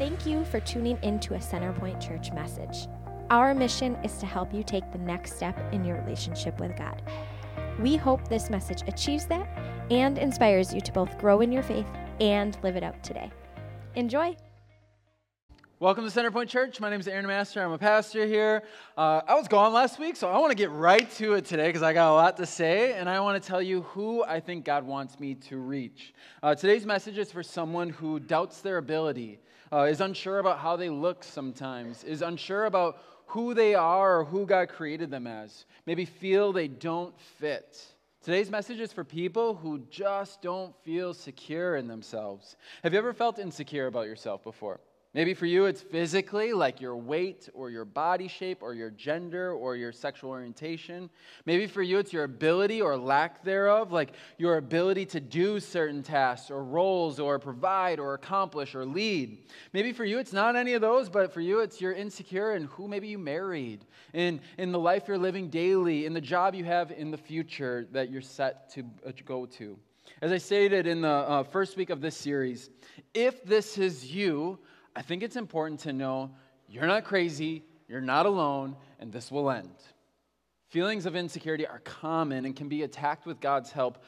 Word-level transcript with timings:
Thank 0.00 0.24
you 0.24 0.46
for 0.46 0.60
tuning 0.60 0.98
into 1.02 1.34
a 1.34 1.38
Centerpoint 1.38 2.00
Church 2.00 2.32
message. 2.32 2.88
Our 3.28 3.52
mission 3.52 3.96
is 3.96 4.16
to 4.16 4.24
help 4.24 4.54
you 4.54 4.62
take 4.62 4.90
the 4.92 4.98
next 4.98 5.36
step 5.36 5.58
in 5.74 5.84
your 5.84 6.00
relationship 6.00 6.58
with 6.58 6.74
God. 6.74 7.02
We 7.78 7.96
hope 7.96 8.26
this 8.26 8.48
message 8.48 8.80
achieves 8.86 9.26
that 9.26 9.46
and 9.90 10.16
inspires 10.16 10.72
you 10.72 10.80
to 10.80 10.92
both 10.92 11.18
grow 11.18 11.42
in 11.42 11.52
your 11.52 11.62
faith 11.62 11.86
and 12.18 12.56
live 12.62 12.76
it 12.76 12.82
out 12.82 13.04
today. 13.04 13.30
Enjoy. 13.94 14.34
Welcome 15.80 16.08
to 16.08 16.10
Centerpoint 16.10 16.48
Church. 16.48 16.80
My 16.80 16.88
name 16.88 17.00
is 17.00 17.08
Aaron 17.08 17.26
Master. 17.26 17.62
I'm 17.62 17.72
a 17.72 17.78
pastor 17.78 18.26
here. 18.26 18.62
Uh, 18.96 19.20
I 19.28 19.34
was 19.34 19.48
gone 19.48 19.74
last 19.74 19.98
week, 19.98 20.16
so 20.16 20.30
I 20.30 20.38
want 20.38 20.50
to 20.50 20.56
get 20.56 20.70
right 20.70 21.10
to 21.16 21.34
it 21.34 21.44
today 21.44 21.68
because 21.68 21.82
I 21.82 21.92
got 21.92 22.10
a 22.10 22.14
lot 22.14 22.38
to 22.38 22.46
say, 22.46 22.94
and 22.94 23.06
I 23.06 23.20
want 23.20 23.42
to 23.42 23.46
tell 23.46 23.60
you 23.60 23.82
who 23.82 24.24
I 24.24 24.40
think 24.40 24.64
God 24.64 24.84
wants 24.84 25.20
me 25.20 25.34
to 25.34 25.58
reach. 25.58 26.14
Uh, 26.42 26.54
today's 26.54 26.86
message 26.86 27.18
is 27.18 27.30
for 27.30 27.42
someone 27.42 27.90
who 27.90 28.18
doubts 28.18 28.62
their 28.62 28.78
ability, 28.78 29.40
uh, 29.72 29.82
is 29.82 30.00
unsure 30.00 30.38
about 30.38 30.58
how 30.58 30.76
they 30.76 30.88
look 30.88 31.22
sometimes, 31.22 32.04
is 32.04 32.22
unsure 32.22 32.64
about 32.66 33.02
who 33.26 33.54
they 33.54 33.74
are 33.74 34.20
or 34.20 34.24
who 34.24 34.44
God 34.44 34.68
created 34.68 35.10
them 35.10 35.26
as, 35.26 35.64
maybe 35.86 36.04
feel 36.04 36.52
they 36.52 36.68
don't 36.68 37.18
fit. 37.38 37.84
Today's 38.22 38.50
message 38.50 38.80
is 38.80 38.92
for 38.92 39.04
people 39.04 39.54
who 39.54 39.78
just 39.90 40.42
don't 40.42 40.74
feel 40.84 41.14
secure 41.14 41.76
in 41.76 41.86
themselves. 41.86 42.56
Have 42.82 42.92
you 42.92 42.98
ever 42.98 43.14
felt 43.14 43.38
insecure 43.38 43.86
about 43.86 44.06
yourself 44.06 44.42
before? 44.42 44.80
Maybe 45.12 45.34
for 45.34 45.46
you, 45.46 45.64
it's 45.64 45.82
physically, 45.82 46.52
like 46.52 46.80
your 46.80 46.96
weight 46.96 47.48
or 47.52 47.68
your 47.68 47.84
body 47.84 48.28
shape 48.28 48.62
or 48.62 48.74
your 48.74 48.90
gender 48.90 49.52
or 49.52 49.74
your 49.74 49.90
sexual 49.90 50.30
orientation. 50.30 51.10
Maybe 51.46 51.66
for 51.66 51.82
you, 51.82 51.98
it's 51.98 52.12
your 52.12 52.22
ability 52.22 52.80
or 52.80 52.96
lack 52.96 53.42
thereof, 53.42 53.90
like 53.90 54.12
your 54.38 54.56
ability 54.58 55.06
to 55.06 55.18
do 55.18 55.58
certain 55.58 56.04
tasks 56.04 56.48
or 56.48 56.62
roles 56.62 57.18
or 57.18 57.40
provide 57.40 57.98
or 57.98 58.14
accomplish 58.14 58.76
or 58.76 58.84
lead. 58.84 59.38
Maybe 59.72 59.92
for 59.92 60.04
you, 60.04 60.20
it's 60.20 60.32
not 60.32 60.54
any 60.54 60.74
of 60.74 60.80
those, 60.80 61.08
but 61.08 61.34
for 61.34 61.40
you, 61.40 61.58
it's 61.58 61.80
you're 61.80 61.92
insecure 61.92 62.54
in 62.54 62.64
who 62.66 62.86
maybe 62.86 63.08
you 63.08 63.18
married, 63.18 63.84
in, 64.12 64.40
in 64.58 64.70
the 64.70 64.78
life 64.78 65.08
you're 65.08 65.18
living 65.18 65.50
daily, 65.50 66.06
in 66.06 66.12
the 66.12 66.20
job 66.20 66.54
you 66.54 66.64
have 66.64 66.92
in 66.92 67.10
the 67.10 67.18
future 67.18 67.88
that 67.90 68.10
you're 68.10 68.22
set 68.22 68.70
to 68.74 68.84
uh, 69.04 69.10
go 69.24 69.44
to. 69.44 69.76
As 70.22 70.30
I 70.30 70.38
stated 70.38 70.86
in 70.86 71.00
the 71.00 71.08
uh, 71.08 71.42
first 71.42 71.76
week 71.76 71.90
of 71.90 72.00
this 72.00 72.16
series, 72.16 72.70
if 73.12 73.42
this 73.44 73.76
is 73.76 74.14
you, 74.14 74.58
I 74.94 75.02
think 75.02 75.22
it's 75.22 75.36
important 75.36 75.80
to 75.80 75.92
know 75.92 76.30
you're 76.68 76.86
not 76.86 77.04
crazy, 77.04 77.64
you're 77.88 78.00
not 78.00 78.26
alone, 78.26 78.76
and 78.98 79.12
this 79.12 79.30
will 79.30 79.50
end. 79.50 79.74
Feelings 80.68 81.06
of 81.06 81.16
insecurity 81.16 81.66
are 81.66 81.80
common 81.80 82.44
and 82.44 82.54
can 82.54 82.68
be 82.68 82.82
attacked 82.82 83.26
with 83.26 83.40
God's 83.40 83.72
help, 83.72 83.98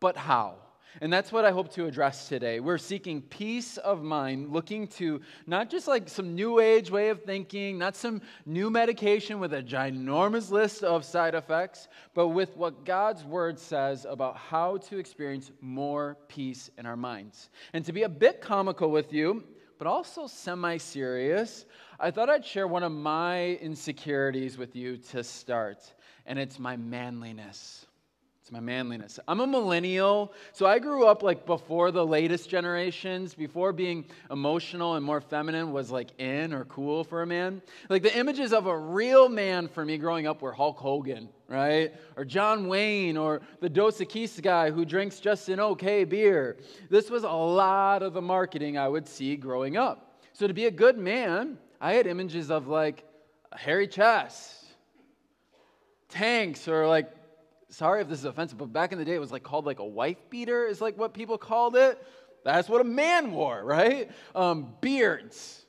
but 0.00 0.16
how? 0.16 0.56
And 1.00 1.12
that's 1.12 1.30
what 1.30 1.44
I 1.44 1.52
hope 1.52 1.72
to 1.74 1.86
address 1.86 2.28
today. 2.28 2.58
We're 2.58 2.78
seeking 2.78 3.22
peace 3.22 3.76
of 3.78 4.02
mind, 4.02 4.50
looking 4.50 4.88
to 4.88 5.20
not 5.46 5.70
just 5.70 5.86
like 5.86 6.08
some 6.08 6.34
new 6.34 6.58
age 6.58 6.90
way 6.90 7.10
of 7.10 7.22
thinking, 7.22 7.78
not 7.78 7.94
some 7.94 8.20
new 8.44 8.70
medication 8.70 9.38
with 9.38 9.54
a 9.54 9.62
ginormous 9.62 10.50
list 10.50 10.82
of 10.82 11.04
side 11.04 11.34
effects, 11.34 11.88
but 12.12 12.28
with 12.28 12.56
what 12.56 12.84
God's 12.84 13.24
word 13.24 13.58
says 13.58 14.04
about 14.04 14.36
how 14.36 14.78
to 14.78 14.98
experience 14.98 15.52
more 15.60 16.16
peace 16.28 16.70
in 16.76 16.86
our 16.86 16.96
minds. 16.96 17.50
And 17.72 17.84
to 17.84 17.92
be 17.92 18.02
a 18.02 18.08
bit 18.08 18.40
comical 18.40 18.90
with 18.90 19.12
you, 19.12 19.44
but 19.80 19.86
also 19.86 20.26
semi 20.26 20.76
serious, 20.76 21.64
I 21.98 22.10
thought 22.10 22.28
I'd 22.28 22.44
share 22.44 22.68
one 22.68 22.82
of 22.82 22.92
my 22.92 23.54
insecurities 23.62 24.58
with 24.58 24.76
you 24.76 24.98
to 25.12 25.24
start, 25.24 25.78
and 26.26 26.38
it's 26.38 26.58
my 26.58 26.76
manliness. 26.76 27.86
It's 28.42 28.52
my 28.52 28.60
manliness. 28.60 29.18
I'm 29.26 29.40
a 29.40 29.46
millennial, 29.46 30.34
so 30.52 30.66
I 30.66 30.80
grew 30.80 31.06
up 31.06 31.22
like 31.22 31.46
before 31.46 31.92
the 31.92 32.04
latest 32.06 32.50
generations, 32.50 33.32
before 33.32 33.72
being 33.72 34.04
emotional 34.30 34.96
and 34.96 35.04
more 35.04 35.22
feminine 35.22 35.72
was 35.72 35.90
like 35.90 36.10
in 36.20 36.52
or 36.52 36.66
cool 36.66 37.02
for 37.02 37.22
a 37.22 37.26
man. 37.26 37.62
Like 37.88 38.02
the 38.02 38.14
images 38.14 38.52
of 38.52 38.66
a 38.66 38.78
real 38.78 39.30
man 39.30 39.66
for 39.66 39.82
me 39.82 39.96
growing 39.96 40.26
up 40.26 40.42
were 40.42 40.52
Hulk 40.52 40.76
Hogan, 40.76 41.30
right? 41.50 41.92
Or 42.16 42.24
John 42.24 42.68
Wayne, 42.68 43.16
or 43.16 43.42
the 43.60 43.68
Dos 43.68 43.98
Equis 43.98 44.40
guy 44.40 44.70
who 44.70 44.84
drinks 44.84 45.18
just 45.18 45.48
an 45.48 45.58
okay 45.58 46.04
beer. 46.04 46.56
This 46.88 47.10
was 47.10 47.24
a 47.24 47.28
lot 47.28 48.02
of 48.02 48.14
the 48.14 48.22
marketing 48.22 48.78
I 48.78 48.88
would 48.88 49.06
see 49.06 49.36
growing 49.36 49.76
up. 49.76 50.20
So 50.32 50.46
to 50.46 50.54
be 50.54 50.66
a 50.66 50.70
good 50.70 50.96
man, 50.96 51.58
I 51.80 51.94
had 51.94 52.06
images 52.06 52.52
of 52.52 52.68
like 52.68 53.04
a 53.50 53.58
hairy 53.58 53.88
chest, 53.88 54.64
tanks, 56.08 56.68
or 56.68 56.86
like, 56.86 57.10
sorry 57.68 58.00
if 58.00 58.08
this 58.08 58.20
is 58.20 58.26
offensive, 58.26 58.56
but 58.56 58.72
back 58.72 58.92
in 58.92 58.98
the 58.98 59.04
day 59.04 59.16
it 59.16 59.20
was 59.20 59.32
like 59.32 59.42
called 59.42 59.66
like 59.66 59.80
a 59.80 59.84
wife 59.84 60.18
beater, 60.30 60.64
is 60.66 60.80
like 60.80 60.96
what 60.96 61.12
people 61.12 61.36
called 61.36 61.74
it. 61.74 62.00
That's 62.44 62.68
what 62.68 62.80
a 62.80 62.84
man 62.84 63.32
wore, 63.32 63.62
right? 63.64 64.08
Um, 64.36 64.72
beards. 64.80 65.66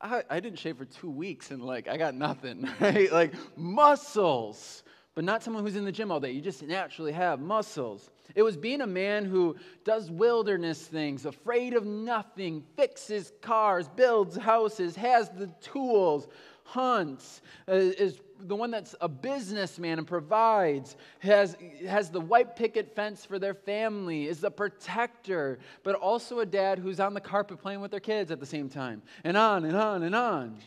I, 0.00 0.24
I 0.28 0.40
didn't 0.40 0.58
shave 0.58 0.78
for 0.78 0.84
two 0.84 1.10
weeks 1.10 1.52
and 1.52 1.62
like 1.62 1.86
I 1.86 1.96
got 1.96 2.16
nothing, 2.16 2.68
right? 2.80 3.10
Like 3.12 3.34
muscles 3.56 4.82
but 5.14 5.24
not 5.24 5.42
someone 5.42 5.62
who's 5.62 5.76
in 5.76 5.84
the 5.84 5.92
gym 5.92 6.10
all 6.10 6.20
day. 6.20 6.30
You 6.30 6.40
just 6.40 6.62
naturally 6.62 7.12
have 7.12 7.40
muscles. 7.40 8.10
It 8.34 8.42
was 8.42 8.56
being 8.56 8.80
a 8.80 8.86
man 8.86 9.24
who 9.24 9.56
does 9.84 10.10
wilderness 10.10 10.80
things, 10.80 11.26
afraid 11.26 11.74
of 11.74 11.84
nothing, 11.84 12.62
fixes 12.76 13.32
cars, 13.42 13.88
builds 13.88 14.36
houses, 14.36 14.96
has 14.96 15.28
the 15.30 15.48
tools, 15.60 16.28
hunts, 16.64 17.42
uh, 17.68 17.72
is 17.72 18.20
the 18.40 18.56
one 18.56 18.70
that's 18.70 18.94
a 19.00 19.08
businessman 19.08 19.98
and 19.98 20.06
provides, 20.06 20.96
has, 21.18 21.56
has 21.86 22.10
the 22.10 22.20
white 22.20 22.56
picket 22.56 22.94
fence 22.96 23.24
for 23.24 23.38
their 23.38 23.54
family, 23.54 24.26
is 24.26 24.40
the 24.40 24.50
protector, 24.50 25.58
but 25.82 25.94
also 25.94 26.40
a 26.40 26.46
dad 26.46 26.78
who's 26.78 26.98
on 26.98 27.14
the 27.14 27.20
carpet 27.20 27.60
playing 27.60 27.80
with 27.80 27.90
their 27.90 28.00
kids 28.00 28.30
at 28.30 28.40
the 28.40 28.46
same 28.46 28.68
time, 28.68 29.02
and 29.24 29.36
on 29.36 29.64
and 29.64 29.76
on 29.76 30.02
and 30.02 30.14
on. 30.14 30.58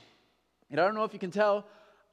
And 0.69 0.79
I 0.79 0.85
don't 0.85 0.95
know 0.95 1.03
if 1.03 1.13
you 1.13 1.19
can 1.19 1.31
tell, 1.31 1.65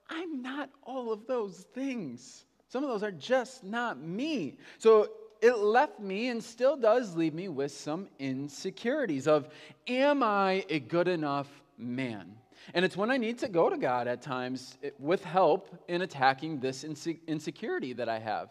I'm 0.08 0.42
not 0.42 0.70
all 0.82 1.12
of 1.12 1.26
those 1.26 1.66
things. 1.74 2.44
Some 2.68 2.82
of 2.84 2.90
those 2.90 3.02
are 3.02 3.12
just 3.12 3.64
not 3.64 4.00
me. 4.00 4.56
So 4.78 5.10
it 5.40 5.58
left 5.58 6.00
me 6.00 6.28
and 6.28 6.42
still 6.42 6.76
does 6.76 7.16
leave 7.16 7.34
me 7.34 7.48
with 7.48 7.72
some 7.72 8.08
insecurities 8.18 9.26
of 9.26 9.48
am 9.88 10.22
I 10.22 10.64
a 10.68 10.80
good 10.80 11.08
enough 11.08 11.48
man? 11.76 12.36
And 12.74 12.84
it's 12.84 12.96
when 12.96 13.10
I 13.10 13.16
need 13.16 13.38
to 13.38 13.48
go 13.48 13.68
to 13.68 13.76
God 13.76 14.06
at 14.06 14.22
times 14.22 14.78
eh, 14.82 14.91
with 14.98 15.24
help 15.24 15.68
in 15.88 16.02
attacking 16.02 16.60
this 16.60 16.84
insecurity 16.84 17.92
that 17.94 18.08
I 18.08 18.20
have. 18.20 18.50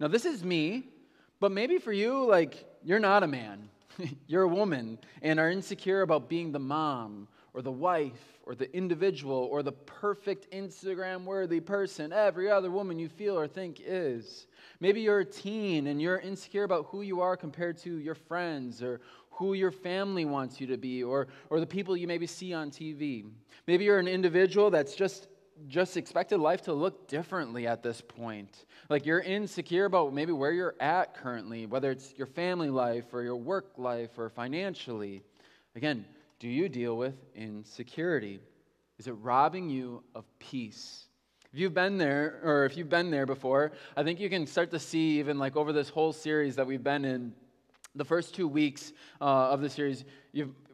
Now, 0.00 0.08
this 0.08 0.24
is 0.24 0.42
me, 0.42 0.88
but 1.38 1.52
maybe 1.52 1.78
for 1.78 1.92
you, 1.92 2.26
like, 2.26 2.66
you're 2.82 2.98
not 2.98 3.22
a 3.22 3.28
man. 3.28 3.68
you're 4.26 4.42
a 4.42 4.48
woman 4.48 4.98
and 5.22 5.38
are 5.38 5.50
insecure 5.50 6.02
about 6.02 6.28
being 6.28 6.50
the 6.50 6.58
mom 6.58 7.28
or 7.54 7.62
the 7.62 7.72
wife 7.72 8.31
or 8.44 8.54
the 8.54 8.74
individual 8.76 9.48
or 9.50 9.62
the 9.62 9.72
perfect 9.72 10.50
Instagram 10.50 11.24
worthy 11.24 11.60
person 11.60 12.12
every 12.12 12.50
other 12.50 12.70
woman 12.70 12.98
you 12.98 13.08
feel 13.08 13.38
or 13.38 13.46
think 13.46 13.80
is. 13.84 14.46
Maybe 14.80 15.00
you're 15.00 15.20
a 15.20 15.24
teen 15.24 15.86
and 15.86 16.00
you're 16.00 16.18
insecure 16.18 16.64
about 16.64 16.86
who 16.86 17.02
you 17.02 17.20
are 17.20 17.36
compared 17.36 17.78
to 17.78 17.98
your 17.98 18.14
friends 18.14 18.82
or 18.82 19.00
who 19.30 19.54
your 19.54 19.70
family 19.70 20.24
wants 20.24 20.60
you 20.60 20.66
to 20.68 20.76
be 20.76 21.02
or, 21.02 21.28
or 21.50 21.60
the 21.60 21.66
people 21.66 21.96
you 21.96 22.06
maybe 22.06 22.26
see 22.26 22.52
on 22.52 22.70
TV. 22.70 23.24
Maybe 23.66 23.84
you're 23.84 23.98
an 23.98 24.08
individual 24.08 24.70
that's 24.70 24.94
just 24.94 25.28
just 25.68 25.96
expected 25.96 26.38
life 26.38 26.62
to 26.62 26.72
look 26.72 27.06
differently 27.08 27.66
at 27.66 27.82
this 27.82 28.00
point. 28.00 28.64
Like 28.88 29.06
you're 29.06 29.20
insecure 29.20 29.84
about 29.84 30.12
maybe 30.12 30.32
where 30.32 30.52
you're 30.52 30.74
at 30.80 31.14
currently, 31.14 31.66
whether 31.66 31.90
it's 31.90 32.14
your 32.16 32.26
family 32.26 32.70
life 32.70 33.12
or 33.12 33.22
your 33.22 33.36
work 33.36 33.72
life 33.76 34.18
or 34.18 34.28
financially. 34.28 35.22
Again, 35.76 36.04
do 36.42 36.48
you 36.48 36.68
deal 36.68 36.96
with 36.96 37.14
insecurity? 37.36 38.40
Is 38.98 39.06
it 39.06 39.12
robbing 39.12 39.70
you 39.70 40.02
of 40.12 40.24
peace? 40.40 41.04
If 41.52 41.60
you've 41.60 41.72
been 41.72 41.98
there, 41.98 42.40
or 42.42 42.64
if 42.64 42.76
you've 42.76 42.88
been 42.88 43.12
there 43.12 43.26
before, 43.26 43.70
I 43.96 44.02
think 44.02 44.18
you 44.18 44.28
can 44.28 44.48
start 44.48 44.72
to 44.72 44.80
see, 44.80 45.20
even 45.20 45.38
like 45.38 45.54
over 45.54 45.72
this 45.72 45.88
whole 45.88 46.12
series 46.12 46.56
that 46.56 46.66
we've 46.66 46.82
been 46.82 47.04
in, 47.04 47.32
the 47.94 48.04
first 48.04 48.34
two 48.34 48.48
weeks 48.48 48.92
uh, 49.20 49.24
of 49.24 49.60
the 49.60 49.68
series, 49.68 50.04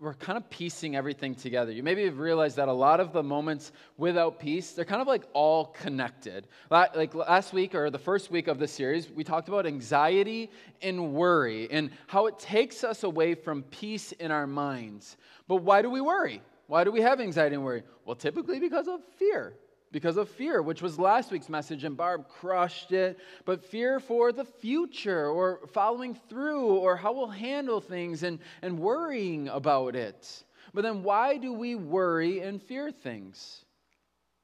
we're 0.00 0.14
kind 0.14 0.36
of 0.36 0.48
piecing 0.50 0.94
everything 0.94 1.34
together. 1.34 1.72
You 1.72 1.82
maybe 1.82 2.04
have 2.04 2.18
realized 2.18 2.56
that 2.56 2.68
a 2.68 2.72
lot 2.72 3.00
of 3.00 3.12
the 3.12 3.22
moments 3.22 3.72
without 3.96 4.38
peace, 4.38 4.72
they're 4.72 4.84
kind 4.84 5.02
of 5.02 5.08
like 5.08 5.24
all 5.32 5.66
connected. 5.66 6.46
Like 6.70 7.14
last 7.14 7.52
week 7.52 7.74
or 7.74 7.90
the 7.90 7.98
first 7.98 8.30
week 8.30 8.46
of 8.46 8.58
the 8.58 8.68
series, 8.68 9.10
we 9.10 9.24
talked 9.24 9.48
about 9.48 9.66
anxiety 9.66 10.50
and 10.80 11.12
worry 11.12 11.68
and 11.70 11.90
how 12.06 12.26
it 12.26 12.38
takes 12.38 12.84
us 12.84 13.02
away 13.02 13.34
from 13.34 13.64
peace 13.64 14.12
in 14.12 14.30
our 14.30 14.46
minds. 14.46 15.16
But 15.48 15.56
why 15.56 15.82
do 15.82 15.90
we 15.90 16.00
worry? 16.00 16.40
Why 16.68 16.84
do 16.84 16.92
we 16.92 17.00
have 17.00 17.20
anxiety 17.20 17.56
and 17.56 17.64
worry? 17.64 17.82
Well, 18.04 18.14
typically 18.14 18.60
because 18.60 18.86
of 18.86 19.00
fear 19.16 19.54
because 19.90 20.16
of 20.16 20.28
fear, 20.28 20.62
which 20.62 20.82
was 20.82 20.98
last 20.98 21.30
week's 21.30 21.48
message, 21.48 21.84
and 21.84 21.96
Barb 21.96 22.28
crushed 22.28 22.92
it. 22.92 23.18
But 23.44 23.64
fear 23.64 24.00
for 24.00 24.32
the 24.32 24.44
future, 24.44 25.28
or 25.28 25.60
following 25.72 26.14
through, 26.28 26.66
or 26.66 26.96
how 26.96 27.12
we'll 27.12 27.28
handle 27.28 27.80
things, 27.80 28.22
and, 28.22 28.38
and 28.62 28.78
worrying 28.78 29.48
about 29.48 29.96
it. 29.96 30.44
But 30.74 30.82
then 30.82 31.02
why 31.02 31.38
do 31.38 31.52
we 31.52 31.74
worry 31.74 32.40
and 32.40 32.62
fear 32.62 32.90
things? 32.90 33.64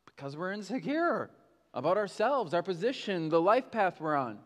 Because 0.07 0.37
we're 0.37 0.53
insecure 0.53 1.31
about 1.75 1.97
ourselves, 1.97 2.55
our 2.55 2.63
position, 2.63 3.29
the 3.29 3.41
life 3.41 3.71
path 3.71 4.01
we're 4.01 4.17
on. 4.17 4.39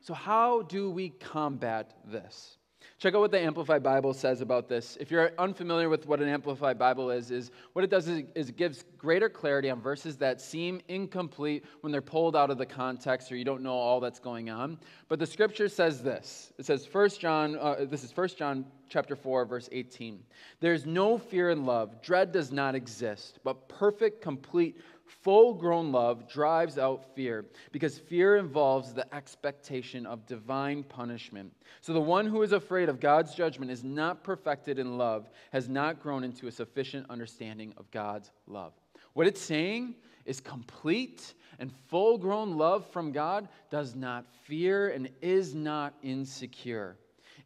So, 0.00 0.14
how 0.14 0.62
do 0.62 0.90
we 0.90 1.10
combat 1.10 1.94
this? 2.04 2.58
Check 3.02 3.16
out 3.16 3.20
what 3.20 3.32
the 3.32 3.40
Amplified 3.40 3.82
Bible 3.82 4.14
says 4.14 4.42
about 4.42 4.68
this. 4.68 4.96
If 5.00 5.10
you're 5.10 5.32
unfamiliar 5.36 5.88
with 5.88 6.06
what 6.06 6.20
an 6.20 6.28
Amplified 6.28 6.78
Bible 6.78 7.10
is, 7.10 7.32
is 7.32 7.50
what 7.72 7.84
it 7.84 7.90
does 7.90 8.06
is, 8.06 8.22
it 8.36 8.56
gives 8.56 8.84
greater 8.96 9.28
clarity 9.28 9.70
on 9.70 9.80
verses 9.80 10.16
that 10.18 10.40
seem 10.40 10.80
incomplete 10.86 11.64
when 11.80 11.90
they're 11.90 12.00
pulled 12.00 12.36
out 12.36 12.48
of 12.48 12.58
the 12.58 12.64
context 12.64 13.32
or 13.32 13.34
you 13.34 13.44
don't 13.44 13.60
know 13.60 13.72
all 13.72 13.98
that's 13.98 14.20
going 14.20 14.50
on. 14.50 14.78
But 15.08 15.18
the 15.18 15.26
scripture 15.26 15.68
says 15.68 16.00
this. 16.00 16.52
It 16.58 16.64
says 16.64 16.88
1 16.92 17.08
John, 17.18 17.56
uh, 17.58 17.86
this 17.90 18.04
is 18.04 18.16
1 18.16 18.28
John 18.38 18.66
chapter 18.88 19.16
4, 19.16 19.46
verse 19.46 19.68
18. 19.72 20.22
There's 20.60 20.86
no 20.86 21.18
fear 21.18 21.50
in 21.50 21.66
love. 21.66 22.00
Dread 22.02 22.30
does 22.30 22.52
not 22.52 22.76
exist, 22.76 23.40
but 23.42 23.68
perfect, 23.68 24.22
complete 24.22 24.80
Full 25.20 25.54
grown 25.54 25.92
love 25.92 26.28
drives 26.28 26.78
out 26.78 27.14
fear 27.14 27.44
because 27.70 27.98
fear 27.98 28.36
involves 28.36 28.92
the 28.92 29.12
expectation 29.14 30.06
of 30.06 30.26
divine 30.26 30.82
punishment. 30.82 31.52
So 31.80 31.92
the 31.92 32.00
one 32.00 32.26
who 32.26 32.42
is 32.42 32.52
afraid 32.52 32.88
of 32.88 32.98
God's 32.98 33.34
judgment 33.34 33.70
is 33.70 33.84
not 33.84 34.24
perfected 34.24 34.78
in 34.78 34.96
love, 34.98 35.28
has 35.52 35.68
not 35.68 36.00
grown 36.02 36.24
into 36.24 36.46
a 36.46 36.52
sufficient 36.52 37.08
understanding 37.10 37.72
of 37.76 37.90
God's 37.90 38.30
love. 38.46 38.72
What 39.12 39.26
it's 39.26 39.40
saying 39.40 39.94
is 40.24 40.40
complete 40.40 41.34
and 41.58 41.70
full 41.88 42.16
grown 42.16 42.56
love 42.56 42.86
from 42.90 43.12
God 43.12 43.48
does 43.70 43.94
not 43.94 44.24
fear 44.44 44.88
and 44.88 45.10
is 45.20 45.54
not 45.54 45.94
insecure. 46.02 46.96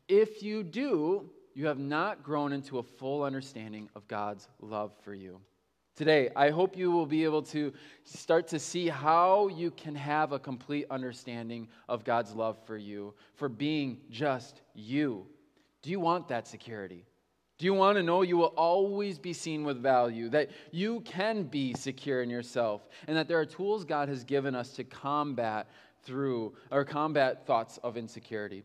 If 0.09 0.43
you 0.43 0.63
do, 0.63 1.29
you 1.55 1.67
have 1.67 1.79
not 1.79 2.23
grown 2.23 2.53
into 2.53 2.79
a 2.79 2.83
full 2.83 3.23
understanding 3.23 3.89
of 3.97 4.07
God's 4.07 4.49
love 4.61 4.93
for 5.03 5.15
you 5.15 5.41
today. 5.97 6.31
I 6.37 6.51
hope 6.51 6.77
you 6.77 6.93
will 6.93 7.07
be 7.07 7.25
able 7.25 7.43
to 7.45 7.73
start 8.05 8.47
to 8.49 8.59
see 8.59 8.89
how 8.89 9.49
you 9.49 9.71
can 9.71 9.95
have 9.95 10.33
a 10.33 10.39
complete 10.39 10.87
understanding 10.91 11.69
of 11.89 12.05
God's 12.05 12.35
love 12.35 12.59
for 12.67 12.77
you, 12.77 13.15
for 13.35 13.49
being 13.49 13.99
just 14.11 14.61
you. 14.75 15.27
Do 15.83 15.91
you 15.91 15.99
want 15.99 16.29
that 16.29 16.47
security? 16.47 17.05
Do 17.59 17.65
you 17.65 17.73
want 17.73 17.97
to 17.97 18.03
know 18.03 18.21
you 18.21 18.37
will 18.37 18.53
always 18.57 19.19
be 19.19 19.33
seen 19.33 19.65
with 19.65 19.83
value, 19.83 20.29
that 20.29 20.51
you 20.73 21.01
can 21.01 21.45
be 21.45 21.73
secure 21.73 22.23
in 22.23 22.29
yourself, 22.29 22.87
and 23.09 23.17
that 23.17 23.29
there 23.29 23.41
are 23.41 23.47
tools 23.47 23.85
God 23.85 24.11
has 24.11 24.25
given 24.25 24.55
us 24.55 24.73
to 24.73 24.85
combat 24.85 25.67
through 26.03 26.55
or 26.71 26.85
combat 26.85 27.47
thoughts 27.47 27.79
of 27.83 27.97
insecurity? 27.97 28.63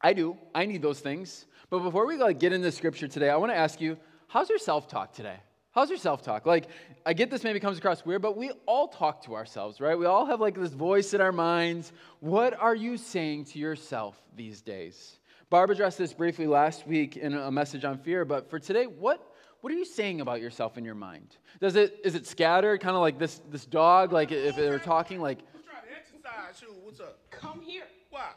I 0.00 0.12
do. 0.12 0.36
I 0.54 0.66
need 0.66 0.80
those 0.80 1.00
things. 1.00 1.46
But 1.70 1.80
before 1.80 2.06
we 2.06 2.16
like, 2.16 2.38
get 2.38 2.52
into 2.52 2.70
scripture 2.70 3.08
today, 3.08 3.30
I 3.30 3.36
want 3.36 3.50
to 3.50 3.56
ask 3.56 3.80
you, 3.80 3.96
how's 4.28 4.48
your 4.48 4.58
self-talk 4.58 5.12
today? 5.12 5.38
How's 5.74 5.88
your 5.88 5.98
self 5.98 6.22
talk? 6.22 6.46
Like, 6.46 6.68
I 7.04 7.14
get 7.14 7.30
this 7.30 7.42
maybe 7.42 7.58
comes 7.58 7.78
across 7.78 8.04
weird, 8.04 8.22
but 8.22 8.36
we 8.36 8.52
all 8.64 8.86
talk 8.86 9.24
to 9.24 9.34
ourselves, 9.34 9.80
right? 9.80 9.98
We 9.98 10.06
all 10.06 10.24
have 10.24 10.40
like 10.40 10.54
this 10.54 10.72
voice 10.72 11.14
in 11.14 11.20
our 11.20 11.32
minds. 11.32 11.92
What 12.20 12.54
are 12.54 12.76
you 12.76 12.96
saying 12.96 13.46
to 13.46 13.58
yourself 13.58 14.22
these 14.36 14.62
days? 14.62 15.18
Barb 15.50 15.70
addressed 15.70 15.98
this 15.98 16.12
briefly 16.12 16.46
last 16.46 16.86
week 16.86 17.16
in 17.16 17.34
a 17.34 17.50
message 17.50 17.84
on 17.84 17.98
fear, 17.98 18.24
but 18.24 18.48
for 18.48 18.60
today, 18.60 18.84
what, 18.84 19.34
what 19.62 19.72
are 19.72 19.76
you 19.76 19.84
saying 19.84 20.20
about 20.20 20.40
yourself 20.40 20.78
in 20.78 20.84
your 20.84 20.94
mind? 20.94 21.36
Does 21.60 21.74
it, 21.74 21.98
is 22.04 22.14
it 22.14 22.26
scattered, 22.26 22.80
kind 22.80 22.94
of 22.94 23.02
like 23.02 23.18
this, 23.18 23.40
this 23.50 23.66
dog, 23.66 24.12
like 24.12 24.30
if 24.30 24.54
they 24.54 24.70
were 24.70 24.78
talking, 24.78 25.20
like. 25.20 25.40
Who's 25.52 25.64
trying 25.64 25.82
to 25.82 25.88
exercise 25.98 26.62
you? 26.62 26.72
What's 26.84 27.00
up? 27.00 27.18
Come 27.32 27.60
here. 27.60 27.84
Why? 28.10 28.30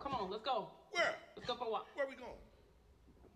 Come 0.00 0.14
on, 0.14 0.30
let's 0.30 0.42
go. 0.42 0.68
Where? 0.90 1.16
Let's 1.36 1.46
go 1.46 1.54
for 1.54 1.66
a 1.66 1.70
walk. 1.70 1.86
Where 1.94 2.06
we 2.08 2.16
going? 2.16 2.30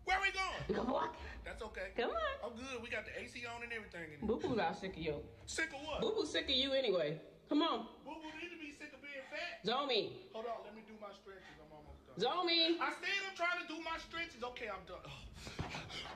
Where 0.04 0.18
we 0.20 0.28
We 0.28 0.74
going? 0.74 0.78
go 0.78 0.84
for 0.84 0.90
a 0.90 0.92
walk. 0.94 1.16
That's 1.60 1.76
okay. 1.76 1.92
Come 1.92 2.10
on. 2.16 2.36
I'm 2.40 2.56
good. 2.56 2.80
We 2.82 2.88
got 2.88 3.04
the 3.04 3.12
AC 3.20 3.44
on 3.44 3.62
and 3.62 3.72
everything. 3.72 4.16
In 4.16 4.26
Boo 4.26 4.40
Boo's 4.40 4.58
out 4.58 4.80
sick 4.80 4.96
of 4.96 5.02
you. 5.02 5.20
Sick 5.44 5.68
of 5.76 5.84
what? 5.84 6.00
Boo 6.00 6.16
Boo's 6.16 6.32
sick 6.32 6.44
of 6.44 6.56
you 6.56 6.72
anyway. 6.72 7.20
Come 7.50 7.60
on. 7.60 7.84
Boo 8.00 8.16
Boo 8.16 8.32
need 8.40 8.48
to 8.48 8.56
be 8.56 8.72
sick 8.72 8.96
of 8.96 9.02
being 9.04 9.20
fat. 9.28 9.60
Zomi. 9.60 10.16
Hold 10.32 10.48
on. 10.48 10.64
Let 10.64 10.74
me 10.74 10.80
do 10.88 10.96
my 10.96 11.12
stretches. 11.12 11.60
I'm 11.60 11.68
almost 11.68 12.00
done. 12.08 12.16
Zomi. 12.16 12.80
I 12.80 12.96
said 12.96 13.12
I'm 13.28 13.36
trying 13.36 13.60
to 13.60 13.68
do 13.68 13.76
my 13.84 14.00
stretches. 14.00 14.40
Okay, 14.56 14.72
I'm 14.72 14.84
done. 14.88 15.04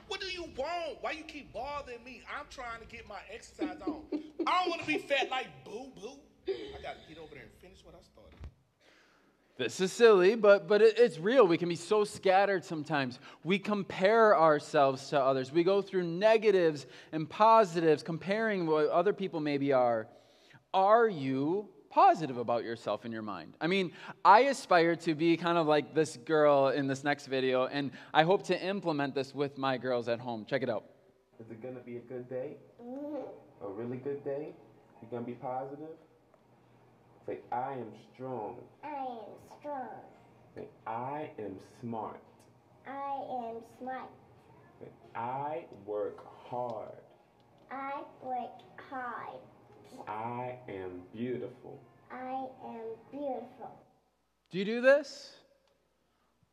What 0.07 0.21
do 0.21 0.27
you 0.27 0.45
want? 0.55 1.01
Why 1.01 1.11
you 1.11 1.23
keep 1.23 1.51
bothering 1.51 2.03
me? 2.03 2.21
I'm 2.29 2.45
trying 2.49 2.79
to 2.79 2.85
get 2.85 3.07
my 3.07 3.21
exercise 3.33 3.81
on. 3.85 4.05
I 4.45 4.61
don't 4.61 4.69
want 4.69 4.81
to 4.81 4.87
be 4.87 4.97
fat 4.97 5.29
like 5.29 5.47
Boo 5.65 5.89
Boo. 5.97 6.17
I 6.47 6.81
got 6.81 7.01
to 7.01 7.05
get 7.09 7.17
over 7.17 7.33
there 7.33 7.43
and 7.43 7.53
finish 7.61 7.83
what 7.83 7.93
I 7.93 8.01
started. 8.01 8.44
This 9.57 9.79
is 9.79 9.93
silly, 9.93 10.35
but, 10.35 10.67
but 10.67 10.81
it, 10.81 10.99
it's 10.99 11.17
real. 11.17 11.47
We 11.47 11.57
can 11.57 11.69
be 11.69 11.77
so 11.77 12.03
scattered 12.03 12.65
sometimes. 12.65 13.19
We 13.45 13.57
compare 13.57 14.37
ourselves 14.37 15.09
to 15.09 15.21
others. 15.21 15.53
We 15.53 15.63
go 15.63 15.81
through 15.81 16.03
negatives 16.03 16.87
and 17.13 17.29
positives, 17.29 18.03
comparing 18.03 18.67
what 18.67 18.89
other 18.89 19.13
people 19.13 19.39
maybe 19.39 19.71
are. 19.71 20.07
Are 20.73 21.07
you 21.07 21.69
positive 21.89 22.35
about 22.35 22.65
yourself 22.65 23.05
in 23.05 23.13
your 23.13 23.21
mind? 23.21 23.53
I 23.61 23.67
mean, 23.67 23.93
I 24.25 24.41
aspire 24.41 24.97
to 24.97 25.15
be 25.15 25.37
kind 25.37 25.57
of 25.57 25.67
like 25.67 25.95
this 25.95 26.17
girl 26.17 26.67
in 26.67 26.87
this 26.87 27.05
next 27.05 27.27
video, 27.27 27.67
and 27.67 27.91
I 28.13 28.23
hope 28.23 28.43
to 28.47 28.61
implement 28.61 29.15
this 29.15 29.33
with 29.33 29.57
my 29.57 29.77
girls 29.77 30.09
at 30.09 30.19
home. 30.19 30.43
Check 30.43 30.63
it 30.63 30.69
out. 30.69 30.83
Is 31.39 31.49
it 31.49 31.63
gonna 31.63 31.79
be 31.79 31.95
a 31.95 32.01
good 32.01 32.29
day? 32.29 32.57
A 33.63 33.69
really 33.69 33.97
good 33.97 34.21
day? 34.25 34.53
You 35.01 35.07
gonna 35.09 35.25
be 35.25 35.33
positive? 35.33 35.95
Say, 37.25 37.39
I 37.51 37.73
am 37.73 37.91
strong. 38.13 38.57
I 38.83 38.87
am 38.87 39.59
strong. 39.59 39.87
Say, 40.55 40.67
I 40.85 41.31
am 41.39 41.55
smart. 41.81 42.21
I 42.87 43.15
am 43.47 43.55
smart. 43.79 44.09
Say, 44.79 44.87
I 45.15 45.65
work 45.85 46.23
hard. 46.47 47.01
I 47.71 48.03
work 48.23 48.61
hard. 48.89 49.39
I 50.07 50.55
am 50.69 51.01
beautiful. 51.13 51.79
I 52.11 52.45
am 52.65 52.85
beautiful. 53.11 53.71
Do 54.51 54.59
you 54.59 54.65
do 54.65 54.81
this? 54.81 55.31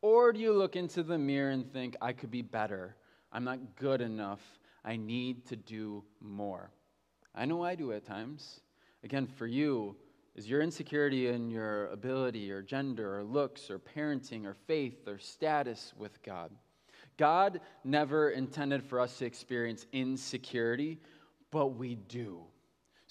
Or 0.01 0.33
do 0.33 0.39
you 0.39 0.53
look 0.53 0.75
into 0.75 1.03
the 1.03 1.17
mirror 1.17 1.51
and 1.51 1.71
think, 1.71 1.95
I 2.01 2.13
could 2.13 2.31
be 2.31 2.41
better? 2.41 2.95
I'm 3.31 3.43
not 3.43 3.75
good 3.75 4.01
enough. 4.01 4.41
I 4.83 4.97
need 4.97 5.45
to 5.47 5.55
do 5.55 6.03
more. 6.19 6.71
I 7.35 7.45
know 7.45 7.63
I 7.63 7.75
do 7.75 7.93
at 7.93 8.05
times. 8.05 8.61
Again, 9.03 9.27
for 9.27 9.47
you, 9.47 9.95
is 10.35 10.49
your 10.49 10.61
insecurity 10.61 11.27
in 11.27 11.49
your 11.49 11.87
ability 11.87 12.51
or 12.51 12.61
gender 12.61 13.19
or 13.19 13.23
looks 13.23 13.69
or 13.69 13.79
parenting 13.79 14.45
or 14.45 14.55
faith 14.67 15.07
or 15.07 15.19
status 15.19 15.93
with 15.97 16.21
God? 16.23 16.51
God 17.17 17.61
never 17.83 18.31
intended 18.31 18.83
for 18.83 18.99
us 18.99 19.17
to 19.19 19.25
experience 19.25 19.85
insecurity, 19.91 20.99
but 21.51 21.67
we 21.67 21.95
do. 21.95 22.43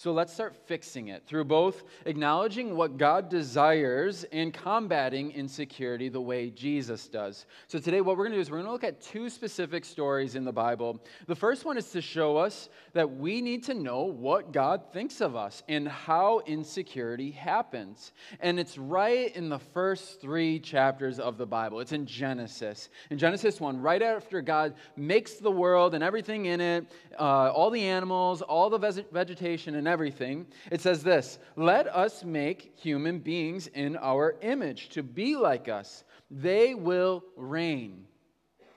So 0.02 0.12
let's 0.12 0.32
start 0.32 0.56
fixing 0.66 1.10
it 1.10 1.22
through 1.28 1.44
both 1.44 1.84
acknowledging 2.06 2.75
what 2.75 2.99
God 2.99 3.28
desires 3.28 4.25
and 4.32 4.52
combating 4.52 5.31
insecurity 5.31 6.08
the 6.08 6.20
way 6.20 6.50
Jesus 6.50 7.06
does. 7.06 7.46
So 7.69 7.78
today, 7.78 8.00
what 8.00 8.16
we're 8.16 8.25
going 8.25 8.32
to 8.32 8.38
do 8.38 8.40
is 8.40 8.50
we're 8.50 8.56
going 8.56 8.66
to 8.66 8.72
look 8.72 8.82
at 8.82 9.00
two 9.00 9.31
specific 9.31 9.84
stories 9.84 10.34
in 10.34 10.44
the 10.44 10.52
Bible. 10.52 11.00
The 11.28 11.37
first 11.37 11.64
one 11.64 11.78
is 11.78 11.88
to 11.90 12.00
show 12.00 12.37
us 12.37 12.68
that 12.94 13.09
we 13.09 13.40
need 13.40 13.62
to 13.66 13.75
know 13.75 14.02
what 14.02 14.52
God 14.52 14.92
thinks 14.92 15.21
of 15.21 15.37
us 15.37 15.62
and 15.68 15.87
how 15.87 16.40
insecurity 16.47 17.30
happens. 17.30 18.11
And 18.40 18.59
it's 18.59 18.76
right 18.76 19.32
in 19.37 19.49
the 19.49 19.61
first 19.61 20.21
three 20.21 20.59
chapters 20.59 21.21
of 21.21 21.38
the 21.38 21.47
Bible. 21.47 21.78
It's 21.78 21.92
in 21.92 22.06
Genesis. 22.06 22.88
In 23.11 23.18
Genesis 23.18 23.61
1, 23.61 23.80
right 23.80 24.02
after 24.02 24.42
God 24.42 24.75
makes 24.97 25.35
the 25.35 25.52
world 25.52 25.94
and 25.94 26.02
everything 26.02 26.47
in 26.47 26.61
it, 26.61 26.87
uh, 27.21 27.52
all 27.52 27.71
the 27.71 27.82
animals, 27.82 28.42
all 28.42 28.68
the 28.68 29.04
vegetation, 29.12 29.76
and 29.76 29.91
everything, 29.92 30.46
it 30.70 30.80
says 30.80 31.04
this 31.04 31.38
Let 31.54 31.87
us 31.87 32.25
make 32.25 32.72
human 32.76 33.20
beings 33.20 33.68
in 33.68 33.96
our 33.96 34.34
image 34.42 34.88
to 34.90 35.02
be 35.02 35.37
like 35.37 35.68
us. 35.68 36.02
They 36.30 36.75
will 36.75 37.22
reign. 37.37 38.06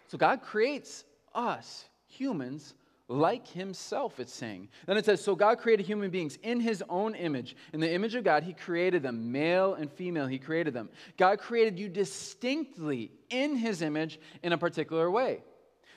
So 0.07 0.17
God 0.17 0.41
creates 0.41 1.05
us, 1.33 1.85
humans, 2.07 2.75
like 3.07 3.47
himself, 3.47 4.19
it's 4.19 4.33
saying. 4.33 4.67
Then 4.87 4.97
it 4.97 5.05
says, 5.05 5.23
So 5.23 5.35
God 5.35 5.59
created 5.59 5.85
human 5.85 6.09
beings 6.09 6.37
in 6.41 6.59
his 6.59 6.83
own 6.89 7.15
image. 7.15 7.55
In 7.71 7.79
the 7.79 7.91
image 7.91 8.15
of 8.15 8.23
God, 8.23 8.43
he 8.43 8.53
created 8.53 9.03
them, 9.03 9.31
male 9.31 9.75
and 9.75 9.91
female, 9.91 10.27
he 10.27 10.39
created 10.39 10.73
them. 10.73 10.89
God 11.17 11.39
created 11.39 11.77
you 11.77 11.87
distinctly 11.87 13.11
in 13.29 13.55
his 13.55 13.81
image 13.81 14.19
in 14.43 14.53
a 14.53 14.57
particular 14.57 15.09
way. 15.09 15.43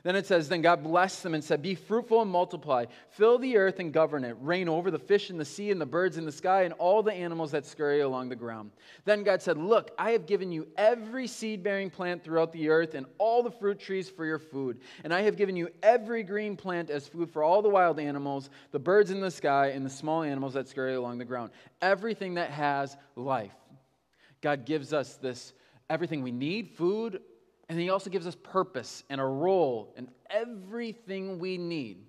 Then 0.02 0.16
it 0.16 0.26
says, 0.26 0.48
Then 0.48 0.62
God 0.62 0.82
blessed 0.82 1.22
them 1.22 1.34
and 1.34 1.42
said, 1.42 1.62
Be 1.62 1.74
fruitful 1.74 2.22
and 2.22 2.30
multiply, 2.30 2.86
fill 3.10 3.38
the 3.38 3.56
earth 3.56 3.80
and 3.80 3.92
govern 3.92 4.24
it, 4.24 4.36
reign 4.40 4.68
over 4.68 4.90
the 4.90 4.98
fish 4.98 5.30
in 5.30 5.38
the 5.38 5.44
sea 5.44 5.70
and 5.70 5.80
the 5.80 5.86
birds 5.86 6.16
in 6.16 6.24
the 6.24 6.32
sky 6.32 6.62
and 6.62 6.74
all 6.74 7.02
the 7.02 7.12
animals 7.12 7.50
that 7.50 7.66
scurry 7.66 8.00
along 8.00 8.28
the 8.28 8.36
ground. 8.36 8.70
Then 9.04 9.22
God 9.22 9.42
said, 9.42 9.58
Look, 9.58 9.90
I 9.98 10.12
have 10.12 10.26
given 10.26 10.52
you 10.52 10.68
every 10.76 11.26
seed 11.26 11.62
bearing 11.62 11.90
plant 11.90 12.22
throughout 12.22 12.52
the 12.52 12.68
earth 12.68 12.94
and 12.94 13.06
all 13.18 13.42
the 13.42 13.50
fruit 13.50 13.78
trees 13.80 14.08
for 14.08 14.24
your 14.24 14.38
food. 14.38 14.80
And 15.04 15.12
I 15.12 15.22
have 15.22 15.36
given 15.36 15.56
you 15.56 15.68
every 15.82 16.22
green 16.22 16.56
plant 16.56 16.90
as 16.90 17.08
food 17.08 17.30
for 17.30 17.42
all 17.42 17.62
the 17.62 17.68
wild 17.68 17.98
animals, 17.98 18.50
the 18.70 18.78
birds 18.78 19.10
in 19.10 19.20
the 19.20 19.30
sky, 19.30 19.68
and 19.68 19.84
the 19.84 19.90
small 19.90 20.22
animals 20.22 20.54
that 20.54 20.68
scurry 20.68 20.94
along 20.94 21.18
the 21.18 21.24
ground. 21.24 21.50
Everything 21.82 22.34
that 22.34 22.50
has 22.50 22.96
life. 23.16 23.54
God 24.40 24.64
gives 24.64 24.92
us 24.92 25.16
this 25.16 25.52
everything 25.90 26.22
we 26.22 26.32
need 26.32 26.70
food, 26.70 27.20
and 27.68 27.78
He 27.78 27.90
also 27.90 28.10
gives 28.10 28.26
us 28.26 28.34
purpose 28.34 29.04
and 29.10 29.20
a 29.20 29.24
role 29.24 29.92
and 29.96 30.08
everything 30.30 31.38
we 31.38 31.58
need. 31.58 32.04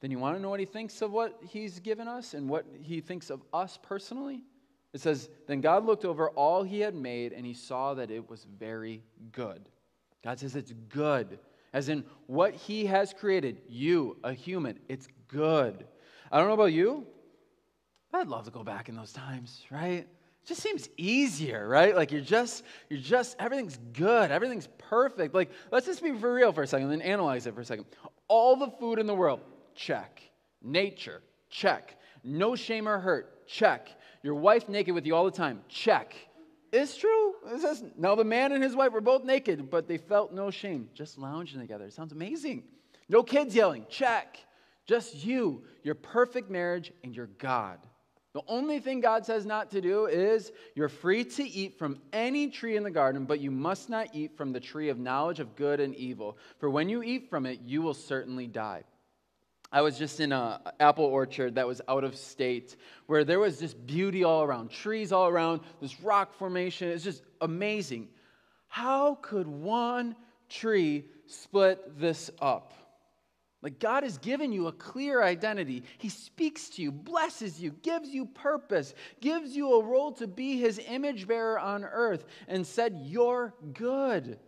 Then 0.00 0.10
you 0.10 0.18
want 0.18 0.36
to 0.36 0.42
know 0.42 0.50
what 0.50 0.60
He 0.60 0.66
thinks 0.66 1.02
of 1.02 1.12
what 1.12 1.40
He's 1.48 1.80
given 1.80 2.08
us 2.08 2.34
and 2.34 2.48
what 2.48 2.66
He 2.80 3.00
thinks 3.00 3.30
of 3.30 3.42
us 3.52 3.78
personally? 3.82 4.42
It 4.92 5.00
says, 5.00 5.28
Then 5.46 5.60
God 5.60 5.84
looked 5.84 6.04
over 6.04 6.30
all 6.30 6.62
He 6.62 6.80
had 6.80 6.94
made, 6.94 7.32
and 7.32 7.44
He 7.44 7.54
saw 7.54 7.94
that 7.94 8.10
it 8.10 8.28
was 8.28 8.46
very 8.58 9.02
good. 9.32 9.68
God 10.24 10.38
says 10.38 10.56
it's 10.56 10.72
good, 10.88 11.38
as 11.72 11.88
in 11.88 12.04
what 12.26 12.54
He 12.54 12.86
has 12.86 13.12
created, 13.12 13.60
you, 13.68 14.16
a 14.24 14.32
human, 14.32 14.78
it's 14.88 15.08
good. 15.28 15.86
I 16.30 16.38
don't 16.38 16.48
know 16.48 16.54
about 16.54 16.72
you, 16.72 17.06
I'd 18.12 18.28
love 18.28 18.44
to 18.46 18.50
go 18.50 18.64
back 18.64 18.88
in 18.88 18.96
those 18.96 19.12
times, 19.12 19.64
right? 19.70 20.06
Just 20.48 20.62
seems 20.62 20.88
easier, 20.96 21.68
right? 21.68 21.94
Like 21.94 22.10
you're 22.10 22.22
just, 22.22 22.64
you're 22.88 22.98
just, 22.98 23.36
everything's 23.38 23.78
good, 23.92 24.30
everything's 24.30 24.66
perfect. 24.78 25.34
Like, 25.34 25.50
let's 25.70 25.84
just 25.84 26.02
be 26.02 26.10
for 26.12 26.32
real 26.32 26.52
for 26.52 26.62
a 26.62 26.66
second, 26.66 26.88
then 26.88 27.02
analyze 27.02 27.46
it 27.46 27.54
for 27.54 27.60
a 27.60 27.64
second. 27.66 27.84
All 28.28 28.56
the 28.56 28.70
food 28.70 28.98
in 28.98 29.06
the 29.06 29.14
world, 29.14 29.40
check. 29.74 30.22
Nature, 30.62 31.20
check. 31.50 31.96
No 32.24 32.56
shame 32.56 32.88
or 32.88 32.98
hurt, 32.98 33.46
check. 33.46 33.90
Your 34.22 34.36
wife 34.36 34.70
naked 34.70 34.94
with 34.94 35.04
you 35.04 35.14
all 35.14 35.26
the 35.26 35.30
time, 35.30 35.60
check. 35.68 36.14
It's 36.72 36.96
true. 36.96 37.34
It 37.52 37.60
says, 37.60 37.84
now 37.98 38.14
the 38.14 38.24
man 38.24 38.52
and 38.52 38.62
his 38.62 38.74
wife 38.74 38.92
were 38.92 39.02
both 39.02 39.24
naked, 39.24 39.70
but 39.70 39.86
they 39.86 39.98
felt 39.98 40.32
no 40.32 40.50
shame, 40.50 40.88
just 40.94 41.18
lounging 41.18 41.60
together. 41.60 41.84
It 41.84 41.92
sounds 41.92 42.12
amazing. 42.12 42.62
No 43.10 43.22
kids 43.22 43.54
yelling, 43.54 43.84
check. 43.90 44.38
Just 44.86 45.14
you, 45.26 45.64
your 45.82 45.94
perfect 45.94 46.48
marriage, 46.48 46.90
and 47.04 47.14
your 47.14 47.26
God. 47.38 47.80
The 48.38 48.52
only 48.52 48.78
thing 48.78 49.00
God 49.00 49.26
says 49.26 49.44
not 49.44 49.68
to 49.72 49.80
do 49.80 50.06
is 50.06 50.52
you're 50.76 50.88
free 50.88 51.24
to 51.24 51.42
eat 51.42 51.76
from 51.76 51.98
any 52.12 52.48
tree 52.50 52.76
in 52.76 52.84
the 52.84 52.90
garden, 52.90 53.24
but 53.24 53.40
you 53.40 53.50
must 53.50 53.90
not 53.90 54.14
eat 54.14 54.36
from 54.36 54.52
the 54.52 54.60
tree 54.60 54.90
of 54.90 54.96
knowledge 54.96 55.40
of 55.40 55.56
good 55.56 55.80
and 55.80 55.92
evil. 55.96 56.38
For 56.60 56.70
when 56.70 56.88
you 56.88 57.02
eat 57.02 57.28
from 57.28 57.46
it, 57.46 57.58
you 57.66 57.82
will 57.82 57.94
certainly 57.94 58.46
die. 58.46 58.84
I 59.72 59.80
was 59.80 59.98
just 59.98 60.20
in 60.20 60.30
an 60.30 60.60
apple 60.78 61.06
orchard 61.06 61.56
that 61.56 61.66
was 61.66 61.82
out 61.88 62.04
of 62.04 62.14
state 62.14 62.76
where 63.06 63.24
there 63.24 63.40
was 63.40 63.58
just 63.58 63.84
beauty 63.88 64.22
all 64.22 64.44
around, 64.44 64.70
trees 64.70 65.10
all 65.10 65.26
around, 65.26 65.62
this 65.80 66.00
rock 66.00 66.32
formation. 66.32 66.90
It's 66.90 67.02
just 67.02 67.24
amazing. 67.40 68.06
How 68.68 69.16
could 69.16 69.48
one 69.48 70.14
tree 70.48 71.06
split 71.26 71.98
this 71.98 72.30
up? 72.40 72.72
Like 73.62 73.80
God 73.80 74.04
has 74.04 74.18
given 74.18 74.52
you 74.52 74.68
a 74.68 74.72
clear 74.72 75.22
identity. 75.22 75.82
He 75.98 76.08
speaks 76.08 76.68
to 76.70 76.82
you, 76.82 76.92
blesses 76.92 77.60
you, 77.60 77.72
gives 77.82 78.08
you 78.08 78.26
purpose, 78.26 78.94
gives 79.20 79.56
you 79.56 79.74
a 79.74 79.84
role 79.84 80.12
to 80.12 80.28
be 80.28 80.58
his 80.58 80.80
image 80.86 81.26
bearer 81.26 81.58
on 81.58 81.84
earth, 81.84 82.24
and 82.46 82.66
said, 82.66 83.00
You're 83.02 83.54
good. 83.74 84.38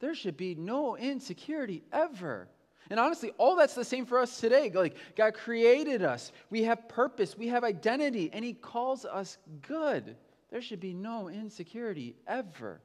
There 0.00 0.14
should 0.14 0.36
be 0.36 0.54
no 0.56 0.96
insecurity 0.96 1.84
ever. 1.92 2.48
And 2.90 3.00
honestly, 3.00 3.30
all 3.38 3.56
that's 3.56 3.74
the 3.74 3.84
same 3.84 4.04
for 4.04 4.18
us 4.18 4.40
today. 4.40 4.70
Like, 4.74 4.96
God 5.16 5.34
created 5.34 6.02
us, 6.02 6.32
we 6.50 6.64
have 6.64 6.88
purpose, 6.88 7.38
we 7.38 7.48
have 7.48 7.64
identity, 7.64 8.30
and 8.32 8.44
He 8.44 8.52
calls 8.52 9.04
us 9.04 9.38
good. 9.62 10.16
There 10.50 10.60
should 10.60 10.80
be 10.80 10.92
no 10.92 11.28
insecurity 11.28 12.16
ever. 12.26 12.80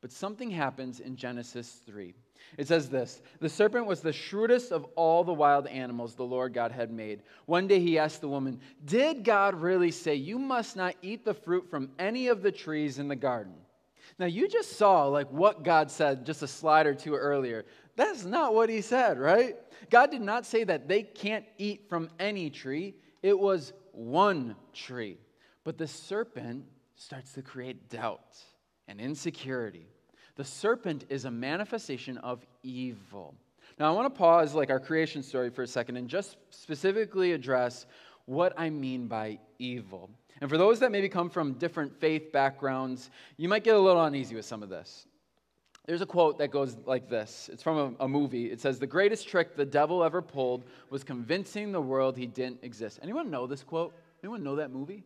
But 0.00 0.12
something 0.12 0.50
happens 0.50 1.00
in 1.00 1.16
Genesis 1.16 1.80
3. 1.84 2.14
It 2.56 2.68
says 2.68 2.88
this 2.88 3.20
The 3.40 3.48
serpent 3.48 3.86
was 3.86 4.00
the 4.00 4.12
shrewdest 4.12 4.72
of 4.72 4.84
all 4.96 5.24
the 5.24 5.32
wild 5.32 5.66
animals 5.66 6.14
the 6.14 6.24
Lord 6.24 6.54
God 6.54 6.72
had 6.72 6.90
made. 6.90 7.22
One 7.46 7.66
day 7.66 7.80
he 7.80 7.98
asked 7.98 8.20
the 8.20 8.28
woman, 8.28 8.60
Did 8.84 9.24
God 9.24 9.54
really 9.54 9.90
say, 9.90 10.14
You 10.14 10.38
must 10.38 10.76
not 10.76 10.94
eat 11.02 11.24
the 11.24 11.34
fruit 11.34 11.68
from 11.68 11.90
any 11.98 12.28
of 12.28 12.42
the 12.42 12.52
trees 12.52 12.98
in 12.98 13.08
the 13.08 13.16
garden? 13.16 13.54
Now, 14.18 14.26
you 14.26 14.48
just 14.48 14.76
saw 14.76 15.04
like 15.06 15.30
what 15.30 15.62
God 15.62 15.90
said 15.90 16.26
just 16.26 16.42
a 16.42 16.46
slide 16.46 16.86
or 16.86 16.94
two 16.94 17.14
earlier. 17.14 17.64
That's 17.96 18.24
not 18.24 18.54
what 18.54 18.68
he 18.68 18.80
said, 18.80 19.18
right? 19.18 19.56
God 19.90 20.10
did 20.10 20.22
not 20.22 20.46
say 20.46 20.64
that 20.64 20.88
they 20.88 21.02
can't 21.02 21.44
eat 21.58 21.88
from 21.88 22.10
any 22.18 22.50
tree, 22.50 22.94
it 23.22 23.38
was 23.38 23.72
one 23.92 24.56
tree. 24.72 25.18
But 25.64 25.76
the 25.76 25.86
serpent 25.86 26.64
starts 26.96 27.32
to 27.34 27.42
create 27.42 27.90
doubt 27.90 28.38
and 28.90 29.00
insecurity. 29.00 29.86
The 30.34 30.44
serpent 30.44 31.04
is 31.08 31.24
a 31.24 31.30
manifestation 31.30 32.18
of 32.18 32.44
evil. 32.64 33.34
Now, 33.78 33.88
I 33.88 33.94
want 33.94 34.12
to 34.12 34.18
pause 34.18 34.52
like 34.52 34.68
our 34.68 34.80
creation 34.80 35.22
story 35.22 35.48
for 35.48 35.62
a 35.62 35.66
second 35.66 35.96
and 35.96 36.08
just 36.08 36.36
specifically 36.50 37.32
address 37.32 37.86
what 38.26 38.52
I 38.58 38.68
mean 38.68 39.06
by 39.06 39.38
evil. 39.58 40.10
And 40.40 40.50
for 40.50 40.58
those 40.58 40.80
that 40.80 40.90
maybe 40.90 41.08
come 41.08 41.30
from 41.30 41.54
different 41.54 41.98
faith 42.00 42.32
backgrounds, 42.32 43.10
you 43.36 43.48
might 43.48 43.64
get 43.64 43.76
a 43.76 43.78
little 43.78 44.04
uneasy 44.04 44.34
with 44.34 44.44
some 44.44 44.62
of 44.62 44.68
this. 44.68 45.06
There's 45.86 46.02
a 46.02 46.06
quote 46.06 46.38
that 46.38 46.50
goes 46.50 46.76
like 46.84 47.08
this. 47.08 47.48
It's 47.52 47.62
from 47.62 47.96
a, 48.00 48.04
a, 48.04 48.08
movie. 48.08 48.50
It 48.50 48.60
says, 48.60 48.78
The 48.78 48.86
greatest 48.86 49.28
trick 49.28 49.56
the 49.56 49.64
devil 49.64 50.04
ever 50.04 50.20
pulled 50.20 50.64
was 50.90 51.04
convincing 51.04 51.72
the 51.72 51.80
world 51.80 52.16
he 52.16 52.26
didn't 52.26 52.62
exist. 52.62 52.98
Anyone 53.02 53.30
know 53.30 53.46
this 53.46 53.62
quote? 53.62 53.94
Anyone 54.22 54.42
know 54.42 54.56
that 54.56 54.70
movie? 54.70 55.04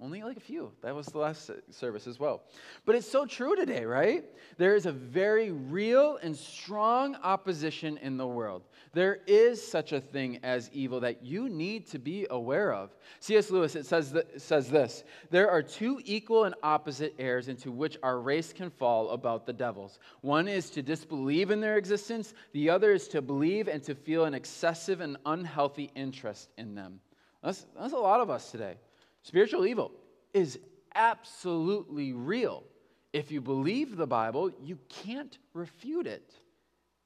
Only 0.00 0.22
like 0.22 0.38
a 0.38 0.40
few. 0.40 0.72
That 0.80 0.94
was 0.94 1.06
the 1.06 1.18
last 1.18 1.50
service 1.70 2.06
as 2.06 2.18
well. 2.18 2.44
But 2.86 2.94
it's 2.94 3.06
so 3.06 3.26
true 3.26 3.54
today, 3.54 3.84
right? 3.84 4.24
There 4.56 4.74
is 4.74 4.86
a 4.86 4.92
very 4.92 5.50
real 5.50 6.18
and 6.22 6.34
strong 6.34 7.14
opposition 7.16 7.98
in 7.98 8.16
the 8.16 8.26
world. 8.26 8.62
There 8.94 9.18
is 9.26 9.64
such 9.64 9.92
a 9.92 10.00
thing 10.00 10.38
as 10.42 10.70
evil 10.72 11.00
that 11.00 11.22
you 11.22 11.50
need 11.50 11.86
to 11.88 11.98
be 11.98 12.26
aware 12.30 12.72
of. 12.72 12.96
C.S. 13.20 13.50
Lewis 13.50 13.76
it 13.76 13.84
says, 13.84 14.12
th- 14.12 14.26
says 14.38 14.70
this 14.70 15.04
There 15.30 15.50
are 15.50 15.62
two 15.62 16.00
equal 16.06 16.44
and 16.44 16.54
opposite 16.62 17.14
errors 17.18 17.48
into 17.48 17.70
which 17.70 17.98
our 18.02 18.18
race 18.18 18.54
can 18.54 18.70
fall 18.70 19.10
about 19.10 19.44
the 19.44 19.52
devils. 19.52 19.98
One 20.22 20.48
is 20.48 20.70
to 20.70 20.82
disbelieve 20.82 21.50
in 21.50 21.60
their 21.60 21.76
existence, 21.76 22.32
the 22.52 22.70
other 22.70 22.92
is 22.92 23.08
to 23.08 23.20
believe 23.20 23.68
and 23.68 23.82
to 23.82 23.94
feel 23.94 24.24
an 24.24 24.32
excessive 24.32 25.02
and 25.02 25.18
unhealthy 25.26 25.90
interest 25.94 26.48
in 26.56 26.74
them. 26.74 27.00
That's, 27.42 27.66
that's 27.78 27.92
a 27.92 27.98
lot 27.98 28.20
of 28.20 28.30
us 28.30 28.50
today. 28.50 28.76
Spiritual 29.22 29.66
evil 29.66 29.92
is 30.32 30.58
absolutely 30.94 32.12
real. 32.12 32.64
If 33.12 33.30
you 33.30 33.40
believe 33.40 33.96
the 33.96 34.06
Bible, 34.06 34.50
you 34.62 34.78
can't 34.88 35.36
refute 35.52 36.06
it. 36.06 36.32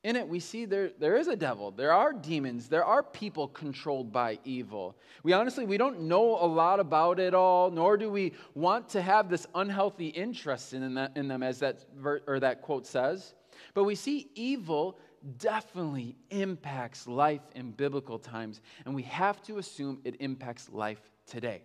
In 0.04 0.16
it, 0.16 0.28
we 0.28 0.38
see 0.38 0.66
there, 0.66 0.90
there 0.99 1.16
is 1.16 1.28
a 1.28 1.37
devil. 1.37 1.71
There 1.71 1.92
are 1.92 2.12
demons. 2.12 2.68
There 2.68 2.85
are 2.85 3.02
people 3.02 3.49
controlled 3.49 4.12
by 4.12 4.38
evil. 4.44 4.99
We 5.23 5.33
honestly, 5.33 5.64
we 5.64 5.78
don't 5.78 6.02
know 6.02 6.37
a 6.37 6.44
lot 6.44 6.78
about 6.78 7.18
it 7.18 7.33
all, 7.33 7.71
nor 7.71 7.97
do 7.97 8.11
we 8.11 8.35
want 8.54 8.90
to 8.90 9.00
have 9.00 9.30
this 9.30 9.47
unhealthy 9.54 10.09
interest 10.09 10.75
in, 10.75 10.94
that, 10.94 11.16
in 11.16 11.26
them, 11.26 11.42
as 11.42 11.59
that, 11.61 11.87
or 12.26 12.38
that 12.40 12.61
quote 12.61 12.87
says. 12.87 13.33
But 13.73 13.85
we 13.85 13.94
see 13.94 14.28
evil 14.35 14.99
definitely 15.38 16.16
impacts 16.28 17.06
life 17.06 17.40
in 17.54 17.71
biblical 17.71 18.18
times, 18.18 18.61
and 18.85 18.94
we 18.94 19.04
have 19.04 19.42
to 19.44 19.56
assume 19.56 20.00
it 20.04 20.16
impacts 20.21 20.68
life 20.68 21.00
today. 21.26 21.62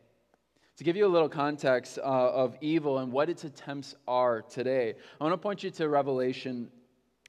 To 0.80 0.86
give 0.86 0.96
you 0.96 1.06
a 1.06 1.12
little 1.12 1.28
context 1.28 1.98
uh, 1.98 2.04
of 2.04 2.56
evil 2.62 3.00
and 3.00 3.12
what 3.12 3.30
its 3.30 3.44
attempts 3.44 3.96
are 4.08 4.44
today, 4.44 4.94
I 5.20 5.24
want 5.26 5.34
to 5.34 5.38
point 5.38 5.62
you 5.62 5.72
to 5.72 5.90
Revelation 5.90 6.72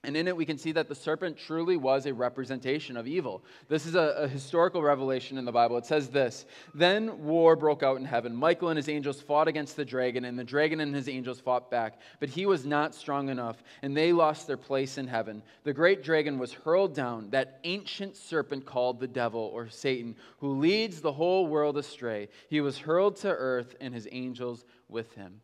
and 0.03 0.17
in 0.17 0.29
it, 0.29 0.37
we 0.37 0.47
can 0.47 0.57
see 0.57 0.73
that 0.73 0.89
the 0.89 0.95
serpent 0.95 1.37
truly 1.37 1.77
was 1.77 2.07
a 2.07 2.15
representation 2.15 2.97
of 2.97 3.07
evil. 3.07 3.45
This 3.69 3.85
is 3.85 3.95
a, 3.95 4.15
a, 4.17 4.29
historical 4.29 4.81
revelation 4.81 5.37
in 5.37 5.45
the 5.45 5.53
Bible. 5.53 5.77
It 5.77 5.85
says 5.85 6.09
this 6.09 6.47
Then 6.75 7.23
war 7.23 7.55
broke 7.55 7.83
out 7.83 7.99
in 7.99 8.07
heaven. 8.07 8.35
Michael 8.35 8.71
and 8.71 8.79
his 8.79 8.89
angels 8.89 9.21
fought 9.21 9.47
against 9.47 9.77
the 9.77 9.85
dragon, 9.85 10.25
and 10.25 10.39
the 10.39 10.45
dragon 10.45 10.81
and 10.81 10.95
his 10.95 11.07
angels 11.07 11.39
fought 11.39 11.71
back. 11.71 12.01
But 12.19 12.31
he 12.31 12.47
was 12.47 12.65
not 12.65 12.95
strong 12.95 13.29
enough, 13.29 13.63
and 13.83 13.95
they 13.95 14.15
lost 14.15 14.47
their 14.47 14.57
place 14.57 14.97
in 14.97 15.07
heaven. 15.07 15.43
The 15.65 15.75
great 15.75 16.03
dragon 16.03 16.39
was 16.39 16.55
hurled 16.55 16.95
down, 16.95 17.29
that 17.31 17.61
ancient 17.65 18.17
serpent 18.17 18.65
called 18.65 19.01
the 19.01 19.09
devil 19.09 19.51
or 19.53 19.69
Satan, 19.69 20.17
who 20.39 20.59
leads 20.59 21.03
the 21.03 21.13
whole 21.13 21.47
world 21.47 21.77
astray. 21.77 22.29
He 22.49 22.63
was 22.63 22.79
hurled 22.79 23.17
to 23.17 23.29
earth, 23.29 23.77
and 23.83 23.93
his 23.93 24.09
angels 24.11 24.65
with 24.89 25.13
him. 25.13 25.43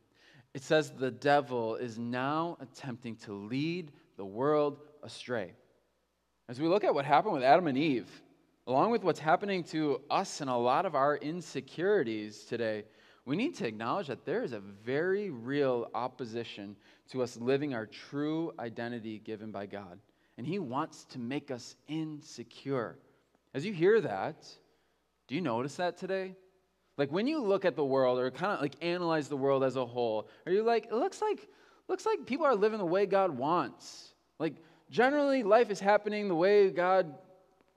It 0.54 0.62
says 0.62 0.92
the 0.92 1.10
devil 1.10 1.76
is 1.76 1.98
now 1.98 2.56
attempting 2.58 3.16
to 3.16 3.34
lead 3.34 3.92
the 4.16 4.24
world 4.24 4.78
astray. 5.02 5.52
As 6.48 6.60
we 6.60 6.68
look 6.68 6.84
at 6.84 6.94
what 6.94 7.04
happened 7.04 7.34
with 7.34 7.42
Adam 7.42 7.66
and 7.66 7.76
Eve, 7.76 8.08
along 8.66 8.90
with 8.90 9.04
what's 9.04 9.20
happening 9.20 9.62
to 9.64 10.00
us 10.10 10.40
and 10.40 10.50
a 10.50 10.54
lot 10.56 10.86
of 10.86 10.94
our 10.94 11.16
insecurities 11.16 12.44
today, 12.44 12.84
we 13.24 13.36
need 13.36 13.54
to 13.56 13.66
acknowledge 13.66 14.06
that 14.06 14.24
there 14.24 14.42
is 14.42 14.52
a 14.52 14.60
very 14.60 15.30
real 15.30 15.90
opposition 15.94 16.76
to 17.10 17.22
us 17.22 17.36
living 17.36 17.74
our 17.74 17.86
true 17.86 18.52
identity 18.58 19.18
given 19.18 19.50
by 19.50 19.66
God. 19.66 19.98
And 20.38 20.46
He 20.46 20.58
wants 20.58 21.04
to 21.06 21.18
make 21.18 21.50
us 21.50 21.74
insecure. 21.88 22.98
As 23.54 23.64
you 23.64 23.72
hear 23.72 24.00
that, 24.00 24.46
do 25.26 25.34
you 25.34 25.40
notice 25.40 25.76
that 25.76 25.96
today? 25.96 26.36
Like 26.96 27.10
when 27.10 27.26
you 27.26 27.42
look 27.42 27.64
at 27.64 27.74
the 27.74 27.84
world 27.84 28.18
or 28.18 28.30
kind 28.30 28.52
of 28.52 28.60
like 28.60 28.76
analyze 28.80 29.28
the 29.28 29.36
world 29.36 29.64
as 29.64 29.76
a 29.76 29.84
whole, 29.84 30.28
are 30.46 30.52
you 30.52 30.62
like, 30.62 30.86
it 30.86 30.94
looks 30.94 31.20
like 31.20 31.48
looks 31.88 32.06
like 32.06 32.26
people 32.26 32.46
are 32.46 32.54
living 32.54 32.78
the 32.78 32.86
way 32.86 33.06
God 33.06 33.30
wants. 33.30 34.14
Like, 34.38 34.54
generally, 34.90 35.42
life 35.42 35.70
is 35.70 35.80
happening 35.80 36.28
the 36.28 36.34
way 36.34 36.70
God 36.70 37.14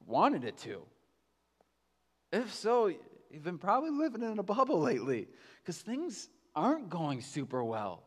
wanted 0.06 0.44
it 0.44 0.58
to. 0.60 0.82
If 2.32 2.54
so, 2.54 2.88
you've 3.32 3.44
been 3.44 3.58
probably 3.58 3.92
living 3.92 4.22
in 4.22 4.40
a 4.40 4.44
bubble 4.44 4.80
lately 4.80 5.28
because 5.62 5.78
things 5.78 6.30
aren't 6.56 6.90
going 6.90 7.22
super 7.22 7.64
well. 7.64 8.04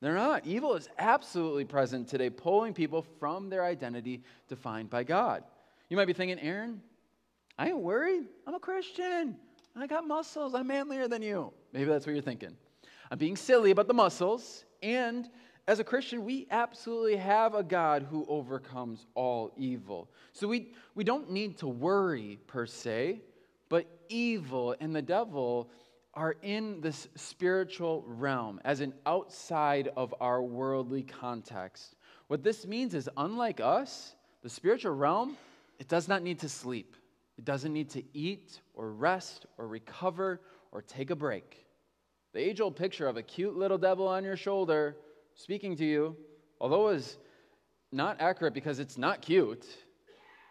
They're 0.00 0.14
not. 0.14 0.46
Evil 0.46 0.74
is 0.74 0.88
absolutely 0.98 1.64
present 1.64 2.08
today, 2.08 2.28
pulling 2.28 2.74
people 2.74 3.02
from 3.20 3.48
their 3.48 3.64
identity 3.64 4.24
defined 4.48 4.90
by 4.90 5.04
God. 5.04 5.44
You 5.88 5.96
might 5.96 6.06
be 6.06 6.12
thinking, 6.12 6.40
Aaron, 6.40 6.80
I 7.56 7.68
ain't 7.68 7.78
worried. 7.78 8.24
I'm 8.46 8.54
a 8.54 8.60
Christian. 8.60 9.36
I 9.76 9.86
got 9.86 10.06
muscles. 10.06 10.54
I'm 10.54 10.66
manlier 10.66 11.06
than 11.06 11.22
you. 11.22 11.52
Maybe 11.72 11.84
that's 11.84 12.04
what 12.04 12.14
you're 12.14 12.22
thinking. 12.22 12.56
I'm 13.10 13.18
being 13.18 13.36
silly 13.36 13.70
about 13.70 13.86
the 13.86 13.94
muscles 13.94 14.64
and 14.82 15.28
as 15.68 15.78
a 15.78 15.84
Christian, 15.84 16.24
we 16.24 16.48
absolutely 16.50 17.16
have 17.16 17.54
a 17.54 17.62
God 17.62 18.06
who 18.10 18.26
overcomes 18.28 19.06
all 19.14 19.52
evil. 19.56 20.10
So 20.32 20.48
we, 20.48 20.72
we 20.96 21.04
don't 21.04 21.30
need 21.30 21.56
to 21.58 21.68
worry 21.68 22.38
per 22.48 22.66
se, 22.66 23.20
but 23.68 23.86
evil 24.08 24.74
and 24.80 24.94
the 24.94 25.02
devil 25.02 25.70
are 26.14 26.36
in 26.42 26.80
this 26.80 27.08
spiritual 27.14 28.04
realm 28.06 28.60
as 28.64 28.80
an 28.80 28.92
outside 29.06 29.88
of 29.96 30.12
our 30.20 30.42
worldly 30.42 31.04
context. 31.04 31.94
What 32.26 32.42
this 32.42 32.66
means 32.66 32.94
is, 32.94 33.08
unlike 33.16 33.60
us, 33.60 34.14
the 34.42 34.50
spiritual 34.50 34.94
realm, 34.94 35.36
it 35.78 35.88
does 35.88 36.08
not 36.08 36.22
need 36.22 36.40
to 36.40 36.48
sleep. 36.48 36.96
It 37.38 37.44
doesn't 37.44 37.72
need 37.72 37.88
to 37.90 38.02
eat 38.12 38.60
or 38.74 38.90
rest 38.90 39.46
or 39.58 39.68
recover 39.68 40.40
or 40.72 40.82
take 40.82 41.10
a 41.10 41.16
break. 41.16 41.66
The 42.32 42.40
age 42.40 42.60
old 42.60 42.76
picture 42.76 43.08
of 43.08 43.16
a 43.18 43.22
cute 43.22 43.56
little 43.56 43.76
devil 43.76 44.08
on 44.08 44.24
your 44.24 44.36
shoulder 44.36 44.96
speaking 45.34 45.76
to 45.76 45.84
you, 45.84 46.16
although 46.60 46.88
is 46.88 47.18
not 47.92 48.20
accurate 48.20 48.54
because 48.54 48.78
it's 48.78 48.96
not 48.96 49.20
cute, 49.20 49.66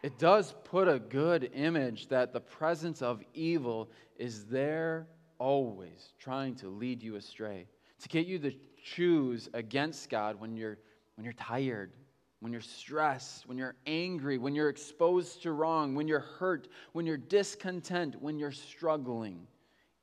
it 0.04 0.20
does 0.20 0.54
put 0.64 0.88
a 0.88 1.00
good 1.00 1.50
image 1.54 2.08
that 2.10 2.34
the 2.34 2.40
presence 2.40 3.02
of 3.02 3.24
evil 3.34 3.90
is 4.18 4.46
there 4.46 5.08
always, 5.40 6.14
trying 6.20 6.56
to 6.56 6.70
lead 6.70 7.02
you 7.02 7.16
astray, 7.16 7.68
to 8.00 8.10
get 8.10 8.28
you 8.28 8.38
to 8.40 8.52
choose 8.84 9.50
against 9.54 10.10
God 10.10 10.40
when 10.40 10.56
you're, 10.56 10.78
when 11.16 11.24
you're 11.24 11.34
tired, 11.34 11.94
when 12.42 12.52
you're 12.52 12.62
stressed, 12.62 13.48
when 13.48 13.58
you're 13.58 13.76
angry, 13.88 14.38
when 14.38 14.54
you're 14.54 14.70
exposed 14.70 15.42
to 15.44 15.52
wrong, 15.52 15.96
when 15.96 16.08
you're 16.08 16.20
hurt, 16.20 16.68
when 16.94 17.08
you're 17.08 17.18
discontent, 17.18 18.22
when 18.22 18.38
you're 18.38 18.52
struggling. 18.52 19.48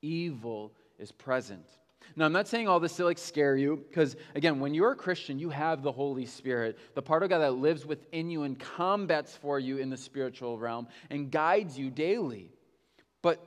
Evil 0.03 0.73
is 0.99 1.13
present. 1.13 1.65
Now, 2.17 2.25
I'm 2.25 2.33
not 2.33 2.49
saying 2.49 2.69
all 2.69 2.81
this 2.81 2.97
to 2.97 3.05
like 3.05 3.19
scare 3.19 3.57
you, 3.57 3.85
because 3.89 4.17
again, 4.35 4.61
when 4.61 4.75
you're 4.75 4.93
a 4.93 4.97
Christian, 4.97 5.39
you 5.39 5.51
have 5.51 5.83
the 5.83 5.93
Holy 5.93 6.27
Spirit, 6.27 6.79
the 6.95 7.03
part 7.03 7.23
of 7.23 7.29
God 7.29 7.39
that 7.39 7.53
lives 7.53 7.87
within 7.87 8.31
you 8.31 8.43
and 8.43 8.59
combats 8.59 9.37
for 9.37 9.59
you 9.59 9.79
in 9.79 9.91
the 9.91 9.97
spiritual 9.97 10.59
realm 10.59 10.89
and 11.11 11.31
guides 11.31 11.79
you 11.79 11.91
daily. 11.91 12.51
But 13.23 13.45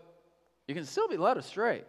you 0.68 0.76
can 0.76 0.86
still 0.86 1.08
be 1.08 1.18
led 1.18 1.38
astray, 1.38 1.84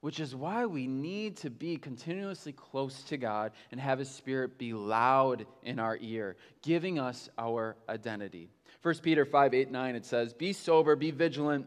which 0.00 0.20
is 0.20 0.34
why 0.34 0.66
we 0.66 0.86
need 0.86 1.36
to 1.38 1.50
be 1.50 1.76
continuously 1.76 2.52
close 2.52 3.02
to 3.04 3.16
God 3.16 3.52
and 3.70 3.80
have 3.80 3.98
His 3.98 4.10
Spirit 4.10 4.58
be 4.58 4.72
loud 4.72 5.46
in 5.62 5.78
our 5.78 5.96
ear, 6.00 6.36
giving 6.62 6.98
us 6.98 7.28
our 7.38 7.76
identity. 7.88 8.50
1 8.82 8.96
Peter 8.96 9.24
5 9.24 9.54
8 9.54 9.70
9, 9.70 9.94
it 9.94 10.04
says, 10.04 10.34
Be 10.34 10.52
sober, 10.52 10.96
be 10.96 11.10
vigilant 11.10 11.66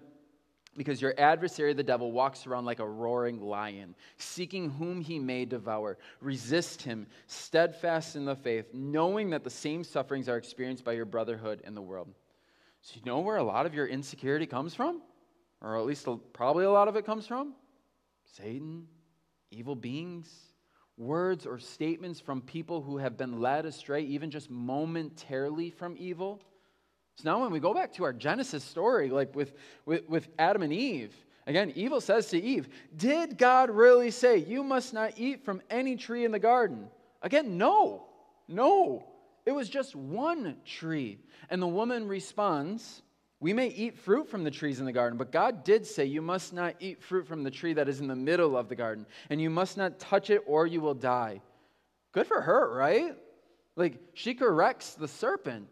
because 0.77 1.01
your 1.01 1.13
adversary, 1.17 1.73
the 1.73 1.83
devil, 1.83 2.11
walks 2.11 2.45
around 2.45 2.65
like 2.65 2.79
a 2.79 2.87
roaring 2.87 3.41
lion, 3.41 3.95
seeking 4.17 4.69
whom 4.69 5.01
he 5.01 5.19
may 5.19 5.45
devour. 5.45 5.97
Resist 6.21 6.81
him, 6.81 7.07
steadfast 7.27 8.15
in 8.15 8.25
the 8.25 8.35
faith, 8.35 8.73
knowing 8.73 9.29
that 9.29 9.43
the 9.43 9.49
same 9.49 9.83
sufferings 9.83 10.27
are 10.27 10.37
experienced 10.37 10.83
by 10.83 10.93
your 10.93 11.05
brotherhood 11.05 11.61
in 11.65 11.75
the 11.75 11.81
world. 11.81 12.09
So, 12.81 12.95
you 12.95 13.01
know 13.05 13.19
where 13.19 13.37
a 13.37 13.43
lot 13.43 13.65
of 13.65 13.73
your 13.73 13.87
insecurity 13.87 14.45
comes 14.45 14.75
from? 14.75 15.01
Or 15.61 15.77
at 15.77 15.85
least 15.85 16.07
probably 16.33 16.65
a 16.65 16.71
lot 16.71 16.87
of 16.87 16.95
it 16.95 17.05
comes 17.05 17.25
from? 17.25 17.53
Satan, 18.25 18.87
evil 19.49 19.75
beings, 19.75 20.29
words 20.97 21.45
or 21.45 21.57
statements 21.57 22.19
from 22.19 22.41
people 22.41 22.81
who 22.81 22.97
have 22.97 23.17
been 23.17 23.39
led 23.41 23.65
astray, 23.65 24.01
even 24.01 24.29
just 24.29 24.49
momentarily 24.49 25.69
from 25.69 25.95
evil. 25.97 26.41
So 27.17 27.29
now 27.29 27.41
when 27.41 27.51
we 27.51 27.59
go 27.59 27.73
back 27.73 27.93
to 27.93 28.03
our 28.03 28.13
Genesis 28.13 28.63
story, 28.63 29.09
like 29.09 29.35
with, 29.35 29.53
with, 29.85 30.07
with 30.09 30.27
Adam 30.37 30.61
and 30.63 30.73
Eve, 30.73 31.13
again, 31.47 31.71
evil 31.75 32.01
says 32.01 32.27
to 32.27 32.41
Eve, 32.41 32.67
Did 32.95 33.37
God 33.37 33.69
really 33.69 34.11
say, 34.11 34.37
You 34.37 34.63
must 34.63 34.93
not 34.93 35.13
eat 35.15 35.45
from 35.45 35.61
any 35.69 35.95
tree 35.95 36.25
in 36.25 36.31
the 36.31 36.39
garden? 36.39 36.87
Again, 37.21 37.57
no, 37.57 38.07
no. 38.47 39.05
It 39.45 39.53
was 39.53 39.69
just 39.69 39.95
one 39.95 40.57
tree. 40.65 41.19
And 41.49 41.61
the 41.61 41.67
woman 41.67 42.07
responds, 42.07 43.01
We 43.39 43.53
may 43.53 43.67
eat 43.67 43.97
fruit 43.97 44.27
from 44.27 44.43
the 44.43 44.51
trees 44.51 44.79
in 44.79 44.85
the 44.85 44.91
garden, 44.91 45.17
but 45.17 45.31
God 45.31 45.63
did 45.63 45.85
say, 45.85 46.03
You 46.03 46.21
must 46.21 46.51
not 46.51 46.75
eat 46.81 47.01
fruit 47.01 47.27
from 47.27 47.43
the 47.43 47.51
tree 47.51 47.73
that 47.73 47.87
is 47.87 48.01
in 48.01 48.07
the 48.07 48.15
middle 48.15 48.57
of 48.57 48.67
the 48.67 48.75
garden, 48.75 49.05
and 49.29 49.39
you 49.39 49.49
must 49.49 49.77
not 49.77 49.99
touch 49.99 50.29
it 50.29 50.41
or 50.45 50.67
you 50.67 50.81
will 50.81 50.93
die. 50.93 51.41
Good 52.11 52.27
for 52.27 52.41
her, 52.41 52.73
right? 52.75 53.15
Like, 53.77 53.99
she 54.13 54.33
corrects 54.33 54.95
the 54.95 55.07
serpent 55.07 55.69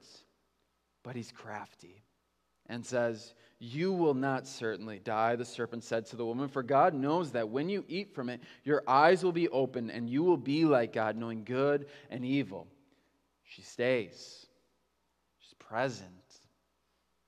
but 1.03 1.15
he's 1.15 1.31
crafty 1.31 2.03
and 2.67 2.85
says, 2.85 3.33
You 3.59 3.91
will 3.91 4.13
not 4.13 4.47
certainly 4.47 4.99
die, 4.99 5.35
the 5.35 5.45
serpent 5.45 5.83
said 5.83 6.05
to 6.07 6.15
the 6.15 6.25
woman, 6.25 6.47
for 6.47 6.63
God 6.63 6.93
knows 6.93 7.31
that 7.31 7.49
when 7.49 7.69
you 7.69 7.83
eat 7.87 8.15
from 8.15 8.29
it, 8.29 8.41
your 8.63 8.83
eyes 8.87 9.23
will 9.23 9.33
be 9.33 9.49
open 9.49 9.89
and 9.91 10.09
you 10.09 10.23
will 10.23 10.37
be 10.37 10.65
like 10.65 10.93
God, 10.93 11.17
knowing 11.17 11.43
good 11.43 11.87
and 12.09 12.25
evil. 12.25 12.67
She 13.43 13.61
stays, 13.61 14.47
she's 15.39 15.53
present. 15.55 16.09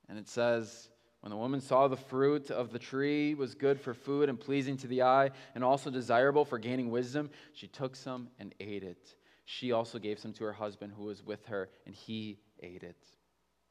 And 0.08 0.18
it 0.18 0.28
says, 0.28 0.90
when 1.22 1.32
the 1.32 1.38
woman 1.38 1.60
saw 1.60 1.88
the 1.88 1.98
fruit 1.98 2.52
of 2.52 2.72
the 2.72 2.80
tree 2.80 3.34
was 3.34 3.56
good 3.56 3.82
for 3.82 3.94
food 3.96 4.30
and 4.30 4.40
pleasing 4.40 4.78
to 4.78 4.88
the 4.88 5.02
eye, 5.02 5.32
and 5.56 5.64
also 5.64 5.90
desirable 5.90 6.46
for 6.46 6.60
gaining 6.60 6.92
wisdom, 6.92 7.32
she 7.54 7.68
took 7.68 7.96
some 7.96 8.30
and 8.40 8.54
ate 8.60 8.84
it. 8.84 9.16
She 9.46 9.72
also 9.72 9.98
gave 9.98 10.20
some 10.20 10.34
to 10.34 10.44
her 10.44 10.54
husband 10.54 10.94
who 10.96 11.06
was 11.06 11.24
with 11.24 11.44
her, 11.48 11.70
and 11.88 11.96
he 11.96 12.38
ate 12.62 12.84
it 12.84 13.15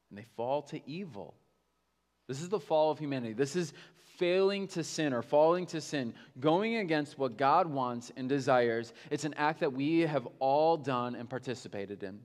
and 0.09 0.17
they 0.17 0.25
fall 0.35 0.61
to 0.63 0.79
evil. 0.89 1.35
This 2.27 2.41
is 2.41 2.49
the 2.49 2.59
fall 2.59 2.91
of 2.91 2.99
humanity. 2.99 3.33
This 3.33 3.55
is 3.55 3.73
failing 4.17 4.67
to 4.69 4.83
sin 4.83 5.13
or 5.13 5.21
falling 5.21 5.65
to 5.67 5.81
sin, 5.81 6.13
going 6.39 6.77
against 6.77 7.19
what 7.19 7.37
God 7.37 7.67
wants 7.67 8.11
and 8.15 8.29
desires. 8.29 8.93
It's 9.11 9.25
an 9.25 9.33
act 9.35 9.59
that 9.59 9.73
we 9.73 10.01
have 10.01 10.27
all 10.39 10.77
done 10.77 11.15
and 11.15 11.29
participated 11.29 12.03
in. 12.03 12.19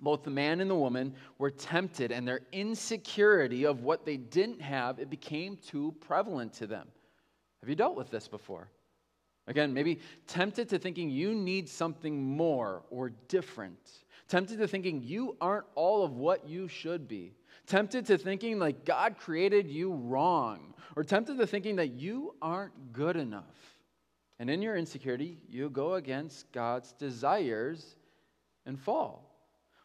Both 0.00 0.24
the 0.24 0.30
man 0.30 0.60
and 0.60 0.70
the 0.70 0.76
woman 0.76 1.14
were 1.38 1.50
tempted, 1.50 2.12
and 2.12 2.28
their 2.28 2.42
insecurity 2.52 3.64
of 3.64 3.82
what 3.82 4.04
they 4.04 4.18
didn't 4.18 4.60
have, 4.60 4.98
it 4.98 5.08
became 5.08 5.56
too 5.56 5.94
prevalent 6.00 6.52
to 6.54 6.66
them. 6.66 6.86
Have 7.60 7.70
you 7.70 7.76
dealt 7.76 7.96
with 7.96 8.10
this 8.10 8.28
before? 8.28 8.68
Again, 9.46 9.72
maybe 9.72 10.00
tempted 10.26 10.68
to 10.68 10.78
thinking 10.78 11.08
you 11.08 11.34
need 11.34 11.68
something 11.68 12.22
more 12.22 12.82
or 12.90 13.10
different 13.28 13.78
tempted 14.28 14.58
to 14.58 14.68
thinking 14.68 15.02
you 15.02 15.36
aren't 15.40 15.66
all 15.74 16.04
of 16.04 16.12
what 16.12 16.48
you 16.48 16.68
should 16.68 17.08
be, 17.08 17.34
tempted 17.66 18.06
to 18.06 18.18
thinking 18.18 18.58
like 18.58 18.84
God 18.84 19.16
created 19.18 19.68
you 19.68 19.92
wrong, 19.92 20.74
or 20.96 21.04
tempted 21.04 21.38
to 21.38 21.46
thinking 21.46 21.76
that 21.76 21.92
you 21.92 22.34
aren't 22.40 22.92
good 22.92 23.16
enough. 23.16 23.76
And 24.38 24.50
in 24.50 24.60
your 24.60 24.76
insecurity, 24.76 25.38
you 25.48 25.70
go 25.70 25.94
against 25.94 26.50
God's 26.52 26.92
desires 26.92 27.96
and 28.66 28.78
fall. 28.78 29.26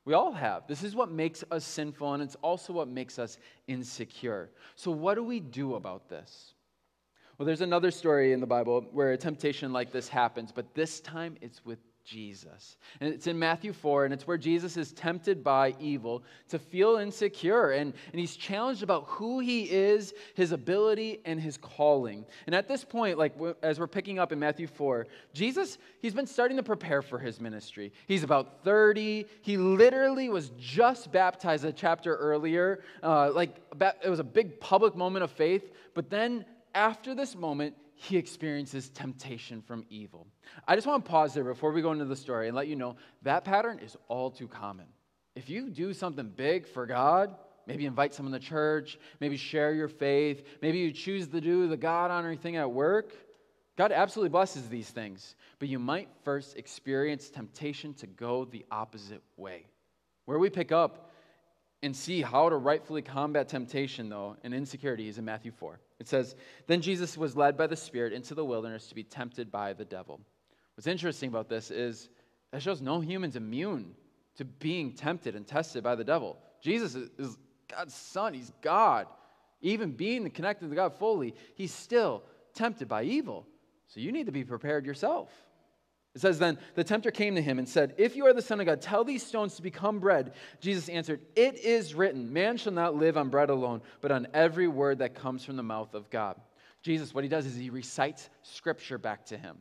We 0.03 0.13
all 0.13 0.31
have. 0.31 0.67
This 0.67 0.83
is 0.83 0.95
what 0.95 1.11
makes 1.11 1.43
us 1.51 1.63
sinful, 1.63 2.13
and 2.13 2.23
it's 2.23 2.35
also 2.41 2.73
what 2.73 2.87
makes 2.87 3.19
us 3.19 3.37
insecure. 3.67 4.49
So, 4.75 4.89
what 4.91 5.15
do 5.15 5.23
we 5.23 5.39
do 5.39 5.75
about 5.75 6.09
this? 6.09 6.53
Well, 7.37 7.45
there's 7.45 7.61
another 7.61 7.91
story 7.91 8.33
in 8.33 8.39
the 8.39 8.47
Bible 8.47 8.85
where 8.91 9.13
a 9.13 9.17
temptation 9.17 9.71
like 9.71 9.91
this 9.91 10.07
happens, 10.07 10.51
but 10.51 10.73
this 10.73 10.99
time 11.01 11.37
it's 11.41 11.63
with 11.65 11.79
Jesus. 12.03 12.77
And 12.99 13.13
it's 13.13 13.27
in 13.27 13.37
Matthew 13.37 13.73
4, 13.73 14.05
and 14.05 14.13
it's 14.13 14.27
where 14.27 14.37
Jesus 14.37 14.77
is 14.77 14.91
tempted 14.91 15.43
by 15.43 15.75
evil 15.79 16.23
to 16.49 16.59
feel 16.59 16.97
insecure. 16.97 17.71
And, 17.71 17.93
and 18.11 18.19
he's 18.19 18.35
challenged 18.35 18.83
about 18.83 19.05
who 19.07 19.39
he 19.39 19.63
is, 19.63 20.13
his 20.35 20.51
ability, 20.51 21.21
and 21.25 21.39
his 21.39 21.57
calling. 21.57 22.25
And 22.45 22.55
at 22.55 22.67
this 22.67 22.83
point, 22.83 23.17
like 23.17 23.33
as 23.61 23.79
we're 23.79 23.87
picking 23.87 24.19
up 24.19 24.31
in 24.31 24.39
Matthew 24.39 24.67
4, 24.67 25.07
Jesus, 25.33 25.77
he's 26.01 26.13
been 26.13 26.27
starting 26.27 26.57
to 26.57 26.63
prepare 26.63 27.01
for 27.01 27.19
his 27.19 27.39
ministry. 27.39 27.91
He's 28.07 28.23
about 28.23 28.63
30. 28.63 29.25
He 29.41 29.57
literally 29.57 30.29
was 30.29 30.51
just 30.57 31.11
baptized 31.11 31.65
a 31.65 31.71
chapter 31.71 32.15
earlier. 32.15 32.83
Uh, 33.01 33.31
like 33.31 33.55
it 34.03 34.09
was 34.09 34.19
a 34.19 34.23
big 34.23 34.59
public 34.59 34.95
moment 34.95 35.23
of 35.23 35.31
faith. 35.31 35.71
But 35.93 36.09
then 36.09 36.45
after 36.73 37.13
this 37.13 37.35
moment, 37.35 37.75
he 38.01 38.17
experiences 38.17 38.89
temptation 38.89 39.61
from 39.61 39.85
evil. 39.87 40.25
I 40.67 40.73
just 40.73 40.87
want 40.87 41.05
to 41.05 41.11
pause 41.11 41.35
there 41.35 41.43
before 41.43 41.71
we 41.71 41.83
go 41.83 41.91
into 41.91 42.05
the 42.05 42.15
story 42.15 42.47
and 42.47 42.55
let 42.57 42.67
you 42.67 42.75
know 42.75 42.95
that 43.21 43.45
pattern 43.45 43.77
is 43.77 43.95
all 44.07 44.31
too 44.31 44.47
common. 44.47 44.87
If 45.35 45.51
you 45.51 45.69
do 45.69 45.93
something 45.93 46.27
big 46.35 46.67
for 46.67 46.87
God, 46.87 47.35
maybe 47.67 47.85
invite 47.85 48.15
someone 48.15 48.33
to 48.33 48.39
church, 48.39 48.97
maybe 49.19 49.37
share 49.37 49.75
your 49.75 49.87
faith, 49.87 50.47
maybe 50.63 50.79
you 50.79 50.91
choose 50.91 51.27
to 51.27 51.39
do 51.39 51.67
the 51.67 51.77
God 51.77 52.09
honoring 52.09 52.39
thing 52.39 52.55
at 52.55 52.71
work, 52.71 53.13
God 53.77 53.91
absolutely 53.91 54.29
blesses 54.29 54.67
these 54.67 54.89
things. 54.89 55.35
But 55.59 55.69
you 55.69 55.77
might 55.77 56.09
first 56.23 56.57
experience 56.57 57.29
temptation 57.29 57.93
to 57.95 58.07
go 58.07 58.45
the 58.45 58.65
opposite 58.71 59.21
way. 59.37 59.67
Where 60.25 60.39
we 60.39 60.49
pick 60.49 60.71
up 60.71 61.10
and 61.83 61.95
see 61.95 62.21
how 62.21 62.47
to 62.49 62.57
rightfully 62.57 63.01
combat 63.01 63.49
temptation, 63.49 64.09
though, 64.09 64.37
and 64.43 64.53
insecurity 64.53 65.07
is 65.07 65.17
in 65.17 65.25
Matthew 65.25 65.51
4. 65.51 65.79
It 65.99 66.07
says, 66.07 66.35
Then 66.67 66.81
Jesus 66.81 67.17
was 67.17 67.35
led 67.35 67.57
by 67.57 67.67
the 67.67 67.75
Spirit 67.75 68.13
into 68.13 68.35
the 68.35 68.45
wilderness 68.45 68.87
to 68.87 68.95
be 68.95 69.03
tempted 69.03 69.51
by 69.51 69.73
the 69.73 69.85
devil. 69.85 70.19
What's 70.75 70.87
interesting 70.87 71.29
about 71.29 71.49
this 71.49 71.71
is 71.71 72.09
that 72.51 72.61
shows 72.61 72.81
no 72.81 72.99
human's 72.99 73.35
immune 73.35 73.95
to 74.35 74.45
being 74.45 74.93
tempted 74.93 75.35
and 75.35 75.45
tested 75.45 75.83
by 75.83 75.95
the 75.95 76.03
devil. 76.03 76.37
Jesus 76.61 76.95
is 76.95 77.37
God's 77.67 77.93
son, 77.93 78.33
he's 78.33 78.51
God. 78.61 79.07
Even 79.61 79.91
being 79.91 80.29
connected 80.31 80.69
to 80.69 80.75
God 80.75 80.93
fully, 80.97 81.35
he's 81.55 81.73
still 81.73 82.23
tempted 82.53 82.87
by 82.87 83.03
evil. 83.03 83.45
So 83.87 83.99
you 83.99 84.11
need 84.11 84.25
to 84.25 84.31
be 84.31 84.43
prepared 84.43 84.85
yourself. 84.85 85.29
It 86.13 86.21
says, 86.21 86.39
Then 86.39 86.57
the 86.75 86.83
tempter 86.83 87.11
came 87.11 87.35
to 87.35 87.41
him 87.41 87.57
and 87.57 87.67
said, 87.67 87.95
If 87.97 88.15
you 88.15 88.25
are 88.25 88.33
the 88.33 88.41
Son 88.41 88.59
of 88.59 88.65
God, 88.65 88.81
tell 88.81 89.03
these 89.03 89.25
stones 89.25 89.55
to 89.55 89.61
become 89.61 89.99
bread. 89.99 90.33
Jesus 90.59 90.89
answered, 90.89 91.21
It 91.35 91.57
is 91.59 91.95
written, 91.95 92.31
Man 92.33 92.57
shall 92.57 92.73
not 92.73 92.95
live 92.95 93.17
on 93.17 93.29
bread 93.29 93.49
alone, 93.49 93.81
but 94.01 94.11
on 94.11 94.27
every 94.33 94.67
word 94.67 94.99
that 94.99 95.15
comes 95.15 95.45
from 95.45 95.55
the 95.55 95.63
mouth 95.63 95.93
of 95.93 96.09
God. 96.09 96.39
Jesus, 96.83 97.13
what 97.13 97.23
he 97.23 97.29
does 97.29 97.45
is 97.45 97.55
he 97.55 97.69
recites 97.69 98.29
scripture 98.43 98.97
back 98.97 99.25
to 99.27 99.37
him. 99.37 99.57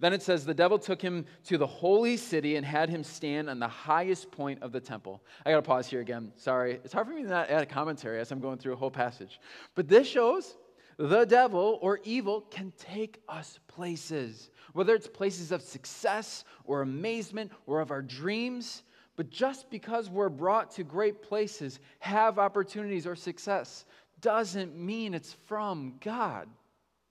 Then 0.00 0.12
it 0.12 0.22
says, 0.22 0.44
The 0.44 0.54
devil 0.54 0.78
took 0.78 1.00
him 1.00 1.26
to 1.44 1.58
the 1.58 1.66
holy 1.66 2.16
city 2.16 2.56
and 2.56 2.64
had 2.66 2.88
him 2.88 3.04
stand 3.04 3.48
on 3.48 3.58
the 3.58 3.68
highest 3.68 4.30
point 4.30 4.62
of 4.62 4.72
the 4.72 4.80
temple. 4.80 5.22
I 5.44 5.50
got 5.50 5.56
to 5.56 5.62
pause 5.62 5.86
here 5.86 6.00
again. 6.00 6.32
Sorry. 6.36 6.80
It's 6.82 6.92
hard 6.92 7.06
for 7.06 7.12
me 7.12 7.22
to 7.22 7.28
not 7.28 7.50
add 7.50 7.62
a 7.62 7.66
commentary 7.66 8.18
as 8.18 8.32
I'm 8.32 8.40
going 8.40 8.58
through 8.58 8.72
a 8.72 8.76
whole 8.76 8.90
passage. 8.90 9.38
But 9.74 9.88
this 9.88 10.08
shows 10.08 10.56
the 10.98 11.24
devil 11.24 11.78
or 11.82 12.00
evil 12.04 12.42
can 12.50 12.72
take 12.78 13.22
us 13.28 13.58
places, 13.68 14.50
whether 14.72 14.94
it's 14.94 15.06
places 15.08 15.52
of 15.52 15.62
success 15.62 16.44
or 16.64 16.82
amazement 16.82 17.52
or 17.66 17.80
of 17.80 17.90
our 17.90 18.02
dreams. 18.02 18.82
But 19.16 19.30
just 19.30 19.70
because 19.70 20.08
we're 20.08 20.28
brought 20.28 20.70
to 20.72 20.84
great 20.84 21.22
places, 21.22 21.80
have 21.98 22.38
opportunities 22.38 23.06
or 23.06 23.16
success, 23.16 23.84
doesn't 24.20 24.76
mean 24.76 25.14
it's 25.14 25.34
from 25.46 25.94
God. 26.00 26.48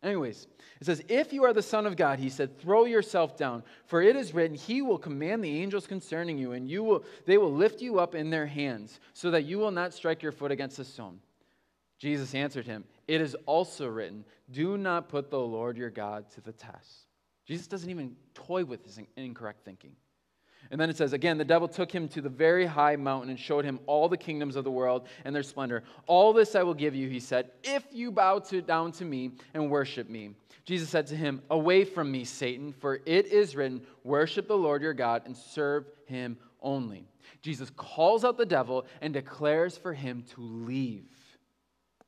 Anyways, 0.04 0.48
it 0.80 0.86
says, 0.86 1.04
If 1.10 1.32
you 1.32 1.44
are 1.44 1.54
the 1.54 1.62
Son 1.62 1.86
of 1.86 1.96
God, 1.96 2.18
he 2.18 2.30
said, 2.30 2.60
throw 2.60 2.86
yourself 2.86 3.38
down, 3.38 3.62
for 3.86 4.02
it 4.02 4.16
is 4.16 4.34
written, 4.34 4.58
He 4.58 4.82
will 4.82 4.98
command 4.98 5.44
the 5.44 5.62
angels 5.62 5.86
concerning 5.86 6.40
you, 6.40 6.54
and 6.54 6.68
you 6.68 6.84
will, 6.84 7.04
they 7.26 7.38
will 7.38 7.54
lift 7.54 7.82
you 7.82 8.00
up 8.00 8.16
in 8.16 8.32
their 8.32 8.48
hands, 8.48 9.00
so 9.14 9.30
that 9.30 9.46
you 9.46 9.60
will 9.60 9.70
not 9.70 9.94
strike 9.94 10.24
your 10.24 10.32
foot 10.32 10.52
against 10.52 10.80
a 10.80 10.86
stone. 10.86 11.20
Jesus 12.00 12.34
answered 12.34 12.66
him, 12.66 12.84
It 13.12 13.20
is 13.20 13.36
also 13.46 13.88
written, 13.88 14.24
Do 14.50 14.78
not 14.78 15.10
put 15.10 15.30
the 15.30 15.38
Lord 15.38 15.76
your 15.76 15.90
God 15.90 16.32
to 16.32 16.40
the 16.40 16.54
test. 16.54 17.08
Jesus 17.46 17.68
doesn't 17.68 17.90
even 17.90 18.16
toy 18.34 18.64
with 18.64 18.86
his 18.86 19.02
incorrect 19.18 19.66
thinking. 19.66 19.92
And 20.70 20.80
then 20.80 20.90
it 20.90 20.96
says, 20.96 21.12
again, 21.12 21.38
the 21.38 21.44
devil 21.44 21.68
took 21.68 21.92
him 21.92 22.08
to 22.08 22.22
the 22.22 22.30
very 22.30 22.66
high 22.66 22.96
mountain 22.96 23.30
and 23.30 23.38
showed 23.38 23.66
him 23.66 23.82
all 23.86 24.08
the 24.08 24.16
kingdoms 24.16 24.56
of 24.56 24.64
the 24.64 24.72
world 24.72 25.10
and 25.26 25.36
their 25.36 25.44
splendor. 25.44 25.84
All 26.08 26.32
this 26.32 26.56
I 26.56 26.64
will 26.64 26.74
give 26.74 26.96
you, 26.96 27.10
he 27.10 27.20
said, 27.20 27.52
if 27.66 27.84
you 27.92 28.14
bow 28.14 28.40
to, 28.40 28.62
down 28.62 28.94
to 28.94 29.04
me 29.04 29.32
and 29.54 29.70
worship 29.70 30.08
me. 30.08 30.30
Jesus 30.64 30.88
said 30.88 31.08
to 31.08 31.16
him, 31.18 31.42
Away 31.50 31.84
from 31.84 32.10
me, 32.14 32.24
Satan, 32.24 32.72
for 32.72 33.02
it 33.06 33.26
is 33.26 33.58
written, 33.58 33.82
Worship 34.06 34.48
the 34.48 34.56
Lord 34.56 34.82
your 34.82 34.94
God 34.94 35.24
and 35.26 35.36
serve 35.36 35.84
him 36.06 36.38
only. 36.62 37.04
Jesus 37.42 37.72
calls 37.76 38.24
out 38.24 38.38
the 38.38 38.46
devil 38.46 38.86
and 39.02 39.14
declares 39.14 39.78
for 39.78 39.94
him 39.94 40.24
to 40.36 40.42
leave. 40.42 41.04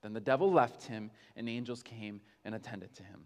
Then 0.04 0.14
the 0.14 0.20
devil 0.20 0.52
left 0.52 0.84
him, 0.84 1.10
and 1.36 1.50
angels 1.50 1.82
came 1.82 2.22
and 2.46 2.54
attended 2.54 2.94
to 2.96 3.04
him. 3.04 3.22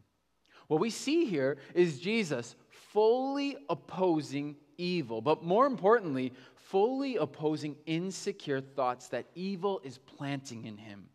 What 0.68 0.80
we 0.80 0.90
see 0.90 1.26
here 1.26 1.58
is 1.74 2.00
Jesus 2.00 2.56
fully 2.70 3.58
opposing 3.70 4.56
evil, 4.78 5.22
but 5.22 5.44
more 5.44 5.66
importantly, 5.66 6.34
fully 6.56 7.18
opposing 7.18 7.76
insecure 7.86 8.62
thoughts 8.62 9.08
that 9.10 9.26
evil 9.34 9.82
is 9.84 9.98
planting 9.98 10.66
in 10.66 10.78
him. 10.78 11.06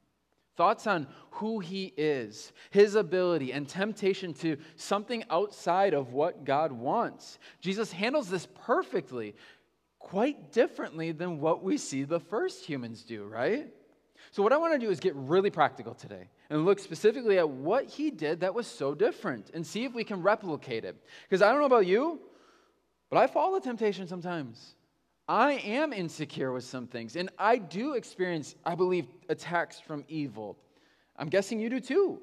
Thoughts 0.57 0.87
on 0.87 1.07
who 1.31 1.61
he 1.61 1.95
is, 1.97 2.53
his 2.71 2.95
ability, 2.95 3.53
and 3.53 3.69
temptation 3.69 4.35
to 4.35 4.59
something 4.77 5.25
outside 5.31 5.95
of 5.95 6.13
what 6.13 6.45
God 6.45 6.73
wants. 6.73 7.39
Jesus 7.61 7.93
handles 7.93 8.29
this 8.29 8.47
perfectly, 8.67 9.35
quite 9.99 10.53
differently 10.53 11.13
than 11.13 11.41
what 11.41 11.63
we 11.63 11.79
see 11.79 12.03
the 12.03 12.21
first 12.21 12.67
humans 12.67 13.03
do, 13.03 13.25
right? 13.25 13.73
So, 14.33 14.43
what 14.43 14.53
I 14.53 14.57
want 14.57 14.73
to 14.73 14.79
do 14.79 14.91
is 14.91 14.99
get 14.99 15.15
really 15.15 15.51
practical 15.51 15.95
today 15.95 16.29
and 16.49 16.65
look 16.65 16.79
specifically 16.79 17.39
at 17.39 17.49
what 17.49 17.85
he 17.85 18.11
did 18.11 18.41
that 18.41 18.55
was 18.55 18.67
so 18.67 18.95
different 18.95 19.51
and 19.53 19.67
see 19.67 19.85
if 19.85 19.93
we 19.93 20.05
can 20.05 20.23
replicate 20.23 20.87
it. 20.87 20.97
Because 21.29 21.43
I 21.43 21.51
don't 21.51 21.61
know 21.61 21.67
about 21.67 21.87
you, 21.87 22.19
but 23.11 23.19
I 23.19 23.27
fall 23.27 23.55
to 23.55 23.61
temptation 23.63 24.09
sometimes. 24.09 24.75
I 25.29 25.53
am 25.65 25.93
insecure 25.93 26.51
with 26.51 26.65
some 26.65 26.87
things, 26.87 27.15
and 27.15 27.29
I 27.39 27.59
do 27.59 27.93
experience, 27.93 28.55
I 28.65 28.75
believe, 28.75 29.07
attacks 29.29 29.79
from 29.79 30.03
evil. 30.09 30.57
I'm 31.17 31.29
guessing 31.29 31.61
you 31.61 31.69
do 31.69 31.79
too. 31.79 32.21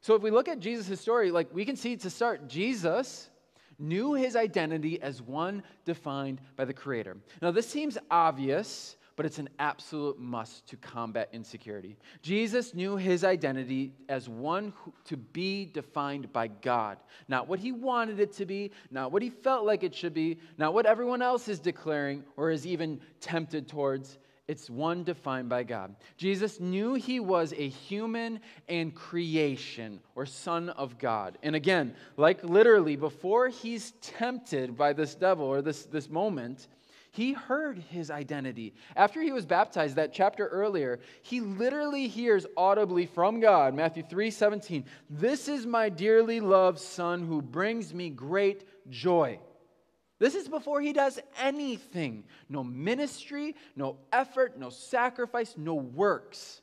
So 0.00 0.16
if 0.16 0.22
we 0.22 0.32
look 0.32 0.48
at 0.48 0.58
Jesus' 0.58 1.00
story, 1.00 1.30
like 1.30 1.48
we 1.54 1.64
can 1.64 1.76
see 1.76 1.96
to 1.96 2.10
start, 2.10 2.48
Jesus 2.48 3.30
knew 3.78 4.12
his 4.14 4.34
identity 4.34 5.00
as 5.00 5.22
one 5.22 5.62
defined 5.84 6.40
by 6.56 6.64
the 6.64 6.74
Creator. 6.74 7.16
Now, 7.40 7.52
this 7.52 7.68
seems 7.68 7.96
obvious, 8.10 8.96
but 9.16 9.26
it's 9.26 9.38
an 9.38 9.48
absolute 9.58 10.18
must 10.18 10.66
to 10.68 10.76
combat 10.76 11.28
insecurity. 11.32 11.96
Jesus 12.22 12.74
knew 12.74 12.96
his 12.96 13.24
identity 13.24 13.92
as 14.08 14.28
one 14.28 14.72
who, 14.76 14.92
to 15.04 15.16
be 15.16 15.66
defined 15.66 16.32
by 16.32 16.48
God, 16.48 16.98
not 17.28 17.48
what 17.48 17.58
he 17.58 17.72
wanted 17.72 18.20
it 18.20 18.32
to 18.34 18.46
be, 18.46 18.70
not 18.90 19.12
what 19.12 19.22
he 19.22 19.30
felt 19.30 19.64
like 19.64 19.82
it 19.82 19.94
should 19.94 20.14
be, 20.14 20.38
not 20.58 20.74
what 20.74 20.86
everyone 20.86 21.22
else 21.22 21.48
is 21.48 21.60
declaring 21.60 22.24
or 22.36 22.50
is 22.50 22.66
even 22.66 23.00
tempted 23.20 23.68
towards. 23.68 24.18
It's 24.46 24.68
one 24.68 25.04
defined 25.04 25.48
by 25.48 25.62
God. 25.62 25.96
Jesus 26.18 26.60
knew 26.60 26.94
he 26.94 27.18
was 27.18 27.54
a 27.56 27.68
human 27.68 28.40
and 28.68 28.94
creation 28.94 30.00
or 30.14 30.26
son 30.26 30.68
of 30.70 30.98
God. 30.98 31.38
And 31.42 31.56
again, 31.56 31.94
like 32.18 32.44
literally, 32.44 32.96
before 32.96 33.48
he's 33.48 33.92
tempted 34.02 34.76
by 34.76 34.92
this 34.92 35.14
devil 35.14 35.46
or 35.46 35.62
this, 35.62 35.84
this 35.84 36.10
moment, 36.10 36.68
he 37.14 37.32
heard 37.32 37.78
his 37.78 38.10
identity. 38.10 38.74
After 38.96 39.22
he 39.22 39.30
was 39.30 39.46
baptized, 39.46 39.94
that 39.94 40.12
chapter 40.12 40.48
earlier, 40.48 40.98
he 41.22 41.40
literally 41.40 42.08
hears 42.08 42.44
audibly 42.56 43.06
from 43.06 43.38
God, 43.38 43.72
Matthew 43.72 44.02
3 44.02 44.32
17, 44.32 44.84
This 45.08 45.46
is 45.46 45.64
my 45.64 45.88
dearly 45.88 46.40
loved 46.40 46.80
Son 46.80 47.24
who 47.24 47.40
brings 47.40 47.94
me 47.94 48.10
great 48.10 48.64
joy. 48.90 49.38
This 50.18 50.34
is 50.34 50.48
before 50.48 50.80
he 50.80 50.92
does 50.92 51.20
anything 51.40 52.24
no 52.48 52.64
ministry, 52.64 53.54
no 53.76 53.96
effort, 54.12 54.58
no 54.58 54.70
sacrifice, 54.70 55.54
no 55.56 55.74
works. 55.74 56.62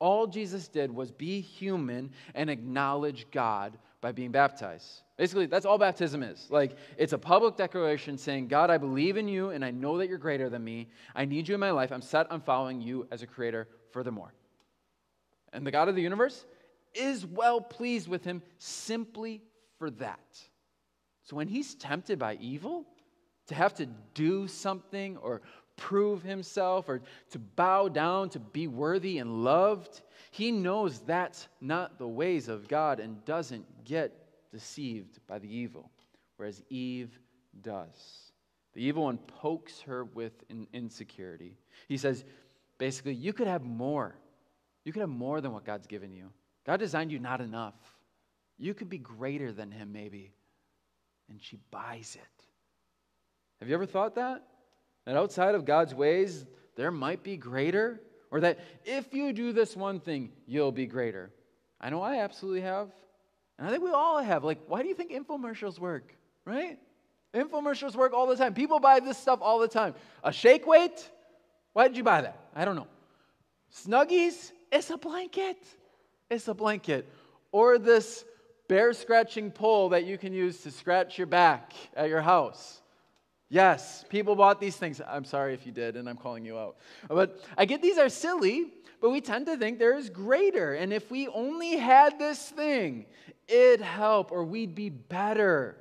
All 0.00 0.26
Jesus 0.26 0.66
did 0.66 0.92
was 0.92 1.12
be 1.12 1.40
human 1.40 2.10
and 2.34 2.50
acknowledge 2.50 3.30
God 3.30 3.78
by 4.00 4.10
being 4.10 4.32
baptized. 4.32 5.02
Basically, 5.22 5.46
that's 5.46 5.66
all 5.66 5.78
baptism 5.78 6.24
is. 6.24 6.48
Like, 6.50 6.76
it's 6.98 7.12
a 7.12 7.18
public 7.18 7.56
declaration 7.56 8.18
saying, 8.18 8.48
God, 8.48 8.70
I 8.70 8.76
believe 8.76 9.16
in 9.16 9.28
you 9.28 9.50
and 9.50 9.64
I 9.64 9.70
know 9.70 9.98
that 9.98 10.08
you're 10.08 10.18
greater 10.18 10.50
than 10.50 10.64
me. 10.64 10.88
I 11.14 11.26
need 11.26 11.46
you 11.46 11.54
in 11.54 11.60
my 11.60 11.70
life. 11.70 11.92
I'm 11.92 12.02
set 12.02 12.28
on 12.32 12.40
following 12.40 12.80
you 12.80 13.06
as 13.12 13.22
a 13.22 13.26
creator 13.28 13.68
furthermore. 13.92 14.34
And 15.52 15.64
the 15.64 15.70
God 15.70 15.88
of 15.88 15.94
the 15.94 16.02
universe 16.02 16.44
is 16.92 17.24
well 17.24 17.60
pleased 17.60 18.08
with 18.08 18.24
him 18.24 18.42
simply 18.58 19.44
for 19.78 19.92
that. 19.92 20.40
So 21.22 21.36
when 21.36 21.46
he's 21.46 21.76
tempted 21.76 22.18
by 22.18 22.34
evil, 22.40 22.84
to 23.46 23.54
have 23.54 23.74
to 23.74 23.86
do 24.14 24.48
something 24.48 25.18
or 25.18 25.42
prove 25.76 26.24
himself 26.24 26.88
or 26.88 27.00
to 27.30 27.38
bow 27.38 27.86
down 27.86 28.28
to 28.30 28.40
be 28.40 28.66
worthy 28.66 29.18
and 29.18 29.44
loved, 29.44 30.00
he 30.32 30.50
knows 30.50 30.98
that's 30.98 31.46
not 31.60 31.96
the 31.96 32.08
ways 32.08 32.48
of 32.48 32.66
God 32.66 32.98
and 32.98 33.24
doesn't 33.24 33.84
get 33.84 34.21
deceived 34.52 35.18
by 35.26 35.38
the 35.38 35.52
evil, 35.52 35.90
whereas 36.36 36.62
Eve 36.68 37.18
does. 37.60 38.32
The 38.74 38.84
evil 38.84 39.04
one 39.04 39.18
pokes 39.18 39.80
her 39.82 40.04
with 40.04 40.44
an 40.50 40.66
insecurity. 40.72 41.58
He 41.88 41.96
says, 41.96 42.24
basically, 42.78 43.14
you 43.14 43.32
could 43.32 43.46
have 43.46 43.64
more. 43.64 44.16
You 44.84 44.92
could 44.92 45.00
have 45.00 45.08
more 45.08 45.40
than 45.40 45.52
what 45.52 45.64
God's 45.64 45.86
given 45.86 46.12
you. 46.12 46.30
God 46.66 46.78
designed 46.78 47.12
you 47.12 47.18
not 47.18 47.40
enough. 47.40 47.74
You 48.58 48.74
could 48.74 48.88
be 48.88 48.98
greater 48.98 49.52
than 49.52 49.70
Him, 49.70 49.92
maybe. 49.92 50.32
And 51.28 51.42
she 51.42 51.58
buys 51.70 52.16
it. 52.20 52.44
Have 53.60 53.68
you 53.68 53.74
ever 53.74 53.86
thought 53.86 54.14
that? 54.16 54.42
That 55.06 55.16
outside 55.16 55.54
of 55.54 55.64
God's 55.64 55.94
ways, 55.94 56.46
there 56.76 56.90
might 56.90 57.22
be 57.22 57.36
greater? 57.36 58.00
Or 58.30 58.40
that 58.40 58.58
if 58.84 59.12
you 59.12 59.32
do 59.32 59.52
this 59.52 59.76
one 59.76 60.00
thing, 60.00 60.32
you'll 60.46 60.72
be 60.72 60.86
greater? 60.86 61.30
I 61.80 61.90
know 61.90 62.00
I 62.00 62.20
absolutely 62.20 62.62
have. 62.62 62.90
And 63.62 63.68
I 63.68 63.70
think 63.70 63.84
we 63.84 63.92
all 63.92 64.20
have. 64.20 64.42
Like, 64.42 64.58
why 64.66 64.82
do 64.82 64.88
you 64.88 64.94
think 64.96 65.12
infomercials 65.12 65.78
work? 65.78 66.12
Right? 66.44 66.80
Infomercials 67.32 67.94
work 67.94 68.12
all 68.12 68.26
the 68.26 68.34
time. 68.34 68.54
People 68.54 68.80
buy 68.80 68.98
this 68.98 69.16
stuff 69.16 69.38
all 69.40 69.60
the 69.60 69.68
time. 69.68 69.94
A 70.24 70.32
shake 70.32 70.66
weight? 70.66 71.08
Why 71.72 71.86
did 71.86 71.96
you 71.96 72.02
buy 72.02 72.22
that? 72.22 72.40
I 72.56 72.64
don't 72.64 72.74
know. 72.74 72.88
Snuggies? 73.72 74.50
It's 74.72 74.90
a 74.90 74.98
blanket. 74.98 75.64
It's 76.28 76.48
a 76.48 76.54
blanket. 76.54 77.08
Or 77.52 77.78
this 77.78 78.24
bear 78.66 78.92
scratching 78.94 79.52
pole 79.52 79.90
that 79.90 80.06
you 80.06 80.18
can 80.18 80.32
use 80.32 80.62
to 80.62 80.72
scratch 80.72 81.16
your 81.16 81.28
back 81.28 81.72
at 81.94 82.08
your 82.08 82.20
house. 82.20 82.81
Yes, 83.52 84.02
people 84.08 84.34
bought 84.34 84.62
these 84.62 84.76
things. 84.76 84.98
I'm 85.06 85.26
sorry 85.26 85.52
if 85.52 85.66
you 85.66 85.72
did, 85.72 85.98
and 85.98 86.08
I'm 86.08 86.16
calling 86.16 86.42
you 86.42 86.56
out. 86.56 86.78
But 87.06 87.38
I 87.58 87.66
get 87.66 87.82
these 87.82 87.98
are 87.98 88.08
silly, 88.08 88.72
but 88.98 89.10
we 89.10 89.20
tend 89.20 89.44
to 89.44 89.58
think 89.58 89.78
there 89.78 89.94
is 89.94 90.08
greater. 90.08 90.72
And 90.72 90.90
if 90.90 91.10
we 91.10 91.28
only 91.28 91.76
had 91.76 92.18
this 92.18 92.48
thing, 92.48 93.04
it'd 93.46 93.82
help 93.82 94.32
or 94.32 94.42
we'd 94.42 94.74
be 94.74 94.88
better. 94.88 95.76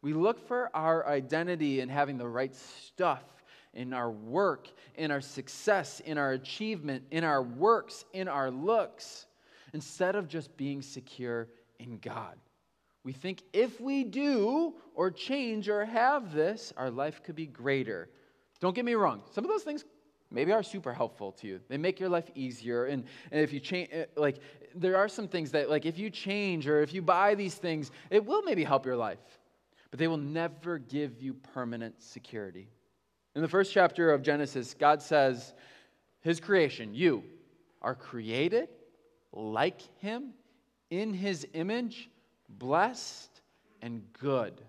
We 0.00 0.14
look 0.14 0.48
for 0.48 0.74
our 0.74 1.06
identity 1.06 1.80
in 1.80 1.90
having 1.90 2.16
the 2.16 2.26
right 2.26 2.54
stuff 2.54 3.22
in 3.74 3.92
our 3.92 4.10
work, 4.10 4.68
in 4.94 5.10
our 5.10 5.20
success, 5.20 6.00
in 6.00 6.16
our 6.16 6.32
achievement, 6.32 7.04
in 7.10 7.22
our 7.22 7.42
works, 7.42 8.06
in 8.14 8.28
our 8.28 8.50
looks, 8.50 9.26
instead 9.74 10.16
of 10.16 10.26
just 10.26 10.56
being 10.56 10.80
secure 10.80 11.48
in 11.78 11.98
God. 11.98 12.36
We 13.04 13.12
think 13.12 13.42
if 13.52 13.80
we 13.80 14.02
do 14.04 14.74
or 14.94 15.10
change 15.10 15.68
or 15.68 15.84
have 15.84 16.32
this, 16.32 16.72
our 16.76 16.90
life 16.90 17.22
could 17.22 17.36
be 17.36 17.46
greater. 17.46 18.08
Don't 18.60 18.74
get 18.74 18.84
me 18.84 18.94
wrong, 18.94 19.22
some 19.30 19.44
of 19.44 19.50
those 19.50 19.62
things 19.62 19.84
maybe 20.30 20.52
are 20.52 20.62
super 20.62 20.92
helpful 20.92 21.32
to 21.32 21.46
you. 21.46 21.60
They 21.68 21.78
make 21.78 22.00
your 22.00 22.08
life 22.08 22.30
easier. 22.34 22.86
And, 22.86 23.04
and 23.30 23.40
if 23.40 23.52
you 23.52 23.60
change, 23.60 23.88
eh, 23.92 24.06
like, 24.16 24.38
there 24.74 24.96
are 24.96 25.08
some 25.08 25.28
things 25.28 25.52
that, 25.52 25.70
like, 25.70 25.86
if 25.86 25.96
you 25.96 26.10
change 26.10 26.66
or 26.66 26.80
if 26.80 26.92
you 26.92 27.00
buy 27.02 27.34
these 27.34 27.54
things, 27.54 27.92
it 28.10 28.24
will 28.24 28.42
maybe 28.42 28.64
help 28.64 28.84
your 28.84 28.96
life, 28.96 29.20
but 29.90 30.00
they 30.00 30.08
will 30.08 30.16
never 30.16 30.78
give 30.78 31.22
you 31.22 31.34
permanent 31.34 32.02
security. 32.02 32.68
In 33.36 33.42
the 33.42 33.48
first 33.48 33.72
chapter 33.72 34.12
of 34.12 34.22
Genesis, 34.22 34.74
God 34.74 35.00
says, 35.00 35.54
His 36.20 36.40
creation, 36.40 36.94
you, 36.94 37.22
are 37.80 37.94
created 37.94 38.68
like 39.32 39.80
Him 39.98 40.32
in 40.90 41.14
His 41.14 41.46
image, 41.52 42.10
blessed 42.48 43.40
and 43.82 44.02
good. 44.20 44.60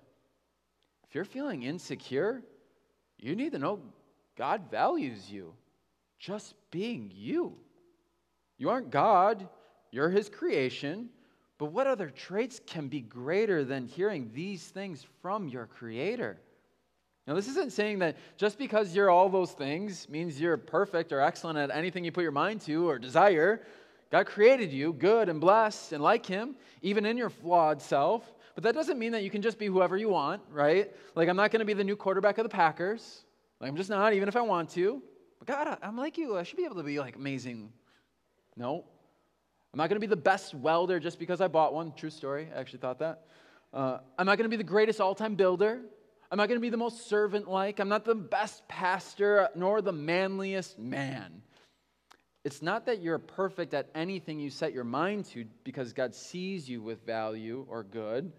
If 1.08 1.16
you're 1.16 1.26
feeling 1.26 1.64
insecure, 1.64 2.42
you 3.18 3.36
need 3.36 3.54
to 3.54 3.60
know 3.60 3.80
God 4.36 4.70
values 4.70 5.32
you 5.32 5.54
just 6.20 6.56
being 6.72 7.12
you. 7.14 7.56
You 8.58 8.70
aren't 8.70 8.90
God, 8.90 9.48
you're 9.92 10.10
His 10.10 10.30
creation. 10.30 11.10
But 11.58 11.72
what 11.72 11.88
other 11.88 12.10
traits 12.10 12.60
can 12.66 12.90
be 12.90 13.00
greater 13.00 13.64
than 13.64 13.88
hearing 13.88 14.30
these 14.34 14.64
things 14.64 15.06
from 15.22 15.48
your 15.48 15.68
Creator? 15.68 16.38
Now, 17.28 17.34
this 17.34 17.48
isn't 17.48 17.72
saying 17.72 18.00
that 18.00 18.18
just 18.38 18.58
because 18.58 18.96
you're 18.96 19.10
all 19.10 19.30
those 19.30 19.52
things 19.52 20.08
means 20.10 20.40
you're 20.40 20.58
perfect 20.58 21.12
or 21.12 21.22
excellent 21.22 21.58
at 21.58 21.72
anything 21.72 22.04
you 22.04 22.12
put 22.12 22.24
your 22.24 22.32
mind 22.32 22.62
to 22.62 22.88
or 22.88 23.00
desire. 23.00 23.62
God 24.12 24.26
created 24.28 24.72
you 24.72 24.94
good 24.94 25.30
and 25.30 25.42
blessed 25.42 25.94
and 25.94 26.04
like 26.04 26.26
Him, 26.26 26.56
even 26.82 27.06
in 27.06 27.18
your 27.18 27.30
flawed 27.30 27.82
self. 27.82 28.32
But 28.54 28.64
that 28.64 28.74
doesn't 28.74 28.98
mean 28.98 29.12
that 29.12 29.24
you 29.24 29.30
can 29.30 29.42
just 29.42 29.60
be 29.60 29.66
whoever 29.66 29.98
you 29.98 30.10
want, 30.10 30.42
right? 30.50 30.92
Like, 31.16 31.28
I'm 31.28 31.36
not 31.36 31.52
going 31.52 31.60
to 31.60 31.66
be 31.66 31.74
the 31.74 31.84
new 31.84 31.96
quarterback 31.96 32.38
of 32.38 32.44
the 32.44 32.50
Packers. 32.50 33.24
Like, 33.60 33.70
I'm 33.70 33.76
just 33.76 33.90
not, 33.90 34.14
even 34.14 34.30
if 34.30 34.36
I 34.36 34.42
want 34.42 34.70
to. 34.72 35.02
But 35.40 35.48
God, 35.48 35.78
I'm 35.82 35.98
like 35.98 36.18
you. 36.18 36.38
I 36.38 36.44
should 36.44 36.58
be 36.58 36.66
able 36.66 36.78
to 36.78 36.84
be 36.84 37.00
like 37.00 37.16
amazing. 37.16 37.72
No. 38.56 38.86
I'm 39.74 39.78
not 39.78 39.90
going 39.90 39.98
to 39.98 40.08
be 40.08 40.08
the 40.08 40.16
best 40.16 40.54
welder 40.54 41.00
just 41.02 41.20
because 41.20 41.42
I 41.42 41.50
bought 41.50 41.74
one. 41.74 41.92
True 41.98 42.10
story. 42.10 42.48
I 42.56 42.60
actually 42.60 42.80
thought 42.80 43.00
that. 43.00 43.24
Uh, 43.74 43.98
I'm 44.18 44.26
not 44.26 44.38
going 44.38 44.50
to 44.50 44.50
be 44.50 44.56
the 44.56 44.64
greatest 44.64 45.02
all 45.02 45.16
time 45.16 45.36
builder. 45.36 45.82
I'm 46.32 46.38
not 46.38 46.48
going 46.48 46.58
to 46.58 46.62
be 46.62 46.70
the 46.70 46.78
most 46.78 47.10
servant 47.10 47.50
like. 47.50 47.80
I'm 47.80 47.90
not 47.90 48.06
the 48.06 48.16
best 48.16 48.68
pastor 48.70 49.50
nor 49.54 49.82
the 49.82 49.92
manliest 49.92 50.80
man. 50.80 51.42
It's 52.46 52.62
not 52.62 52.86
that 52.86 53.02
you're 53.02 53.18
perfect 53.18 53.74
at 53.74 53.90
anything 53.96 54.40
you 54.40 54.52
set 54.52 54.72
your 54.72 54.84
mind 54.84 55.26
to 55.26 55.46
because 55.64 55.94
God 55.94 56.14
sees 56.14 56.70
you 56.70 56.80
with 56.80 57.04
value 57.04 57.66
or 57.68 57.84
good. 57.84 58.32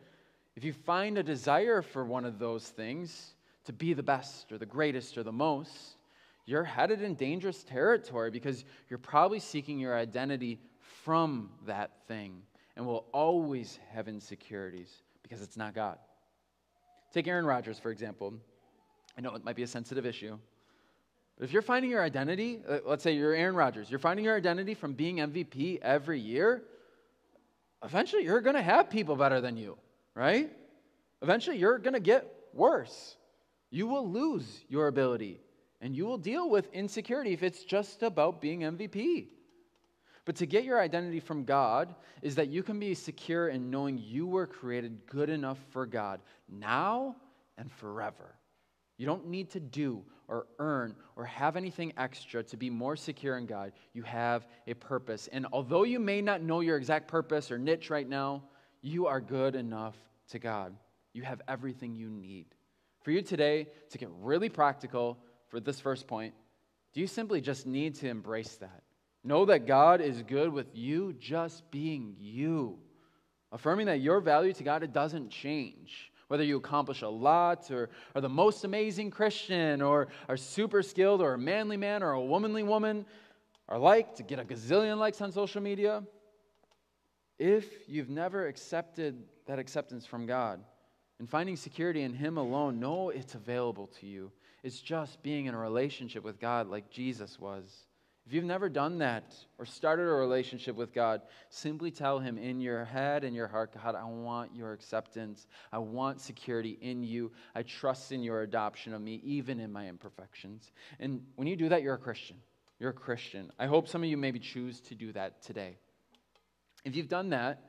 If 0.55 0.63
you 0.63 0.73
find 0.73 1.19
a 1.19 1.25
desire 1.25 1.83
for 1.83 2.05
one 2.05 2.25
of 2.25 2.39
those 2.39 2.69
things, 2.69 3.35
to 3.65 3.73
be 3.73 3.95
the 3.95 4.05
best 4.05 4.53
or 4.53 4.59
the 4.59 4.65
greatest 4.65 5.19
or 5.19 5.25
the 5.25 5.33
most, 5.33 5.97
you're 6.47 6.63
headed 6.63 7.03
in 7.03 7.17
dangerous 7.17 7.65
territory 7.65 8.31
because 8.31 8.65
you're 8.89 8.99
probably 8.99 9.41
seeking 9.41 9.81
your 9.81 9.99
identity 9.99 10.61
from 11.03 11.51
that 11.67 11.91
thing 12.07 12.43
and 12.77 12.87
will 12.87 13.07
always 13.13 13.81
have 13.93 14.07
insecurities 14.07 15.03
because 15.25 15.43
it's 15.43 15.57
not 15.57 15.75
God. 15.75 15.99
Take 17.13 17.27
Aaron 17.27 17.45
Rodgers, 17.45 17.81
for 17.81 17.91
example. 17.91 18.35
I 19.19 19.21
know 19.21 19.35
it 19.35 19.45
might 19.45 19.57
be 19.57 19.65
a 19.65 19.67
sensitive 19.67 20.07
issue. 20.07 20.39
But 21.37 21.45
if 21.45 21.53
you're 21.53 21.63
finding 21.63 21.91
your 21.91 22.03
identity, 22.03 22.61
uh, 22.67 22.79
let's 22.87 23.03
say 23.03 23.13
you're 23.13 23.35
Aaron 23.35 23.55
Rodgers, 23.55 23.91
you're 23.91 23.99
finding 23.99 24.25
your 24.25 24.37
identity 24.37 24.75
from 24.75 24.95
being 24.95 25.17
MVP 25.17 25.81
every 25.83 26.19
year, 26.19 26.63
eventually 27.85 28.25
you're 28.25 28.41
going 28.41 28.57
to 28.57 28.63
have 28.63 28.89
people 28.89 29.17
better 29.17 29.41
than 29.41 29.57
you, 29.57 29.77
right? 30.15 30.51
Eventually 31.23 31.59
you're 31.59 31.79
going 31.79 31.95
to 31.95 32.01
get 32.01 32.27
worse. 32.55 33.17
You 33.71 33.87
will 33.87 34.11
lose 34.11 34.65
your 34.69 34.89
ability 34.89 35.41
and 35.81 35.95
you 35.95 36.07
will 36.07 36.19
deal 36.19 36.49
with 36.49 36.73
insecurity 36.73 37.33
if 37.33 37.43
it's 37.43 37.65
just 37.65 38.03
about 38.03 38.41
being 38.41 38.61
MVP. 38.61 39.27
But 40.25 40.37
to 40.37 40.47
get 40.47 40.65
your 40.65 40.81
identity 40.81 41.21
from 41.21 41.45
God 41.45 41.95
is 42.23 42.35
that 42.37 42.49
you 42.49 42.63
can 42.63 42.81
be 42.81 42.95
secure 42.95 43.49
in 43.49 43.71
knowing 43.71 43.99
you 43.99 44.27
were 44.27 44.47
created 44.47 45.07
good 45.07 45.29
enough 45.29 45.59
for 45.71 45.87
God 45.87 46.21
now 46.49 47.15
and 47.59 47.71
forever. 47.71 48.35
You 48.97 49.07
don't 49.07 49.29
need 49.29 49.51
to 49.51 49.61
do 49.61 50.03
or 50.29 50.47
earn 50.59 50.95
or 51.17 51.25
have 51.25 51.57
anything 51.57 51.93
extra 51.97 52.43
to 52.45 52.57
be 52.57 52.71
more 52.71 52.97
secure 52.97 53.39
in 53.39 53.47
God. 53.47 53.73
You 53.93 54.03
have 54.03 54.47
a 54.67 54.75
purpose. 54.75 55.29
And 55.31 55.47
although 55.53 55.85
you 55.85 55.99
may 55.99 56.21
not 56.21 56.43
know 56.43 56.61
your 56.61 56.77
exact 56.77 57.09
purpose 57.09 57.51
or 57.51 57.59
niche 57.59 57.91
right 57.91 58.09
now, 58.09 58.45
you 58.83 59.07
are 59.07 59.21
good 59.21 59.55
enough 59.55 59.97
to 60.31 60.39
God. 60.39 60.75
You 61.13 61.23
have 61.23 61.41
everything 61.49 61.95
you 61.95 62.09
need. 62.09 62.47
For 63.03 63.11
you 63.11 63.23
today 63.23 63.69
to 63.91 63.99
get 63.99 64.09
really 64.21 64.49
practical 64.49 65.19
for 65.49 65.61
this 65.61 65.81
first 65.81 66.07
point, 66.07 66.35
do 66.93 67.01
you 67.01 67.07
simply 67.07 67.41
just 67.41 67.67
need 67.67 67.95
to 67.97 68.09
embrace 68.09 68.57
that? 68.57 68.83
Know 69.23 69.45
that 69.47 69.67
God 69.67 70.01
is 70.01 70.23
good 70.23 70.53
with 70.53 70.75
you 70.75 71.15
just 71.19 71.71
being 71.71 72.17
you. 72.19 72.79
Affirming 73.53 73.87
that 73.87 74.01
your 74.01 74.21
value 74.21 74.53
to 74.53 74.65
God, 74.65 74.83
it 74.83 74.93
doesn't 74.93 75.31
change. 75.31 76.13
Whether 76.29 76.45
you 76.45 76.57
accomplish 76.57 77.03
a 77.03 77.09
lot 77.09 77.71
or 77.71 77.91
are 78.15 78.21
the 78.21 78.29
most 78.29 78.65
amazing 78.65 79.11
Christian 79.11 79.81
or 79.81 80.09
are 80.29 80.37
super 80.37 80.83
skilled 80.83 81.23
or 81.23 81.35
a 81.35 81.39
manly 81.39 81.77
man 81.77 82.03
or 82.03 82.13
a 82.13 82.21
womanly 82.21 82.63
woman, 82.63 83.07
are 83.69 83.79
liked, 83.79 84.17
to 84.17 84.23
get 84.23 84.39
a 84.39 84.45
gazillion 84.45 84.99
likes 84.99 85.21
on 85.21 85.33
social 85.33 85.61
media. 85.61 86.03
If 87.39 87.89
you've 87.89 88.09
never 88.09 88.47
accepted 88.47 89.25
that 89.47 89.59
acceptance 89.59 90.07
from 90.07 90.27
God, 90.27 90.61
and 91.19 91.29
finding 91.29 91.57
security 91.57 92.03
in 92.03 92.13
Him 92.13 92.37
alone, 92.37 92.79
know 92.79 93.11
it's 93.11 93.35
available 93.35 93.87
to 94.01 94.07
you. 94.07 94.31
It's 94.63 94.81
just 94.81 95.23
being 95.23 95.47
in 95.47 95.55
a 95.55 95.59
relationship 95.59 96.23
with 96.23 96.41
God 96.41 96.69
like 96.69 96.91
Jesus 96.91 97.39
was. 97.39 97.87
If 98.27 98.33
you've 98.33 98.45
never 98.45 98.69
done 98.69 98.99
that 98.99 99.37
or 99.57 99.65
started 99.65 100.03
a 100.03 100.13
relationship 100.13 100.75
with 100.75 100.93
God, 100.93 101.23
simply 101.49 101.93
tell 101.93 102.19
Him 102.19 102.39
in 102.39 102.61
your 102.61 102.85
head 102.85 103.23
and 103.23 103.37
your 103.37 103.47
heart, 103.47 103.73
God, 103.73 103.95
I 103.95 104.05
want 104.05 104.55
your 104.55 104.73
acceptance. 104.73 105.47
I 105.73 105.79
want 105.79 106.21
security 106.21 106.77
in 106.81 107.05
you. 107.05 107.31
I 107.55 107.63
trust 107.63 108.11
in 108.11 108.25
your 108.25 108.43
adoption 108.43 108.93
of 108.95 109.01
me, 109.01 109.21
even 109.23 109.61
in 109.61 109.73
my 109.73 109.89
imperfections. 109.89 110.73
And 110.99 111.23
when 111.37 111.47
you 111.47 111.55
do 111.55 111.69
that, 111.69 111.83
you're 111.83 111.95
a 111.95 111.99
Christian. 111.99 112.37
You're 112.81 112.91
a 112.91 112.95
Christian. 112.95 113.53
I 113.61 113.67
hope 113.67 113.87
some 113.87 114.03
of 114.03 114.09
you 114.09 114.17
maybe 114.17 114.41
choose 114.41 114.81
to 114.83 114.97
do 114.97 115.13
that 115.13 115.41
today. 115.43 115.79
If 116.85 116.97
you've 116.97 117.09
done 117.09 117.31
that, 117.31 117.63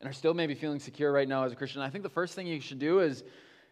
and 0.00 0.08
are 0.08 0.12
still 0.12 0.32
maybe 0.32 0.54
feeling 0.54 0.78
secure 0.78 1.10
right 1.10 1.28
now 1.28 1.42
as 1.42 1.50
a 1.50 1.56
Christian, 1.56 1.82
I 1.82 1.90
think 1.90 2.04
the 2.04 2.10
first 2.10 2.34
thing 2.34 2.46
you 2.46 2.60
should 2.60 2.78
do 2.78 3.00
is, 3.00 3.24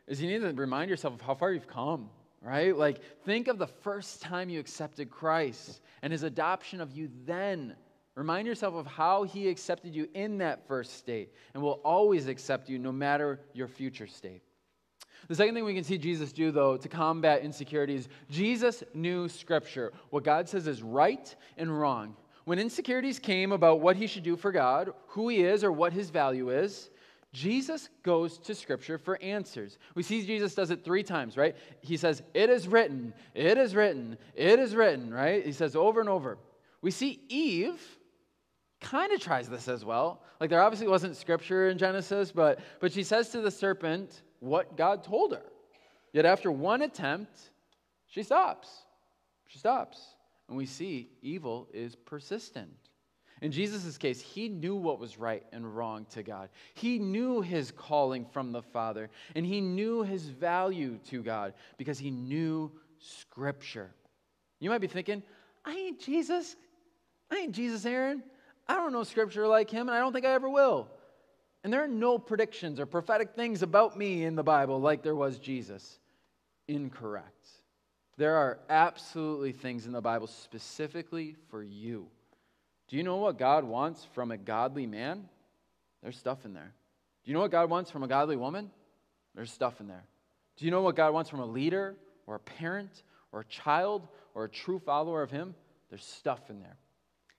is 0.09 0.21
you 0.21 0.29
need 0.29 0.41
to 0.41 0.53
remind 0.61 0.91
yourself 0.91 1.15
of 1.15 1.21
how 1.21 1.35
far 1.35 1.53
you've 1.53 1.69
come, 1.69 2.11
right? 2.41 2.77
Like, 2.77 3.01
think 3.25 3.49
of 3.49 3.59
the 3.59 3.67
first 3.67 4.23
time 4.23 4.49
you 4.49 4.61
accepted 4.61 5.11
Christ 5.11 5.81
and 6.03 6.13
his 6.13 6.23
adoption 6.23 6.81
of 6.81 6.93
you 6.93 7.11
then. 7.25 7.77
Remind 8.15 8.47
yourself 8.47 8.75
of 8.75 8.87
how 8.87 9.25
he 9.25 9.49
accepted 9.49 9.95
you 9.95 10.09
in 10.15 10.39
that 10.39 10.67
first 10.67 10.97
state 10.97 11.33
and 11.53 11.63
will 11.63 11.81
always 11.85 12.29
accept 12.29 12.69
you 12.69 12.79
no 12.79 12.91
matter 12.91 13.41
your 13.53 13.69
future 13.69 14.07
state. 14.07 14.43
The 15.29 15.35
second 15.35 15.55
thing 15.55 15.65
we 15.65 15.75
can 15.75 15.85
see 15.85 15.99
Jesus 15.99 16.33
do, 16.33 16.51
though, 16.51 16.77
to 16.77 16.89
combat 16.89 17.43
insecurities, 17.43 18.09
Jesus 18.31 18.85
knew 18.95 19.29
Scripture. 19.29 19.93
What 20.11 20.25
God 20.25 20.49
says 20.49 20.67
is 20.67 20.83
right 20.83 21.35
and 21.57 21.79
wrong. 21.79 22.17
When 22.45 22.61
insecurities 22.61 23.19
came 23.19 23.51
about 23.51 23.81
what 23.81 23.97
he 23.97 24.07
should 24.07 24.23
do 24.23 24.37
for 24.37 24.53
God, 24.53 24.93
who 25.09 25.29
he 25.29 25.43
is, 25.43 25.65
or 25.65 25.73
what 25.73 25.93
his 25.93 26.11
value 26.11 26.51
is, 26.51 26.91
Jesus 27.37 27.91
goes 28.03 28.39
to 28.39 28.55
Scripture 28.55 28.97
for 28.97 29.21
answers. 29.21 29.77
We 29.95 30.03
see 30.03 30.25
Jesus 30.25 30.55
does 30.55 30.71
it 30.71 30.83
three 30.83 31.03
times, 31.03 31.37
right? 31.37 31.55
He 31.83 31.99
says, 31.99 32.23
It 32.33 32.49
is 32.49 32.67
written, 32.67 33.13
it 33.35 33.59
is 33.59 33.75
written, 33.75 34.17
it 34.35 34.59
is 34.59 34.75
written, 34.75 35.13
right? 35.13 35.45
He 35.45 35.53
says 35.53 35.77
over 35.77 36.01
and 36.01 36.09
over. 36.09 36.39
We 36.81 36.91
see 36.91 37.21
Eve 37.29 37.79
kind 38.81 39.13
of 39.13 39.21
tries 39.21 39.51
this 39.51 39.69
as 39.69 39.85
well. 39.85 40.23
Like 40.41 40.49
there 40.49 40.63
obviously 40.63 40.89
wasn't 40.89 41.15
Scripture 41.15 41.69
in 41.69 41.77
Genesis, 41.77 42.33
but, 42.33 42.61
but 42.81 42.91
she 42.91 43.03
says 43.03 43.29
to 43.31 43.43
the 43.43 43.51
serpent 43.51 44.23
what 44.41 44.79
God 44.79 45.05
told 45.05 45.33
her. 45.33 45.45
Yet 46.15 46.25
after 46.25 46.51
one 46.51 46.81
attempt, 46.81 47.39
she 48.07 48.23
stops. 48.23 48.87
She 49.47 49.59
stops. 49.59 50.01
And 50.49 50.57
we 50.57 50.65
see 50.65 51.11
evil 51.21 51.69
is 51.75 51.97
persistent. 51.97 52.71
In 53.43 53.53
Jesus' 53.53 53.99
case, 53.99 54.21
he 54.21 54.49
knew 54.49 54.75
what 54.75 54.99
was 54.99 55.19
right 55.19 55.45
and 55.53 55.77
wrong 55.77 56.07
to 56.11 56.23
God. 56.23 56.49
He 56.75 56.99
knew 56.99 57.43
his 57.43 57.71
calling 57.71 58.25
from 58.25 58.51
the 58.51 58.63
Father, 58.63 59.11
and 59.35 59.45
he 59.45 59.61
knew 59.61 60.03
his 60.03 60.25
value 60.29 60.99
to 61.11 61.23
God 61.23 61.53
because 61.77 61.99
he 61.99 62.11
knew 62.11 62.73
Scripture. 62.99 63.91
You 64.59 64.71
might 64.71 64.81
be 64.81 64.87
thinking, 64.87 65.23
I 65.65 65.73
ain't 65.73 66.01
Jesus. 66.01 66.57
I 67.31 67.37
ain't 67.37 67.55
Jesus, 67.55 67.85
Aaron. 67.85 68.23
I 68.69 68.75
don't 68.75 68.93
know 68.93 69.05
Scripture 69.05 69.47
like 69.47 69.69
him, 69.69 69.89
and 69.89 69.97
I 69.97 70.01
don't 70.01 70.15
think 70.15 70.25
I 70.25 70.33
ever 70.33 70.49
will. 70.49 70.89
And 71.63 71.73
there 71.73 71.83
are 71.83 71.89
no 71.89 72.19
predictions 72.19 72.81
or 72.81 72.87
prophetic 72.87 73.35
things 73.35 73.63
about 73.63 73.99
me 73.99 74.25
in 74.25 74.35
the 74.35 74.43
Bible 74.43 74.81
like 74.81 75.03
there 75.03 75.17
was 75.17 75.39
Jesus. 75.39 75.99
Incorrect. 76.69 77.49
There 78.17 78.37
are 78.37 78.61
absolutely 78.71 79.53
things 79.53 79.85
in 79.85 79.93
the 79.93 80.01
Bible 80.01 80.27
specifically 80.27 81.37
for 81.51 81.63
you. 81.63 82.09
Do 82.89 82.97
you 82.97 83.03
know 83.03 83.17
what 83.17 83.39
God 83.39 83.65
wants 83.65 84.07
from 84.15 84.31
a 84.31 84.37
godly 84.37 84.87
man? 84.87 85.29
There's 86.03 86.17
stuff 86.17 86.45
in 86.45 86.55
there. 86.55 86.73
Do 87.25 87.31
you 87.31 87.35
know 87.35 87.41
what 87.41 87.51
God 87.51 87.69
wants 87.69 87.91
from 87.91 88.03
a 88.03 88.09
godly 88.09 88.37
woman? 88.37 88.71
There's 89.35 89.53
stuff 89.53 89.81
in 89.81 89.89
there. 89.89 90.05
Do 90.57 90.65
you 90.65 90.71
know 90.71 90.83
what 90.83 90.97
God 90.97 91.13
wants 91.13 91.29
from 91.29 91.41
a 91.41 91.47
leader 91.47 91.97
or 92.27 92.37
a 92.37 92.41
parent 92.41 93.03
or 93.33 93.41
a 93.41 93.45
child 93.45 94.09
or 94.35 94.45
a 94.45 94.49
true 94.49 94.79
follower 94.79 95.23
of 95.23 95.31
Him? 95.31 95.55
There's 95.91 96.05
stuff 96.05 96.49
in 96.49 96.61
there. 96.61 96.77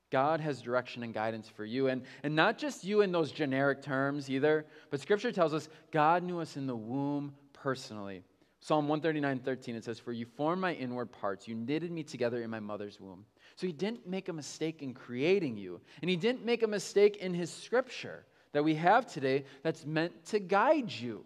God 0.09 0.39
has 0.39 0.61
direction 0.61 1.03
and 1.03 1.13
guidance 1.13 1.49
for 1.49 1.65
you. 1.65 1.87
And, 1.87 2.03
and 2.23 2.35
not 2.35 2.57
just 2.57 2.83
you 2.83 3.01
in 3.01 3.11
those 3.11 3.31
generic 3.31 3.81
terms 3.81 4.29
either, 4.29 4.65
but 4.89 5.01
Scripture 5.01 5.31
tells 5.31 5.53
us 5.53 5.67
God 5.91 6.23
knew 6.23 6.39
us 6.39 6.55
in 6.55 6.67
the 6.67 6.75
womb 6.75 7.33
personally. 7.53 8.23
Psalm 8.59 8.87
139 8.87 9.39
13, 9.39 9.75
it 9.75 9.83
says, 9.83 9.99
For 9.99 10.11
you 10.11 10.25
formed 10.25 10.61
my 10.61 10.73
inward 10.73 11.11
parts, 11.11 11.47
you 11.47 11.55
knitted 11.55 11.91
me 11.91 12.03
together 12.03 12.41
in 12.41 12.49
my 12.49 12.59
mother's 12.59 12.99
womb. 12.99 13.25
So 13.57 13.65
he 13.65 13.73
didn't 13.73 14.07
make 14.07 14.29
a 14.29 14.33
mistake 14.33 14.83
in 14.83 14.93
creating 14.93 15.57
you, 15.57 15.81
and 16.01 16.09
he 16.09 16.15
didn't 16.15 16.45
make 16.45 16.61
a 16.61 16.67
mistake 16.67 17.17
in 17.17 17.33
his 17.33 17.51
scripture 17.51 18.23
that 18.53 18.63
we 18.63 18.75
have 18.75 19.11
today 19.11 19.45
that's 19.63 19.83
meant 19.83 20.25
to 20.25 20.39
guide 20.39 20.91
you. 20.91 21.23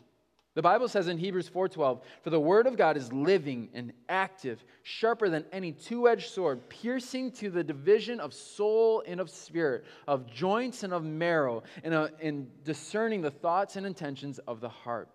The 0.53 0.61
Bible 0.61 0.87
says 0.87 1.09
in 1.09 1.17
Hebrews 1.17 1.49
4:12, 1.49 2.01
"For 2.21 2.29
the 2.29 2.39
word 2.39 2.67
of 2.67 2.77
God 2.77 2.95
is 2.95 3.11
living 3.11 3.69
and 3.73 3.91
active, 4.07 4.63
sharper 4.83 5.27
than 5.27 5.45
any 5.51 5.73
two-edged 5.73 6.29
sword, 6.29 6.69
piercing 6.69 7.31
to 7.33 7.49
the 7.49 7.65
division 7.65 8.21
of 8.21 8.33
soul 8.33 9.03
and 9.05 9.19
of 9.19 9.29
spirit, 9.29 9.83
of 10.07 10.25
joints 10.25 10.83
and 10.83 10.93
of 10.93 11.03
marrow, 11.03 11.63
and, 11.83 11.93
uh, 11.93 12.09
and 12.21 12.49
discerning 12.63 13.21
the 13.21 13.31
thoughts 13.31 13.75
and 13.75 13.85
intentions 13.85 14.39
of 14.39 14.61
the 14.61 14.69
heart." 14.69 15.09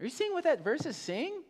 Are 0.00 0.04
you 0.04 0.10
seeing 0.10 0.32
what 0.32 0.44
that 0.44 0.62
verse 0.62 0.86
is 0.86 0.96
saying? 0.96 1.44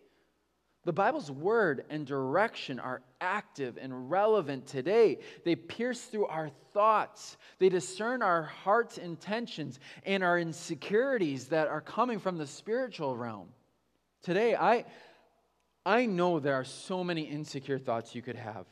The 0.85 0.93
Bible's 0.93 1.31
word 1.31 1.85
and 1.91 2.07
direction 2.07 2.79
are 2.81 3.03
active 3.21 3.79
and 3.81 4.11
relevant 4.11 4.67
today. 4.67 5.19
They 5.45 5.57
pierce 5.57 6.03
through 6.03 6.27
our 6.27 6.51
thoughts, 6.73 7.37
they 7.59 7.69
discern 7.69 8.23
our 8.23 8.43
heart's 8.43 8.99
intentions 8.99 9.81
and 10.05 10.23
our 10.23 10.39
insecurities 10.39 11.49
that 11.49 11.69
are 11.69 11.81
coming 11.81 12.19
from 12.19 12.39
the 12.39 12.47
spiritual 12.47 13.17
realm. 13.17 13.49
Today, 14.23 14.55
I, 14.55 14.85
I 15.85 16.07
know 16.07 16.39
there 16.39 16.55
are 16.55 16.65
so 16.65 17.03
many 17.03 17.23
insecure 17.23 17.79
thoughts 17.79 18.15
you 18.15 18.23
could 18.23 18.37
have. 18.37 18.67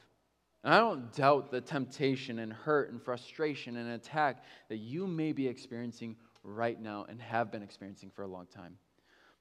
And 0.63 0.75
I 0.75 0.79
don't 0.79 1.13
doubt 1.13 1.51
the 1.51 1.61
temptation 1.61 2.41
and 2.41 2.53
hurt 2.53 2.91
and 2.91 3.01
frustration 3.01 3.77
and 3.77 3.91
attack 3.91 4.45
that 4.69 4.79
you 4.79 5.07
may 5.07 5.33
be 5.33 5.47
experiencing 5.47 6.17
right 6.43 6.81
now 6.81 7.07
and 7.09 7.21
have 7.21 7.53
been 7.53 7.63
experiencing 7.63 8.11
for 8.11 8.23
a 8.23 8.27
long 8.27 8.47
time. 8.47 8.77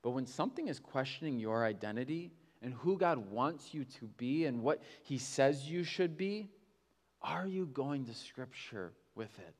But 0.03 0.11
when 0.11 0.27
something 0.27 0.67
is 0.67 0.79
questioning 0.79 1.39
your 1.39 1.65
identity, 1.65 2.31
and 2.65 2.73
who 2.73 2.97
God 2.97 3.19
wants 3.29 3.75
you 3.75 3.85
to 3.85 4.05
be 4.17 4.45
and 4.45 4.63
what 4.63 4.81
He 5.03 5.19
says 5.19 5.69
you 5.69 5.83
should 5.83 6.17
be, 6.17 6.49
are 7.21 7.45
you 7.45 7.67
going 7.67 8.05
to 8.05 8.13
Scripture 8.13 8.91
with 9.13 9.29
it? 9.37 9.53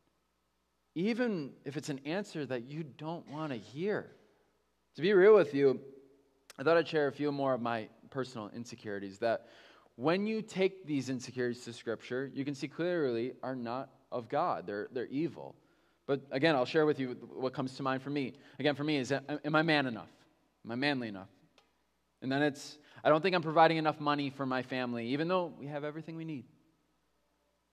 Even 0.95 1.51
if 1.65 1.77
it's 1.77 1.89
an 1.89 2.01
answer 2.03 2.47
that 2.47 2.63
you 2.63 2.83
don't 2.83 3.29
want 3.29 3.51
to 3.51 3.59
hear. 3.59 4.09
To 4.95 5.03
be 5.03 5.13
real 5.13 5.35
with 5.35 5.53
you, 5.53 5.79
I 6.57 6.63
thought 6.63 6.77
I'd 6.77 6.87
share 6.87 7.07
a 7.07 7.11
few 7.11 7.31
more 7.31 7.53
of 7.53 7.61
my 7.61 7.89
personal 8.09 8.49
insecurities 8.55 9.19
that 9.19 9.49
when 9.97 10.25
you 10.25 10.41
take 10.41 10.87
these 10.87 11.09
insecurities 11.09 11.63
to 11.65 11.73
Scripture, 11.73 12.31
you 12.33 12.43
can 12.43 12.55
see 12.55 12.67
clearly 12.67 13.33
are 13.43 13.55
not 13.55 13.89
of 14.11 14.29
God, 14.29 14.65
they're, 14.65 14.87
they're 14.91 15.05
evil. 15.05 15.55
But 16.07 16.21
again, 16.31 16.55
I'll 16.55 16.65
share 16.65 16.87
with 16.87 16.99
you 16.99 17.17
what 17.35 17.53
comes 17.53 17.75
to 17.75 17.83
mind 17.83 18.01
for 18.01 18.09
me. 18.09 18.33
Again, 18.57 18.73
for 18.73 18.83
me, 18.83 18.97
is 18.97 19.11
am 19.11 19.55
I 19.55 19.61
man 19.61 19.85
enough? 19.85 20.09
Am 20.65 20.71
I 20.71 20.75
manly 20.75 21.07
enough? 21.07 21.29
And 22.23 22.31
then 22.31 22.41
it's, 22.41 22.79
I 23.05 23.09
don't 23.09 23.21
think 23.21 23.35
I'm 23.35 23.43
providing 23.43 23.77
enough 23.77 23.99
money 23.99 24.31
for 24.31 24.47
my 24.47 24.63
family, 24.63 25.09
even 25.09 25.27
though 25.27 25.53
we 25.59 25.67
have 25.67 25.83
everything 25.83 26.15
we 26.15 26.25
need. 26.25 26.45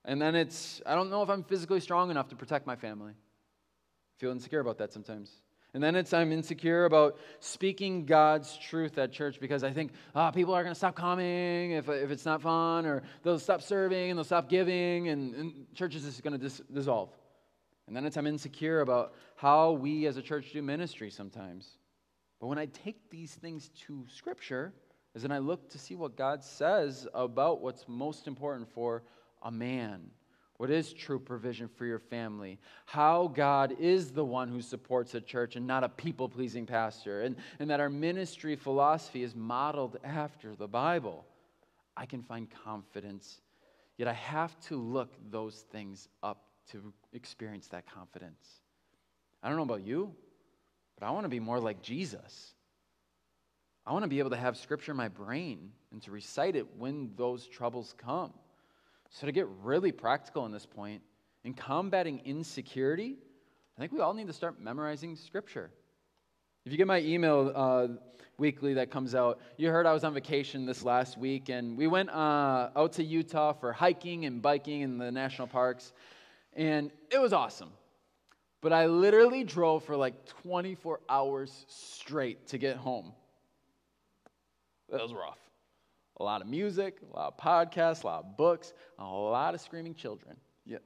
And 0.04 0.20
then 0.20 0.34
it's, 0.34 0.82
I 0.84 0.94
don't 0.94 1.08
know 1.08 1.22
if 1.22 1.30
I'm 1.30 1.42
physically 1.42 1.80
strong 1.80 2.10
enough 2.10 2.28
to 2.28 2.36
protect 2.36 2.66
my 2.66 2.76
family. 2.76 3.12
I 3.12 4.14
feel 4.20 4.30
insecure 4.30 4.60
about 4.60 4.76
that 4.78 4.92
sometimes. 4.92 5.32
And 5.72 5.82
then 5.82 5.96
it's, 5.96 6.12
I'm 6.12 6.32
insecure 6.32 6.84
about 6.84 7.16
speaking 7.40 8.04
God's 8.04 8.58
truth 8.58 8.98
at 8.98 9.10
church 9.10 9.40
because 9.40 9.64
I 9.64 9.72
think, 9.72 9.92
ah, 10.14 10.28
oh, 10.28 10.32
people 10.32 10.52
are 10.52 10.62
going 10.62 10.74
to 10.74 10.78
stop 10.78 10.94
coming 10.94 11.70
if, 11.70 11.88
if 11.88 12.10
it's 12.10 12.26
not 12.26 12.42
fun, 12.42 12.84
or 12.84 13.02
they'll 13.22 13.38
stop 13.38 13.62
serving 13.62 14.10
and 14.10 14.18
they'll 14.18 14.24
stop 14.24 14.50
giving, 14.50 15.08
and, 15.08 15.34
and 15.34 15.74
church 15.74 15.94
is 15.94 16.02
just 16.02 16.22
going 16.22 16.38
to 16.38 16.38
dis- 16.38 16.60
dissolve. 16.70 17.08
And 17.86 17.96
then 17.96 18.04
it's, 18.04 18.18
I'm 18.18 18.26
insecure 18.26 18.82
about 18.82 19.14
how 19.36 19.72
we 19.72 20.04
as 20.06 20.18
a 20.18 20.22
church 20.22 20.52
do 20.52 20.60
ministry 20.60 21.10
sometimes. 21.10 21.78
But 22.38 22.48
when 22.48 22.58
I 22.58 22.66
take 22.66 23.08
these 23.08 23.34
things 23.34 23.70
to 23.86 24.04
Scripture, 24.14 24.74
is 25.14 25.22
then 25.22 25.32
I 25.32 25.38
look 25.38 25.68
to 25.70 25.78
see 25.78 25.94
what 25.94 26.16
God 26.16 26.42
says 26.42 27.06
about 27.12 27.60
what's 27.60 27.86
most 27.86 28.26
important 28.26 28.68
for 28.72 29.02
a 29.42 29.50
man. 29.50 30.10
What 30.56 30.70
is 30.70 30.92
true 30.92 31.18
provision 31.18 31.68
for 31.68 31.84
your 31.84 31.98
family? 31.98 32.58
How 32.86 33.26
God 33.26 33.74
is 33.80 34.12
the 34.12 34.24
one 34.24 34.48
who 34.48 34.62
supports 34.62 35.14
a 35.14 35.20
church 35.20 35.56
and 35.56 35.66
not 35.66 35.82
a 35.82 35.88
people 35.88 36.28
pleasing 36.28 36.66
pastor, 36.66 37.22
and, 37.22 37.36
and 37.58 37.68
that 37.68 37.80
our 37.80 37.90
ministry 37.90 38.54
philosophy 38.54 39.22
is 39.22 39.34
modeled 39.34 39.98
after 40.04 40.54
the 40.54 40.68
Bible. 40.68 41.26
I 41.96 42.06
can 42.06 42.22
find 42.22 42.48
confidence, 42.64 43.40
yet 43.98 44.08
I 44.08 44.12
have 44.12 44.58
to 44.68 44.76
look 44.76 45.12
those 45.30 45.64
things 45.72 46.08
up 46.22 46.44
to 46.70 46.92
experience 47.12 47.66
that 47.68 47.92
confidence. 47.92 48.60
I 49.42 49.48
don't 49.48 49.56
know 49.56 49.64
about 49.64 49.82
you, 49.82 50.14
but 50.98 51.06
I 51.06 51.10
want 51.10 51.24
to 51.24 51.28
be 51.28 51.40
more 51.40 51.58
like 51.58 51.82
Jesus. 51.82 52.54
I 53.86 53.92
want 53.92 54.04
to 54.04 54.08
be 54.08 54.20
able 54.20 54.30
to 54.30 54.36
have 54.36 54.56
scripture 54.56 54.92
in 54.92 54.96
my 54.96 55.08
brain 55.08 55.72
and 55.90 56.00
to 56.02 56.10
recite 56.10 56.54
it 56.54 56.66
when 56.78 57.10
those 57.16 57.46
troubles 57.46 57.94
come. 57.98 58.32
So, 59.10 59.26
to 59.26 59.32
get 59.32 59.46
really 59.62 59.92
practical 59.92 60.42
on 60.42 60.52
this 60.52 60.64
point, 60.64 61.02
in 61.44 61.52
combating 61.52 62.20
insecurity, 62.24 63.16
I 63.76 63.80
think 63.80 63.92
we 63.92 64.00
all 64.00 64.14
need 64.14 64.28
to 64.28 64.32
start 64.32 64.60
memorizing 64.60 65.16
scripture. 65.16 65.70
If 66.64 66.70
you 66.70 66.78
get 66.78 66.86
my 66.86 67.00
email 67.00 67.52
uh, 67.54 67.88
weekly 68.38 68.74
that 68.74 68.90
comes 68.90 69.14
out, 69.14 69.40
you 69.56 69.68
heard 69.68 69.84
I 69.84 69.92
was 69.92 70.04
on 70.04 70.14
vacation 70.14 70.64
this 70.64 70.84
last 70.84 71.18
week, 71.18 71.48
and 71.48 71.76
we 71.76 71.88
went 71.88 72.08
uh, 72.10 72.70
out 72.76 72.92
to 72.94 73.04
Utah 73.04 73.52
for 73.52 73.72
hiking 73.72 74.24
and 74.26 74.40
biking 74.40 74.82
in 74.82 74.96
the 74.96 75.10
national 75.10 75.48
parks, 75.48 75.92
and 76.54 76.92
it 77.10 77.20
was 77.20 77.32
awesome. 77.32 77.70
But 78.60 78.72
I 78.72 78.86
literally 78.86 79.42
drove 79.42 79.84
for 79.84 79.96
like 79.96 80.24
24 80.42 81.00
hours 81.08 81.66
straight 81.68 82.46
to 82.48 82.58
get 82.58 82.76
home. 82.76 83.12
That 84.92 85.02
was 85.02 85.12
rough. 85.12 85.38
A 86.20 86.22
lot 86.22 86.42
of 86.42 86.46
music, 86.46 86.98
a 87.12 87.16
lot 87.16 87.34
of 87.34 87.36
podcasts, 87.38 88.04
a 88.04 88.06
lot 88.06 88.24
of 88.24 88.36
books, 88.36 88.74
a 88.98 89.04
lot 89.04 89.54
of 89.54 89.60
screaming 89.60 89.94
children. 89.94 90.36
Yeah. 90.66 90.78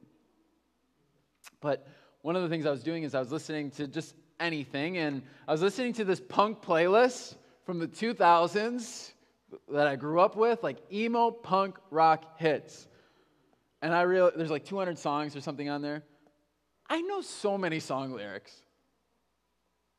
But 1.60 1.86
one 2.22 2.36
of 2.36 2.42
the 2.42 2.48
things 2.48 2.64
I 2.64 2.70
was 2.70 2.82
doing 2.82 3.02
is 3.02 3.14
I 3.14 3.18
was 3.18 3.32
listening 3.32 3.70
to 3.72 3.88
just 3.88 4.14
anything, 4.38 4.98
and 4.98 5.22
I 5.48 5.52
was 5.52 5.60
listening 5.60 5.92
to 5.94 6.04
this 6.04 6.20
punk 6.20 6.62
playlist 6.62 7.34
from 7.64 7.80
the 7.80 7.88
2000s 7.88 9.12
that 9.72 9.86
I 9.88 9.96
grew 9.96 10.20
up 10.20 10.36
with, 10.36 10.62
like 10.62 10.78
emo 10.92 11.32
punk 11.32 11.76
rock 11.90 12.38
hits. 12.38 12.86
And 13.82 13.92
I 13.92 14.02
realized 14.02 14.38
there's 14.38 14.50
like 14.50 14.64
200 14.64 14.98
songs 14.98 15.34
or 15.34 15.40
something 15.40 15.68
on 15.68 15.82
there. 15.82 16.02
I 16.88 17.00
know 17.02 17.20
so 17.20 17.58
many 17.58 17.80
song 17.80 18.12
lyrics. 18.12 18.62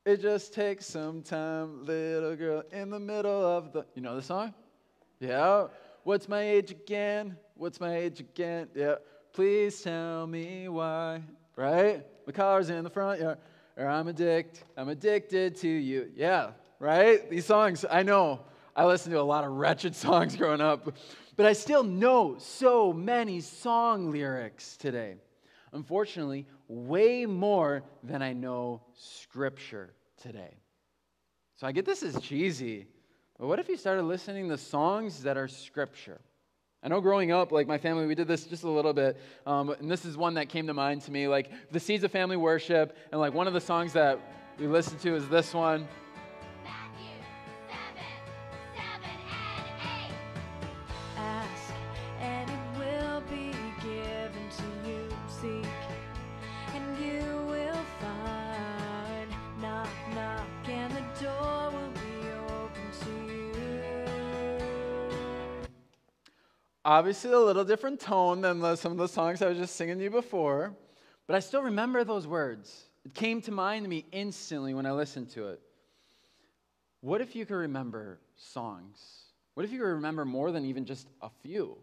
It 0.07 0.21
just 0.21 0.53
takes 0.53 0.85
some 0.85 1.21
time, 1.21 1.83
little 1.83 2.33
girl 2.37 2.63
in 2.71 2.91
the 2.91 2.99
middle 2.99 3.45
of 3.45 3.73
the. 3.73 3.85
You 3.93 4.01
know 4.01 4.15
the 4.15 4.21
song? 4.21 4.53
Yeah. 5.19 5.67
What's 6.05 6.29
my 6.29 6.39
age 6.43 6.71
again? 6.71 7.35
What's 7.55 7.81
my 7.81 7.93
age 7.93 8.21
again? 8.21 8.69
Yeah. 8.73 8.95
Please 9.33 9.81
tell 9.81 10.25
me 10.25 10.69
why. 10.69 11.23
Right? 11.57 12.05
My 12.25 12.31
collar's 12.31 12.69
in 12.69 12.85
the 12.85 12.89
front. 12.89 13.19
Yeah. 13.19 13.35
Or 13.75 13.85
I'm 13.85 14.07
addicted. 14.07 14.63
I'm 14.77 14.87
addicted 14.87 15.57
to 15.57 15.67
you. 15.67 16.09
Yeah. 16.15 16.51
Right? 16.79 17.29
These 17.29 17.45
songs, 17.45 17.83
I 17.91 18.03
know. 18.03 18.39
I 18.77 18.85
listened 18.85 19.11
to 19.11 19.19
a 19.19 19.21
lot 19.21 19.43
of 19.43 19.51
wretched 19.51 19.93
songs 20.07 20.37
growing 20.37 20.61
up, 20.61 20.87
but 21.35 21.45
I 21.45 21.51
still 21.51 21.83
know 21.83 22.37
so 22.39 22.93
many 22.93 23.41
song 23.41 24.09
lyrics 24.09 24.77
today. 24.77 25.15
Unfortunately, 25.73 26.47
way 26.69 27.25
more 27.25 27.83
than 28.03 28.21
I 28.21 28.31
know 28.31 28.83
Scripture 28.93 29.93
today. 30.21 30.55
So 31.55 31.67
I 31.67 31.71
get 31.71 31.85
this 31.85 32.03
is 32.03 32.19
cheesy, 32.19 32.87
but 33.39 33.47
what 33.47 33.59
if 33.59 33.67
you 33.67 33.77
started 33.77 34.03
listening 34.03 34.49
to 34.49 34.57
songs 34.57 35.23
that 35.23 35.37
are 35.37 35.47
Scripture? 35.47 36.19
I 36.83 36.89
know 36.89 37.01
growing 37.01 37.31
up, 37.31 37.51
like 37.51 37.67
my 37.67 37.77
family, 37.77 38.05
we 38.05 38.15
did 38.15 38.27
this 38.27 38.45
just 38.45 38.63
a 38.63 38.69
little 38.69 38.93
bit, 38.93 39.19
um, 39.45 39.69
and 39.69 39.89
this 39.89 40.05
is 40.05 40.15
one 40.15 40.35
that 40.35 40.49
came 40.49 40.67
to 40.67 40.73
mind 40.73 41.01
to 41.03 41.11
me, 41.11 41.27
like 41.27 41.51
the 41.71 41.79
Seeds 41.79 42.03
of 42.03 42.11
Family 42.11 42.37
Worship, 42.37 42.95
and 43.11 43.19
like 43.19 43.33
one 43.33 43.47
of 43.47 43.53
the 43.53 43.61
songs 43.61 43.93
that 43.93 44.19
we 44.59 44.67
listened 44.67 44.99
to 45.01 45.15
is 45.15 45.27
this 45.29 45.53
one. 45.53 45.87
Obviously, 66.87 67.33
a 67.33 67.37
little 67.37 67.65
different 67.65 67.99
tone 67.99 68.39
than 68.39 68.61
the, 68.61 68.77
some 68.77 68.93
of 68.93 68.97
the 68.97 69.09
songs 69.09 69.41
I 69.41 69.49
was 69.49 69.57
just 69.57 69.75
singing 69.75 69.97
to 69.97 70.05
you 70.05 70.09
before, 70.09 70.73
but 71.27 71.35
I 71.35 71.41
still 71.41 71.61
remember 71.61 72.05
those 72.05 72.25
words. 72.25 72.85
It 73.03 73.13
came 73.13 73.41
to 73.41 73.51
mind 73.51 73.83
to 73.83 73.89
me 73.89 74.05
instantly 74.13 74.73
when 74.73 74.85
I 74.85 74.93
listened 74.93 75.29
to 75.31 75.49
it. 75.49 75.59
What 77.01 77.19
if 77.19 77.35
you 77.35 77.45
could 77.45 77.57
remember 77.57 78.21
songs? 78.37 79.01
What 79.53 79.65
if 79.65 79.73
you 79.73 79.79
could 79.79 79.87
remember 79.87 80.23
more 80.23 80.53
than 80.53 80.63
even 80.63 80.85
just 80.85 81.09
a 81.21 81.29
few? 81.43 81.77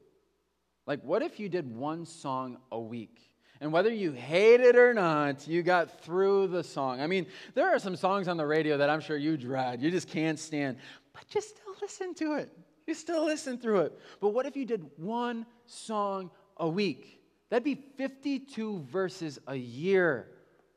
Like, 0.87 1.03
what 1.03 1.21
if 1.21 1.39
you 1.39 1.51
did 1.51 1.71
one 1.71 2.07
song 2.07 2.57
a 2.73 2.81
week? 2.81 3.31
And 3.61 3.75
whether 3.75 3.93
you 3.93 4.13
hate 4.13 4.63
it 4.63 4.75
or 4.75 4.95
not, 4.95 5.47
you 5.47 5.63
got 5.63 6.01
through 6.01 6.47
the 6.47 6.65
song. 6.65 7.03
I 7.03 7.07
mean, 7.09 7.27
there 7.55 7.69
are 7.69 7.79
some 7.79 7.95
songs 7.95 8.27
on 8.27 8.39
the 8.39 8.47
radio 8.47 8.79
that 8.79 8.89
I'm 8.89 9.01
sure 9.01 9.19
you 9.19 9.37
dread. 9.37 9.83
You 9.83 9.91
just 9.91 10.09
can't 10.09 10.39
stand, 10.39 10.79
but 11.13 11.25
you 11.35 11.43
still 11.43 11.75
listen 11.83 12.15
to 12.15 12.37
it. 12.37 12.51
You 12.87 12.95
still 12.95 13.25
listen 13.25 13.59
through 13.59 13.81
it. 13.81 13.99
But 14.21 14.31
what 14.31 14.47
if 14.47 14.57
you 14.57 14.65
did 14.65 14.85
one 14.97 15.47
song 15.67 16.31
a 16.57 16.69
week? 16.69 17.21
That'd 17.51 17.65
be 17.65 17.77
52 17.97 18.81
verses 18.91 19.39
a 19.47 19.55
year. 19.55 20.29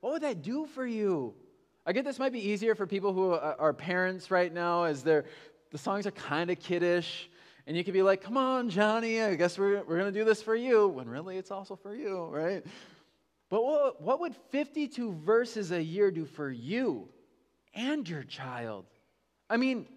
What 0.01 0.13
would 0.13 0.21
that 0.23 0.41
do 0.41 0.65
for 0.65 0.85
you? 0.85 1.33
I 1.85 1.93
get 1.93 2.05
this 2.05 2.19
might 2.19 2.33
be 2.33 2.49
easier 2.49 2.75
for 2.75 2.85
people 2.85 3.13
who 3.13 3.31
are 3.31 3.73
parents 3.73 4.29
right 4.29 4.53
now, 4.53 4.83
as 4.83 5.03
they're, 5.03 5.25
the 5.71 5.77
songs 5.77 6.05
are 6.05 6.11
kind 6.11 6.49
of 6.49 6.59
kiddish. 6.59 7.29
And 7.65 7.75
you 7.75 7.83
could 7.83 7.93
be 7.93 8.01
like, 8.01 8.21
come 8.21 8.37
on, 8.37 8.69
Johnny, 8.69 9.21
I 9.21 9.35
guess 9.35 9.57
we're, 9.57 9.83
we're 9.83 9.97
going 9.97 10.13
to 10.13 10.17
do 10.17 10.23
this 10.23 10.41
for 10.41 10.55
you, 10.55 10.87
when 10.87 11.09
really 11.09 11.37
it's 11.37 11.51
also 11.51 11.75
for 11.75 11.93
you, 11.95 12.25
right? 12.25 12.65
But 13.49 13.63
what, 13.63 14.01
what 14.01 14.19
would 14.21 14.35
52 14.51 15.13
verses 15.25 15.71
a 15.71 15.81
year 15.81 16.11
do 16.11 16.25
for 16.25 16.49
you 16.49 17.09
and 17.73 18.07
your 18.07 18.23
child? 18.23 18.85
I 19.49 19.57
mean, 19.57 19.87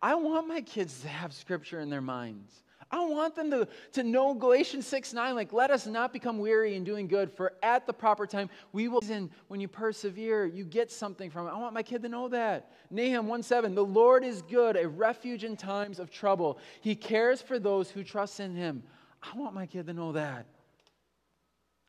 I 0.00 0.14
want 0.14 0.46
my 0.46 0.60
kids 0.60 1.00
to 1.00 1.08
have 1.08 1.32
scripture 1.32 1.80
in 1.80 1.90
their 1.90 2.00
minds. 2.00 2.64
I 2.90 3.04
want 3.04 3.34
them 3.34 3.50
to, 3.50 3.68
to 3.92 4.02
know 4.02 4.32
Galatians 4.32 4.86
6 4.86 5.12
9, 5.12 5.34
like, 5.34 5.52
let 5.52 5.70
us 5.70 5.86
not 5.86 6.12
become 6.12 6.38
weary 6.38 6.74
in 6.74 6.84
doing 6.84 7.06
good, 7.06 7.30
for 7.30 7.52
at 7.62 7.86
the 7.86 7.92
proper 7.92 8.26
time 8.26 8.48
we 8.72 8.88
will. 8.88 9.02
When 9.48 9.60
you 9.60 9.68
persevere, 9.68 10.46
you 10.46 10.64
get 10.64 10.90
something 10.90 11.30
from 11.30 11.46
it. 11.46 11.50
I 11.50 11.58
want 11.58 11.74
my 11.74 11.82
kid 11.82 12.02
to 12.02 12.08
know 12.08 12.28
that. 12.28 12.72
Nahum 12.90 13.26
1 13.26 13.42
7, 13.42 13.74
the 13.74 13.84
Lord 13.84 14.24
is 14.24 14.40
good, 14.42 14.76
a 14.76 14.88
refuge 14.88 15.44
in 15.44 15.56
times 15.56 15.98
of 15.98 16.10
trouble. 16.10 16.58
He 16.80 16.94
cares 16.94 17.42
for 17.42 17.58
those 17.58 17.90
who 17.90 18.02
trust 18.02 18.40
in 18.40 18.54
him. 18.54 18.82
I 19.22 19.36
want 19.36 19.54
my 19.54 19.66
kid 19.66 19.86
to 19.86 19.92
know 19.92 20.12
that. 20.12 20.46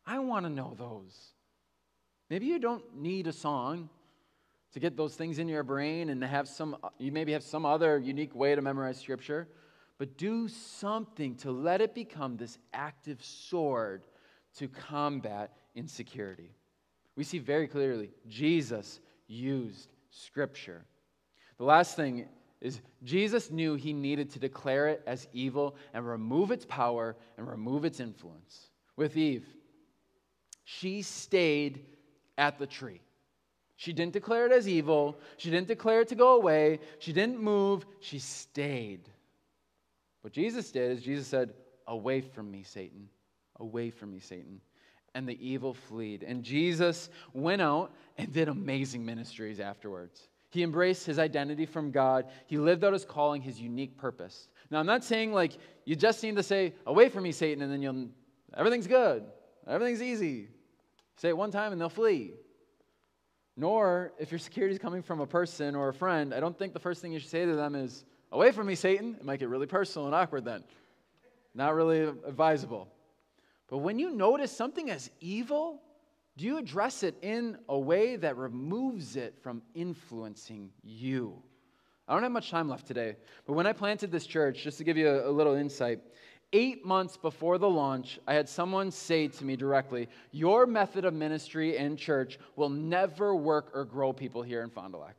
I 0.06 0.20
want 0.20 0.46
to 0.46 0.50
know 0.50 0.74
those. 0.78 1.34
Maybe 2.30 2.48
you 2.48 2.60
don't 2.60 2.98
need 2.98 3.28
a 3.28 3.34
song 3.34 3.90
to 4.74 4.80
get 4.80 4.96
those 4.96 5.16
things 5.16 5.40
in 5.40 5.48
your 5.48 5.64
brain 5.64 6.10
and 6.10 6.22
to 6.22 6.28
have 6.28 6.48
some, 6.48 6.78
you 6.98 7.12
maybe 7.12 7.32
have 7.32 7.44
some 7.44 7.66
other 7.66 7.98
unique 7.98 8.36
way 8.36 8.56
to 8.56 8.62
memorize 8.62 9.00
scripture 9.00 9.48
but 10.00 10.18
do 10.18 10.48
something 10.48 11.36
to 11.36 11.52
let 11.52 11.82
it 11.82 11.94
become 11.94 12.38
this 12.38 12.58
active 12.74 13.24
sword 13.24 14.06
to 14.56 14.68
combat 14.68 15.54
insecurity. 15.76 16.56
We 17.16 17.26
see 17.26 17.38
very 17.38 17.68
clearly 17.68 18.12
Jesus 18.28 19.02
used 19.28 19.92
Scripture. 20.10 20.86
The 21.58 21.66
last 21.66 21.98
thing 21.98 22.28
is 22.62 22.80
Jesus 23.04 23.52
knew 23.52 23.76
he 23.76 23.94
needed 23.94 24.32
to 24.32 24.40
declare 24.40 24.88
it 24.88 25.04
as 25.06 25.28
evil 25.34 25.76
and 25.94 26.08
remove 26.08 26.52
its 26.52 26.66
power 26.66 27.18
and 27.38 27.48
remove 27.48 27.84
its 27.84 28.00
influence. 28.00 28.70
With 28.96 29.18
Eve, 29.18 29.46
she 30.64 31.02
stayed 31.02 31.86
at 32.38 32.58
the 32.58 32.68
tree. 32.68 33.02
She 33.80 33.94
didn't 33.94 34.12
declare 34.12 34.46
it 34.46 34.52
as 34.52 34.68
evil. 34.68 35.18
She 35.38 35.50
didn't 35.50 35.70
declare 35.70 36.02
it 36.02 36.10
to 36.10 36.16
go 36.16 36.36
away. 36.36 36.82
She 37.00 37.14
didn't 37.14 37.40
move. 37.40 37.86
She 38.02 38.20
stayed. 38.20 39.08
What 40.20 40.34
Jesus 40.34 40.70
did 40.70 40.92
is 40.92 41.02
Jesus 41.02 41.28
said, 41.28 41.54
Away 41.88 42.20
from 42.20 42.52
me, 42.52 42.62
Satan. 42.62 43.08
Away 43.58 43.90
from 43.90 44.12
me, 44.12 44.20
Satan. 44.20 44.60
And 45.16 45.26
the 45.26 45.40
evil 45.40 45.74
fled. 45.74 46.24
And 46.24 46.44
Jesus 46.44 47.10
went 47.32 47.62
out 47.62 47.94
and 48.18 48.34
did 48.34 48.50
amazing 48.50 49.06
ministries 49.06 49.62
afterwards. 49.62 50.28
He 50.50 50.62
embraced 50.62 51.06
his 51.06 51.18
identity 51.18 51.66
from 51.66 51.90
God. 51.92 52.26
He 52.48 52.58
lived 52.58 52.84
out 52.84 52.92
his 52.92 53.06
calling, 53.06 53.42
his 53.42 53.62
unique 53.62 53.98
purpose. 53.98 54.50
Now, 54.70 54.80
I'm 54.82 54.88
not 54.88 55.06
saying 55.06 55.32
like 55.32 55.54
you 55.86 55.96
just 55.96 56.22
need 56.22 56.36
to 56.36 56.44
say, 56.44 56.74
Away 56.86 57.08
from 57.08 57.24
me, 57.24 57.32
Satan, 57.32 57.64
and 57.64 57.72
then 57.72 57.82
you'll, 57.82 58.10
everything's 58.58 58.88
good, 58.88 59.24
everything's 59.66 60.02
easy. 60.02 60.50
Say 61.16 61.30
it 61.30 61.38
one 61.38 61.52
time 61.52 61.72
and 61.72 61.80
they'll 61.80 61.88
flee. 61.88 62.34
Nor, 63.60 64.14
if 64.18 64.32
your 64.32 64.40
security 64.40 64.74
is 64.74 64.80
coming 64.80 65.02
from 65.02 65.20
a 65.20 65.28
person 65.28 65.76
or 65.76 65.90
a 65.90 65.94
friend, 65.94 66.34
I 66.34 66.40
don't 66.40 66.58
think 66.58 66.72
the 66.72 66.80
first 66.80 67.02
thing 67.02 67.12
you 67.12 67.20
should 67.20 67.30
say 67.30 67.46
to 67.46 67.56
them 67.58 67.76
is, 67.76 68.06
Away 68.32 68.52
from 68.52 68.68
me, 68.68 68.76
Satan. 68.76 69.18
It 69.20 69.26
might 69.26 69.40
get 69.40 69.50
really 69.50 69.66
personal 69.66 70.06
and 70.06 70.16
awkward 70.16 70.46
then. 70.46 70.64
Not 71.54 71.76
really 71.76 72.04
advisable. 72.04 72.88
But 73.68 73.80
when 73.80 74.00
you 74.00 74.12
notice 74.12 74.56
something 74.56 74.90
as 74.90 75.10
evil, 75.20 75.82
do 76.38 76.46
you 76.46 76.58
address 76.58 77.04
it 77.04 77.18
in 77.22 77.58
a 77.68 77.78
way 77.78 78.16
that 78.16 78.38
removes 78.38 79.18
it 79.18 79.36
from 79.42 79.62
influencing 79.74 80.72
you? 80.82 81.44
I 82.08 82.14
don't 82.14 82.24
have 82.24 82.32
much 82.32 82.50
time 82.50 82.70
left 82.70 82.88
today, 82.88 83.18
but 83.46 83.54
when 83.54 83.68
I 83.68 83.74
planted 83.74 84.10
this 84.10 84.26
church, 84.26 84.64
just 84.64 84.78
to 84.78 84.86
give 84.86 84.96
you 84.96 85.10
a, 85.10 85.30
little 85.30 85.56
insight, 85.56 86.00
eight 86.54 86.86
months 86.86 87.18
before 87.18 87.58
the 87.58 87.70
launch, 87.70 88.20
I 88.28 88.34
had 88.34 88.50
someone 88.50 88.92
say 88.92 89.28
to 89.28 89.46
me 89.46 89.56
directly, 89.56 90.10
Your 90.32 90.66
method 90.66 91.06
of 91.06 91.14
ministry 91.14 91.78
in 91.78 91.98
church 91.98 92.40
will 92.56 92.70
never 92.70 93.36
work 93.36 93.72
or 93.74 93.86
grow 93.86 94.14
people 94.14 94.42
here 94.42 94.62
in 94.62 94.70
Fond 94.70 94.94
du 94.94 95.00
Lac. 95.00 95.18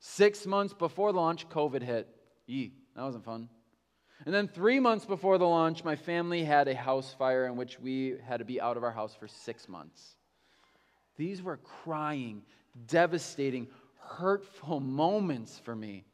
Six 0.00 0.46
months 0.46 0.74
before 0.74 1.12
launch, 1.12 1.48
COVID 1.48 1.82
hit. 1.82 2.08
Yee, 2.46 2.72
that 2.94 3.02
wasn't 3.02 3.24
fun. 3.24 3.48
And 4.26 4.34
then 4.34 4.48
three 4.48 4.80
months 4.80 5.04
before 5.04 5.38
the 5.38 5.46
launch, 5.46 5.84
my 5.84 5.96
family 5.96 6.44
had 6.44 6.68
a 6.68 6.74
house 6.74 7.14
fire 7.14 7.46
in 7.46 7.56
which 7.56 7.78
we 7.78 8.16
had 8.26 8.38
to 8.38 8.44
be 8.44 8.60
out 8.60 8.76
of 8.76 8.84
our 8.84 8.90
house 8.90 9.14
for 9.14 9.28
six 9.28 9.68
months. 9.68 10.16
These 11.16 11.42
were 11.42 11.56
crying, 11.56 12.42
devastating, 12.86 13.68
hurtful 13.98 14.80
moments 14.80 15.58
for 15.58 15.74
me. 15.74 16.04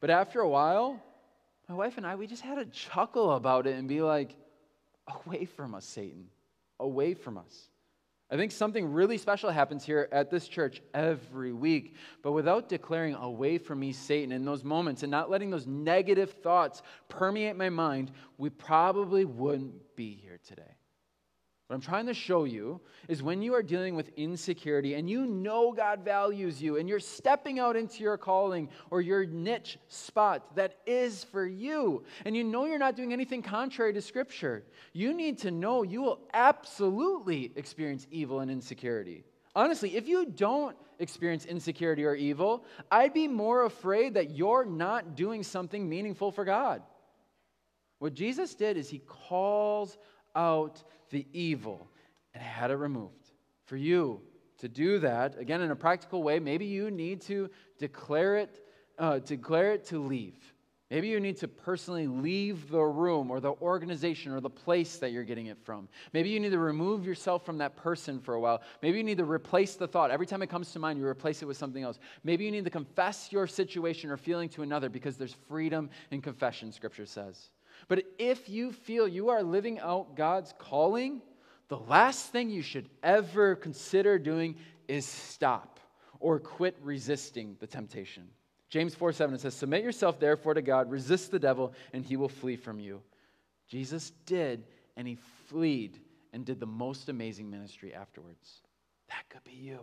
But 0.00 0.10
after 0.10 0.40
a 0.40 0.48
while, 0.48 1.02
my 1.68 1.74
wife 1.74 1.96
and 1.96 2.06
I, 2.06 2.14
we 2.14 2.26
just 2.26 2.42
had 2.42 2.58
a 2.58 2.66
chuckle 2.66 3.32
about 3.32 3.66
it 3.66 3.76
and 3.76 3.88
be 3.88 4.00
like, 4.02 4.36
away 5.24 5.44
from 5.44 5.74
us, 5.74 5.84
Satan, 5.84 6.28
away 6.80 7.14
from 7.14 7.38
us. 7.38 7.68
I 8.28 8.36
think 8.36 8.50
something 8.50 8.92
really 8.92 9.18
special 9.18 9.50
happens 9.50 9.84
here 9.84 10.08
at 10.10 10.30
this 10.30 10.48
church 10.48 10.82
every 10.92 11.52
week. 11.52 11.94
But 12.22 12.32
without 12.32 12.68
declaring 12.68 13.14
away 13.14 13.58
from 13.58 13.78
me, 13.78 13.92
Satan, 13.92 14.32
in 14.32 14.44
those 14.44 14.64
moments 14.64 15.04
and 15.04 15.10
not 15.10 15.30
letting 15.30 15.50
those 15.50 15.66
negative 15.66 16.32
thoughts 16.32 16.82
permeate 17.08 17.54
my 17.54 17.68
mind, 17.68 18.10
we 18.36 18.50
probably 18.50 19.24
wouldn't 19.24 19.94
be 19.94 20.12
here 20.14 20.40
today. 20.44 20.74
What 21.66 21.74
I'm 21.74 21.82
trying 21.82 22.06
to 22.06 22.14
show 22.14 22.44
you 22.44 22.80
is 23.08 23.24
when 23.24 23.42
you 23.42 23.52
are 23.54 23.62
dealing 23.62 23.96
with 23.96 24.10
insecurity 24.16 24.94
and 24.94 25.10
you 25.10 25.26
know 25.26 25.72
God 25.72 26.04
values 26.04 26.62
you 26.62 26.76
and 26.76 26.88
you're 26.88 27.00
stepping 27.00 27.58
out 27.58 27.74
into 27.74 28.04
your 28.04 28.16
calling 28.16 28.68
or 28.90 29.00
your 29.00 29.26
niche 29.26 29.76
spot 29.88 30.54
that 30.54 30.78
is 30.86 31.24
for 31.24 31.44
you, 31.44 32.04
and 32.24 32.36
you 32.36 32.44
know 32.44 32.66
you're 32.66 32.78
not 32.78 32.94
doing 32.94 33.12
anything 33.12 33.42
contrary 33.42 33.92
to 33.94 34.00
Scripture, 34.00 34.62
you 34.92 35.12
need 35.12 35.38
to 35.38 35.50
know 35.50 35.82
you 35.82 36.02
will 36.02 36.20
absolutely 36.32 37.50
experience 37.56 38.06
evil 38.12 38.40
and 38.40 38.50
insecurity. 38.50 39.24
Honestly, 39.56 39.96
if 39.96 40.06
you 40.06 40.24
don't 40.24 40.76
experience 41.00 41.46
insecurity 41.46 42.04
or 42.04 42.14
evil, 42.14 42.64
I'd 42.92 43.12
be 43.12 43.26
more 43.26 43.64
afraid 43.64 44.14
that 44.14 44.30
you're 44.30 44.64
not 44.64 45.16
doing 45.16 45.42
something 45.42 45.88
meaningful 45.88 46.30
for 46.30 46.44
God. 46.44 46.82
What 47.98 48.14
Jesus 48.14 48.54
did 48.54 48.76
is 48.76 48.88
he 48.88 48.98
calls 48.98 49.96
out 50.36 50.82
the 51.10 51.26
evil 51.32 51.88
and 52.34 52.42
had 52.42 52.70
it 52.70 52.76
removed. 52.76 53.32
For 53.64 53.76
you 53.76 54.20
to 54.58 54.68
do 54.68 55.00
that, 55.00 55.38
again, 55.38 55.60
in 55.62 55.70
a 55.70 55.76
practical 55.76 56.22
way, 56.22 56.38
maybe 56.38 56.66
you 56.66 56.90
need 56.90 57.20
to 57.22 57.50
declare 57.78 58.36
it, 58.36 58.64
uh, 58.98 59.18
declare 59.18 59.72
it 59.72 59.84
to 59.86 59.98
leave. 59.98 60.36
Maybe 60.88 61.08
you 61.08 61.18
need 61.18 61.36
to 61.38 61.48
personally 61.48 62.06
leave 62.06 62.70
the 62.70 62.80
room 62.80 63.28
or 63.28 63.40
the 63.40 63.54
organization 63.54 64.32
or 64.32 64.40
the 64.40 64.50
place 64.50 64.98
that 64.98 65.10
you're 65.10 65.24
getting 65.24 65.46
it 65.46 65.58
from. 65.64 65.88
Maybe 66.12 66.28
you 66.28 66.38
need 66.38 66.52
to 66.52 66.60
remove 66.60 67.04
yourself 67.04 67.44
from 67.44 67.58
that 67.58 67.74
person 67.76 68.20
for 68.20 68.34
a 68.34 68.40
while. 68.40 68.62
Maybe 68.82 68.98
you 68.98 69.04
need 69.04 69.18
to 69.18 69.24
replace 69.24 69.74
the 69.74 69.88
thought. 69.88 70.12
Every 70.12 70.26
time 70.26 70.42
it 70.42 70.46
comes 70.48 70.70
to 70.72 70.78
mind, 70.78 71.00
you 71.00 71.06
replace 71.06 71.42
it 71.42 71.46
with 71.46 71.56
something 71.56 71.82
else. 71.82 71.98
Maybe 72.22 72.44
you 72.44 72.52
need 72.52 72.64
to 72.66 72.70
confess 72.70 73.32
your 73.32 73.48
situation 73.48 74.10
or 74.10 74.16
feeling 74.16 74.48
to 74.50 74.62
another 74.62 74.88
because 74.88 75.16
there's 75.16 75.34
freedom 75.48 75.90
in 76.12 76.22
confession, 76.22 76.70
Scripture 76.70 77.06
says. 77.06 77.50
But 77.88 78.04
if 78.18 78.48
you 78.48 78.72
feel 78.72 79.06
you 79.06 79.28
are 79.28 79.42
living 79.42 79.78
out 79.78 80.16
God's 80.16 80.52
calling, 80.58 81.22
the 81.68 81.78
last 81.78 82.32
thing 82.32 82.50
you 82.50 82.62
should 82.62 82.88
ever 83.02 83.54
consider 83.54 84.18
doing 84.18 84.56
is 84.88 85.06
stop 85.06 85.80
or 86.20 86.38
quit 86.38 86.76
resisting 86.82 87.56
the 87.60 87.66
temptation. 87.66 88.28
James 88.68 88.94
4 88.94 89.12
7 89.12 89.34
it 89.34 89.40
says, 89.40 89.54
Submit 89.54 89.84
yourself 89.84 90.18
therefore 90.18 90.54
to 90.54 90.62
God, 90.62 90.90
resist 90.90 91.30
the 91.30 91.38
devil, 91.38 91.72
and 91.92 92.04
he 92.04 92.16
will 92.16 92.28
flee 92.28 92.56
from 92.56 92.80
you. 92.80 93.00
Jesus 93.68 94.12
did, 94.26 94.64
and 94.96 95.06
he 95.06 95.16
fled 95.48 95.98
and 96.32 96.44
did 96.44 96.60
the 96.60 96.66
most 96.66 97.08
amazing 97.08 97.50
ministry 97.50 97.94
afterwards. 97.94 98.60
That 99.08 99.28
could 99.28 99.44
be 99.44 99.56
you. 99.56 99.80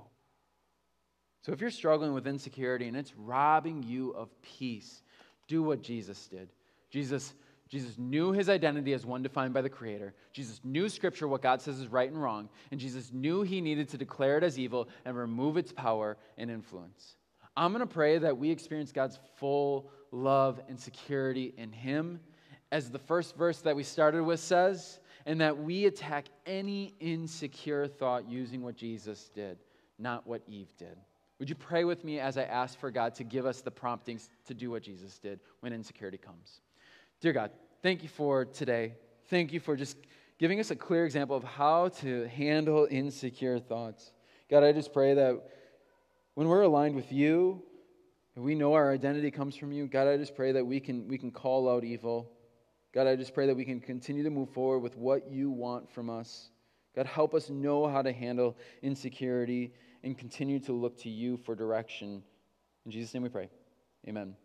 So 1.41 1.51
if 1.51 1.59
you're 1.59 1.71
struggling 1.71 2.13
with 2.13 2.27
insecurity 2.27 2.87
and 2.87 2.95
it's 2.95 3.15
robbing 3.15 3.83
you 3.83 4.11
of 4.11 4.29
peace, 4.41 5.03
do 5.47 5.61
what 5.61 5.81
Jesus 5.81 6.27
did. 6.27 6.49
Jesus 6.89 7.33
Jesus 7.69 7.97
knew 7.97 8.31
his 8.31 8.49
identity 8.49 8.93
as 8.93 9.05
one 9.05 9.23
defined 9.23 9.53
by 9.53 9.61
the 9.61 9.69
Creator. 9.69 10.13
Jesus 10.31 10.61
knew 10.63 10.89
Scripture, 10.89 11.27
what 11.27 11.41
God 11.41 11.61
says 11.61 11.79
is 11.79 11.87
right 11.87 12.09
and 12.09 12.21
wrong. 12.21 12.49
And 12.71 12.79
Jesus 12.79 13.11
knew 13.11 13.41
he 13.41 13.61
needed 13.61 13.89
to 13.89 13.97
declare 13.97 14.37
it 14.37 14.43
as 14.43 14.59
evil 14.59 14.87
and 15.05 15.17
remove 15.17 15.57
its 15.57 15.71
power 15.71 16.17
and 16.37 16.51
influence. 16.51 17.15
I'm 17.55 17.71
going 17.71 17.85
to 17.85 17.91
pray 17.91 18.17
that 18.17 18.37
we 18.37 18.51
experience 18.51 18.91
God's 18.91 19.19
full 19.37 19.89
love 20.11 20.59
and 20.69 20.79
security 20.79 21.53
in 21.57 21.71
him, 21.71 22.19
as 22.71 22.89
the 22.89 22.99
first 22.99 23.35
verse 23.35 23.61
that 23.61 23.75
we 23.75 23.83
started 23.83 24.23
with 24.23 24.39
says, 24.39 24.99
and 25.25 25.39
that 25.41 25.57
we 25.57 25.85
attack 25.85 26.25
any 26.45 26.93
insecure 26.99 27.87
thought 27.87 28.29
using 28.29 28.61
what 28.61 28.75
Jesus 28.75 29.29
did, 29.33 29.57
not 29.99 30.25
what 30.27 30.41
Eve 30.47 30.73
did. 30.77 30.97
Would 31.39 31.49
you 31.49 31.55
pray 31.55 31.83
with 31.83 32.03
me 32.03 32.19
as 32.19 32.37
I 32.37 32.43
ask 32.43 32.79
for 32.79 32.91
God 32.91 33.15
to 33.15 33.23
give 33.23 33.45
us 33.45 33.61
the 33.61 33.71
promptings 33.71 34.29
to 34.45 34.53
do 34.53 34.71
what 34.71 34.83
Jesus 34.83 35.17
did 35.19 35.39
when 35.59 35.73
insecurity 35.73 36.17
comes? 36.17 36.61
Dear 37.23 37.31
God, 37.31 37.51
thank 37.81 38.03
you 38.03 38.09
for 38.09 38.43
today. 38.43 38.95
Thank 39.29 39.53
you 39.53 39.61
for 39.61 39.77
just 39.77 39.95
giving 40.39 40.59
us 40.59 40.71
a 40.71 40.75
clear 40.75 41.05
example 41.05 41.37
of 41.37 41.43
how 41.45 41.87
to 42.01 42.27
handle 42.27 42.85
insecure 42.91 43.59
thoughts. 43.59 44.11
God, 44.51 44.61
I 44.65 44.73
just 44.73 44.91
pray 44.91 45.13
that 45.13 45.41
when 46.33 46.49
we're 46.49 46.63
aligned 46.63 46.95
with 46.95 47.13
you, 47.13 47.63
we 48.35 48.55
know 48.55 48.73
our 48.73 48.91
identity 48.91 49.31
comes 49.31 49.55
from 49.55 49.71
you. 49.71 49.87
God, 49.87 50.05
I 50.05 50.17
just 50.17 50.35
pray 50.35 50.51
that 50.51 50.65
we 50.65 50.81
can, 50.81 51.07
we 51.07 51.17
can 51.17 51.31
call 51.31 51.69
out 51.69 51.85
evil. 51.85 52.29
God, 52.93 53.07
I 53.07 53.15
just 53.15 53.33
pray 53.33 53.47
that 53.47 53.55
we 53.55 53.63
can 53.63 53.79
continue 53.79 54.23
to 54.23 54.29
move 54.29 54.49
forward 54.49 54.79
with 54.79 54.97
what 54.97 55.31
you 55.31 55.49
want 55.49 55.89
from 55.89 56.09
us. 56.09 56.49
God, 56.93 57.05
help 57.05 57.33
us 57.33 57.49
know 57.49 57.87
how 57.87 58.01
to 58.01 58.11
handle 58.11 58.57
insecurity 58.81 59.71
and 60.03 60.17
continue 60.17 60.59
to 60.59 60.73
look 60.73 60.97
to 61.03 61.09
you 61.09 61.37
for 61.37 61.55
direction. 61.55 62.21
In 62.85 62.91
Jesus' 62.91 63.13
name 63.13 63.23
we 63.23 63.29
pray. 63.29 63.47
Amen. 64.09 64.35